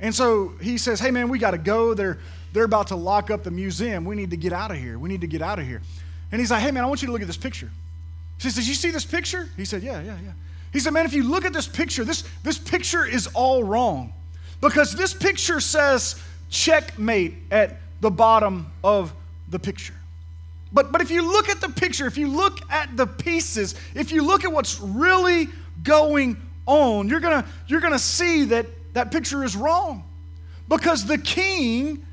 And 0.00 0.14
so 0.14 0.52
he 0.60 0.76
says, 0.76 1.00
hey, 1.00 1.10
man, 1.10 1.30
we 1.30 1.38
got 1.38 1.52
to 1.52 1.58
go. 1.58 1.94
They're, 1.94 2.18
they're 2.52 2.64
about 2.64 2.88
to 2.88 2.96
lock 2.96 3.30
up 3.30 3.42
the 3.42 3.50
museum. 3.50 4.04
We 4.04 4.16
need 4.16 4.30
to 4.30 4.36
get 4.36 4.52
out 4.52 4.70
of 4.70 4.76
here. 4.76 4.98
We 4.98 5.08
need 5.08 5.22
to 5.22 5.26
get 5.26 5.40
out 5.40 5.58
of 5.58 5.66
here. 5.66 5.80
And 6.30 6.40
he's 6.40 6.50
like, 6.50 6.60
hey, 6.60 6.70
man, 6.70 6.84
I 6.84 6.86
want 6.86 7.00
you 7.00 7.06
to 7.06 7.12
look 7.12 7.22
at 7.22 7.26
this 7.26 7.36
picture. 7.38 7.70
He 8.38 8.50
says, 8.50 8.68
you 8.68 8.74
see 8.74 8.90
this 8.90 9.06
picture? 9.06 9.48
He 9.56 9.64
said, 9.64 9.82
yeah, 9.82 10.02
yeah, 10.02 10.16
yeah. 10.22 10.32
He 10.76 10.80
said, 10.80 10.92
Man, 10.92 11.06
if 11.06 11.14
you 11.14 11.22
look 11.22 11.46
at 11.46 11.54
this 11.54 11.66
picture, 11.66 12.04
this, 12.04 12.22
this 12.42 12.58
picture 12.58 13.06
is 13.06 13.28
all 13.28 13.64
wrong. 13.64 14.12
Because 14.60 14.92
this 14.92 15.14
picture 15.14 15.58
says 15.58 16.22
checkmate 16.50 17.32
at 17.50 17.78
the 18.02 18.10
bottom 18.10 18.70
of 18.84 19.14
the 19.48 19.58
picture. 19.58 19.94
But, 20.70 20.92
but 20.92 21.00
if 21.00 21.10
you 21.10 21.32
look 21.32 21.48
at 21.48 21.62
the 21.62 21.70
picture, 21.70 22.06
if 22.06 22.18
you 22.18 22.28
look 22.28 22.58
at 22.70 22.94
the 22.94 23.06
pieces, 23.06 23.74
if 23.94 24.12
you 24.12 24.20
look 24.20 24.44
at 24.44 24.52
what's 24.52 24.78
really 24.78 25.48
going 25.82 26.36
on, 26.66 27.08
you're 27.08 27.20
gonna, 27.20 27.46
you're 27.66 27.80
gonna 27.80 27.98
see 27.98 28.44
that 28.44 28.66
that 28.92 29.10
picture 29.10 29.44
is 29.44 29.56
wrong. 29.56 30.04
Because 30.68 31.06
the 31.06 31.16
king 31.16 32.04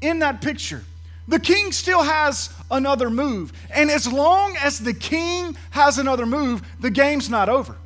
in 0.00 0.20
that 0.20 0.40
picture, 0.40 0.84
the 1.26 1.40
king 1.40 1.72
still 1.72 2.04
has 2.04 2.54
another 2.70 3.10
move. 3.10 3.52
And 3.74 3.90
as 3.90 4.06
long 4.06 4.56
as 4.62 4.78
the 4.78 4.94
king 4.94 5.56
has 5.70 5.98
another 5.98 6.24
move, 6.24 6.62
the 6.78 6.90
game's 6.90 7.28
not 7.28 7.48
over. 7.48 7.78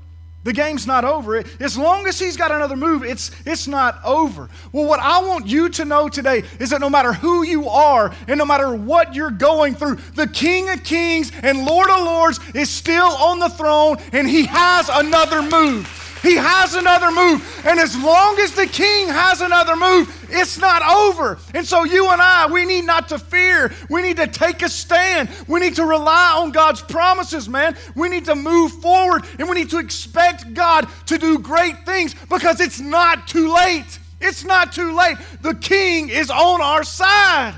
The 0.46 0.52
game's 0.52 0.87
not 0.87 1.04
over. 1.04 1.42
As 1.59 1.76
long 1.76 2.06
as 2.06 2.20
he's 2.20 2.37
got 2.37 2.52
another 2.52 2.76
move, 2.76 3.02
it's, 3.02 3.32
it's 3.44 3.66
not 3.66 3.98
over. 4.04 4.48
Well, 4.70 4.87
what 4.87 5.00
I 5.00 5.20
want 5.26 5.48
you 5.48 5.68
to 5.70 5.85
know 5.85 6.09
today 6.09 6.44
is 6.61 6.70
that 6.70 6.80
no 6.80 6.88
matter 6.88 7.12
who 7.12 7.42
you 7.42 7.68
are 7.68 8.14
and 8.28 8.38
no 8.38 8.44
matter 8.44 8.72
what 8.72 9.12
you're 9.12 9.32
going 9.32 9.74
through, 9.74 9.96
the 10.14 10.28
King 10.28 10.70
of 10.70 10.85
Kings 10.85 11.32
and 11.42 11.66
Lord 11.66 11.90
of 11.90 12.00
Lords 12.04 12.38
is 12.54 12.70
still 12.70 13.09
on 13.09 13.40
the 13.40 13.48
throne 13.48 13.96
and 14.12 14.28
he 14.28 14.44
has 14.44 14.88
another 14.88 15.42
move. 15.42 16.06
He 16.22 16.37
has 16.37 16.74
another 16.74 17.11
move. 17.11 17.62
And 17.64 17.79
as 17.79 17.96
long 17.96 18.38
as 18.40 18.52
the 18.52 18.66
king 18.66 19.09
has 19.09 19.40
another 19.40 19.76
move, 19.76 20.26
it's 20.31 20.59
not 20.59 20.83
over. 20.83 21.38
And 21.55 21.66
so 21.66 21.85
you 21.85 22.09
and 22.11 22.20
I, 22.20 22.50
we 22.50 22.64
need 22.64 22.85
not 22.85 23.09
to 23.11 23.18
fear. 23.18 23.72
We 23.90 24.02
need 24.02 24.16
to 24.16 24.26
take 24.26 24.62
a 24.62 24.68
stand. 24.68 25.29
We 25.46 25.61
need 25.61 25.76
to 25.76 25.85
rely 25.85 26.37
on 26.38 26.52
God's 26.52 26.83
promises, 26.83 27.48
man. 27.48 27.76
We 27.94 28.09
need 28.09 28.24
to 28.26 28.35
move 28.35 28.72
forward 28.72 29.24
and 29.38 29.48
we 29.48 29.55
need 29.55 29.70
to 29.70 29.79
expect 29.79 30.55
God 30.55 30.88
to 31.07 31.18
do 31.18 31.38
great 31.38 31.85
things 31.85 32.14
because 32.29 32.61
it's 32.61 32.81
not 32.81 33.29
too 33.29 33.55
late. 33.55 33.98
It's 34.20 34.44
not 34.44 34.72
too 34.72 34.96
late. 34.96 35.18
The 35.42 35.55
king 35.55 36.09
is 36.09 36.31
on 36.31 36.61
our 36.62 36.83
side. 36.83 37.55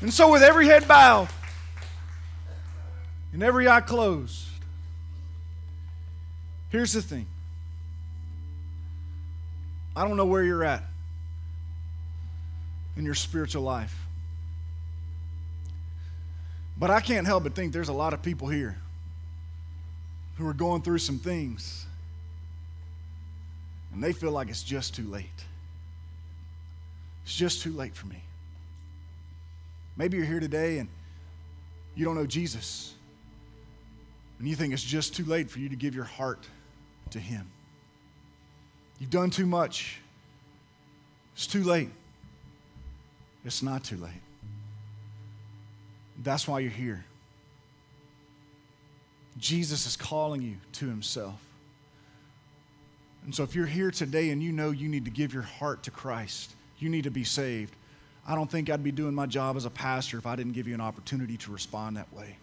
And 0.00 0.12
so, 0.12 0.32
with 0.32 0.42
every 0.42 0.66
head 0.66 0.88
bowed 0.88 1.28
and 3.34 3.42
every 3.42 3.68
eye 3.68 3.82
closed, 3.82 4.49
Here's 6.70 6.92
the 6.92 7.02
thing 7.02 7.26
I 9.94 10.06
don't 10.06 10.16
know 10.16 10.26
where 10.26 10.42
you're 10.42 10.64
at 10.64 10.84
in 12.96 13.04
your 13.04 13.14
spiritual 13.14 13.62
life. 13.62 13.94
But 16.78 16.90
I 16.90 17.00
can't 17.00 17.26
help 17.26 17.42
but 17.42 17.54
think 17.54 17.72
there's 17.72 17.90
a 17.90 17.94
lot 17.94 18.14
of 18.14 18.22
people 18.22 18.48
here 18.48 18.78
who 20.38 20.48
are 20.48 20.54
going 20.54 20.80
through 20.80 20.98
some 20.98 21.18
things 21.18 21.84
and 23.92 24.02
they 24.02 24.12
feel 24.12 24.30
like 24.30 24.48
it's 24.48 24.62
just 24.62 24.94
too 24.94 25.02
late. 25.02 25.26
It's 27.24 27.34
just 27.34 27.62
too 27.62 27.72
late 27.72 27.94
for 27.94 28.06
me. 28.06 28.22
Maybe 29.96 30.16
you're 30.16 30.26
here 30.26 30.40
today 30.40 30.78
and 30.78 30.88
you 31.94 32.04
don't 32.06 32.14
know 32.14 32.26
Jesus 32.26 32.94
and 34.38 34.48
you 34.48 34.56
think 34.56 34.72
it's 34.72 34.82
just 34.82 35.14
too 35.14 35.24
late 35.24 35.50
for 35.50 35.58
you 35.58 35.68
to 35.68 35.76
give 35.76 35.94
your 35.94 36.04
heart 36.04 36.46
to 37.12 37.18
Him. 37.18 37.46
You've 38.98 39.10
done 39.10 39.30
too 39.30 39.46
much. 39.46 40.00
It's 41.34 41.46
too 41.46 41.64
late. 41.64 41.90
It's 43.44 43.62
not 43.62 43.84
too 43.84 43.96
late. 43.96 44.12
That's 46.22 46.46
why 46.46 46.60
you're 46.60 46.70
here. 46.70 47.04
Jesus 49.38 49.86
is 49.86 49.96
calling 49.96 50.42
you 50.42 50.56
to 50.72 50.86
Himself. 50.86 51.40
And 53.24 53.34
so, 53.34 53.42
if 53.42 53.54
you're 53.54 53.66
here 53.66 53.90
today 53.90 54.30
and 54.30 54.42
you 54.42 54.52
know 54.52 54.70
you 54.70 54.88
need 54.88 55.04
to 55.04 55.10
give 55.10 55.32
your 55.32 55.42
heart 55.42 55.82
to 55.84 55.90
Christ, 55.90 56.52
you 56.78 56.88
need 56.88 57.04
to 57.04 57.10
be 57.10 57.24
saved, 57.24 57.74
I 58.26 58.34
don't 58.34 58.50
think 58.50 58.70
I'd 58.70 58.84
be 58.84 58.92
doing 58.92 59.14
my 59.14 59.26
job 59.26 59.56
as 59.56 59.64
a 59.64 59.70
pastor 59.70 60.18
if 60.18 60.26
I 60.26 60.36
didn't 60.36 60.52
give 60.52 60.68
you 60.68 60.74
an 60.74 60.80
opportunity 60.80 61.36
to 61.38 61.50
respond 61.50 61.96
that 61.96 62.12
way. 62.12 62.36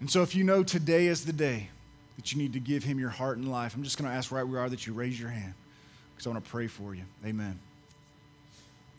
And 0.00 0.10
so, 0.10 0.22
if 0.22 0.34
you 0.34 0.44
know 0.44 0.62
today 0.62 1.06
is 1.06 1.24
the 1.24 1.32
day, 1.32 1.68
that 2.20 2.32
you 2.32 2.38
need 2.38 2.52
to 2.52 2.60
give 2.60 2.84
him 2.84 2.98
your 2.98 3.08
heart 3.08 3.38
and 3.38 3.50
life, 3.50 3.74
I'm 3.74 3.82
just 3.82 3.96
going 3.96 4.10
to 4.10 4.14
ask 4.14 4.30
right 4.30 4.42
where 4.42 4.58
you 4.58 4.66
are 4.66 4.68
that 4.68 4.86
you 4.86 4.92
raise 4.92 5.18
your 5.18 5.30
hand 5.30 5.54
because 6.12 6.26
I 6.26 6.30
want 6.30 6.44
to 6.44 6.50
pray 6.50 6.66
for 6.66 6.94
you. 6.94 7.04
Amen. 7.24 7.58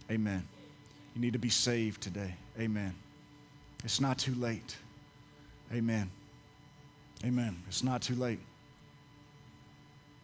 Amen. 0.10 0.44
You 1.14 1.22
need 1.22 1.34
to 1.34 1.40
be 1.40 1.50
saved 1.50 2.02
today. 2.02 2.34
Amen. 2.60 2.96
It's 3.84 4.02
not 4.02 4.18
too 4.18 4.34
late. 4.34 4.76
Amen. 5.72 6.10
Amen. 7.24 7.62
It's 7.68 7.84
not 7.84 8.02
too 8.02 8.16
late. 8.16 8.40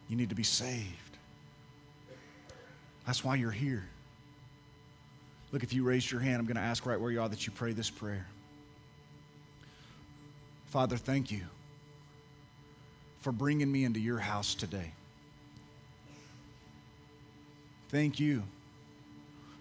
You 0.09 0.17
need 0.17 0.29
to 0.29 0.35
be 0.35 0.41
saved. 0.41 0.87
That's 3.05 3.23
why 3.23 3.35
you're 3.35 3.51
here. 3.51 3.85
Look, 5.51 5.61
if 5.61 5.71
you 5.71 5.83
raised 5.83 6.09
your 6.09 6.21
hand, 6.21 6.39
I'm 6.39 6.47
going 6.47 6.57
to 6.57 6.63
ask 6.63 6.83
right 6.87 6.99
where 6.99 7.11
you 7.11 7.21
are 7.21 7.29
that 7.29 7.45
you 7.45 7.53
pray 7.53 7.73
this 7.73 7.91
prayer. 7.91 8.25
Father, 10.65 10.97
thank 10.97 11.29
you 11.29 11.41
for 13.21 13.31
bringing 13.31 13.71
me 13.71 13.83
into 13.83 13.99
your 13.99 14.19
house 14.19 14.55
today. 14.55 14.91
Thank 17.89 18.19
you 18.19 18.43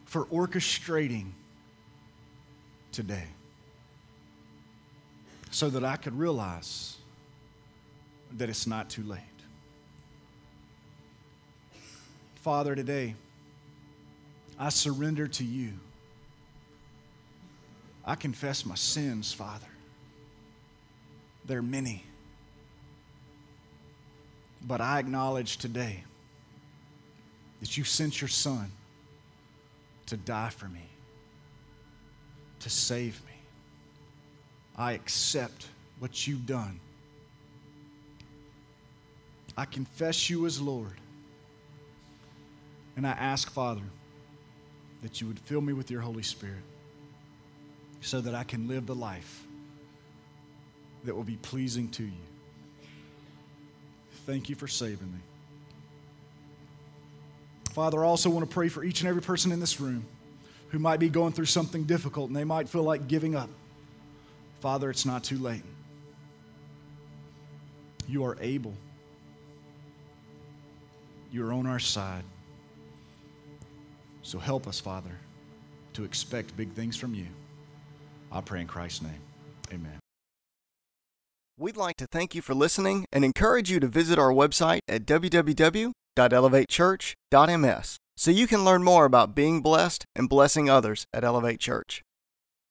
for 0.04 0.24
orchestrating 0.26 1.30
today 2.92 3.26
so 5.50 5.70
that 5.70 5.84
I 5.84 5.96
could 5.96 6.18
realize 6.18 6.96
that 8.36 8.48
it's 8.48 8.66
not 8.66 8.90
too 8.90 9.02
late. 9.02 9.20
Father, 12.36 12.74
today, 12.74 13.14
I 14.58 14.68
surrender 14.68 15.26
to 15.28 15.44
you. 15.44 15.72
I 18.04 18.14
confess 18.14 18.64
my 18.64 18.76
sins, 18.76 19.32
Father. 19.32 19.66
They're 21.44 21.62
many. 21.62 22.04
But 24.66 24.80
I 24.80 24.98
acknowledge 24.98 25.58
today 25.58 26.02
that 27.60 27.76
you 27.76 27.84
sent 27.84 28.20
your 28.20 28.28
Son 28.28 28.70
to 30.06 30.16
die 30.16 30.50
for 30.50 30.66
me, 30.66 30.88
to 32.60 32.70
save 32.70 33.20
me. 33.26 33.32
I 34.76 34.92
accept 34.92 35.68
what 35.98 36.26
you've 36.26 36.46
done. 36.46 36.80
I 39.56 39.64
confess 39.64 40.28
you 40.28 40.46
as 40.46 40.60
Lord. 40.60 40.92
And 42.96 43.06
I 43.06 43.12
ask, 43.12 43.50
Father, 43.50 43.82
that 45.02 45.20
you 45.20 45.28
would 45.28 45.38
fill 45.38 45.60
me 45.60 45.72
with 45.72 45.90
your 45.90 46.00
Holy 46.00 46.22
Spirit 46.22 46.62
so 48.00 48.20
that 48.20 48.34
I 48.34 48.44
can 48.44 48.68
live 48.68 48.86
the 48.86 48.94
life 48.94 49.44
that 51.04 51.14
will 51.14 51.24
be 51.24 51.36
pleasing 51.36 51.88
to 51.90 52.04
you. 52.04 52.10
Thank 54.26 54.48
you 54.48 54.56
for 54.56 54.66
saving 54.66 55.12
me. 55.12 55.20
Father, 57.70 58.04
I 58.04 58.08
also 58.08 58.28
want 58.28 58.48
to 58.48 58.52
pray 58.52 58.68
for 58.68 58.82
each 58.82 59.00
and 59.00 59.08
every 59.08 59.22
person 59.22 59.52
in 59.52 59.60
this 59.60 59.80
room 59.80 60.04
who 60.70 60.78
might 60.80 60.98
be 60.98 61.08
going 61.08 61.32
through 61.32 61.46
something 61.46 61.84
difficult 61.84 62.28
and 62.28 62.36
they 62.36 62.44
might 62.44 62.68
feel 62.68 62.82
like 62.82 63.06
giving 63.06 63.36
up. 63.36 63.48
Father, 64.60 64.90
it's 64.90 65.06
not 65.06 65.22
too 65.22 65.38
late. 65.38 65.62
You 68.08 68.24
are 68.24 68.36
able, 68.40 68.74
you 71.30 71.46
are 71.46 71.52
on 71.52 71.66
our 71.66 71.78
side. 71.78 72.24
So 74.22 74.38
help 74.38 74.66
us, 74.66 74.80
Father, 74.80 75.12
to 75.92 76.04
expect 76.04 76.56
big 76.56 76.72
things 76.72 76.96
from 76.96 77.14
you. 77.14 77.26
I 78.32 78.40
pray 78.40 78.60
in 78.60 78.66
Christ's 78.66 79.02
name. 79.02 79.20
Amen. 79.72 80.00
We'd 81.58 81.78
like 81.78 81.96
to 81.96 82.06
thank 82.06 82.34
you 82.34 82.42
for 82.42 82.54
listening 82.54 83.06
and 83.10 83.24
encourage 83.24 83.70
you 83.70 83.80
to 83.80 83.86
visit 83.86 84.18
our 84.18 84.30
website 84.30 84.80
at 84.86 85.06
www.elevatechurch.ms 85.06 87.96
so 88.18 88.30
you 88.30 88.46
can 88.46 88.62
learn 88.62 88.84
more 88.84 89.06
about 89.06 89.34
being 89.34 89.62
blessed 89.62 90.04
and 90.14 90.28
blessing 90.28 90.68
others 90.68 91.06
at 91.14 91.24
Elevate 91.24 91.58
Church. 91.58 92.02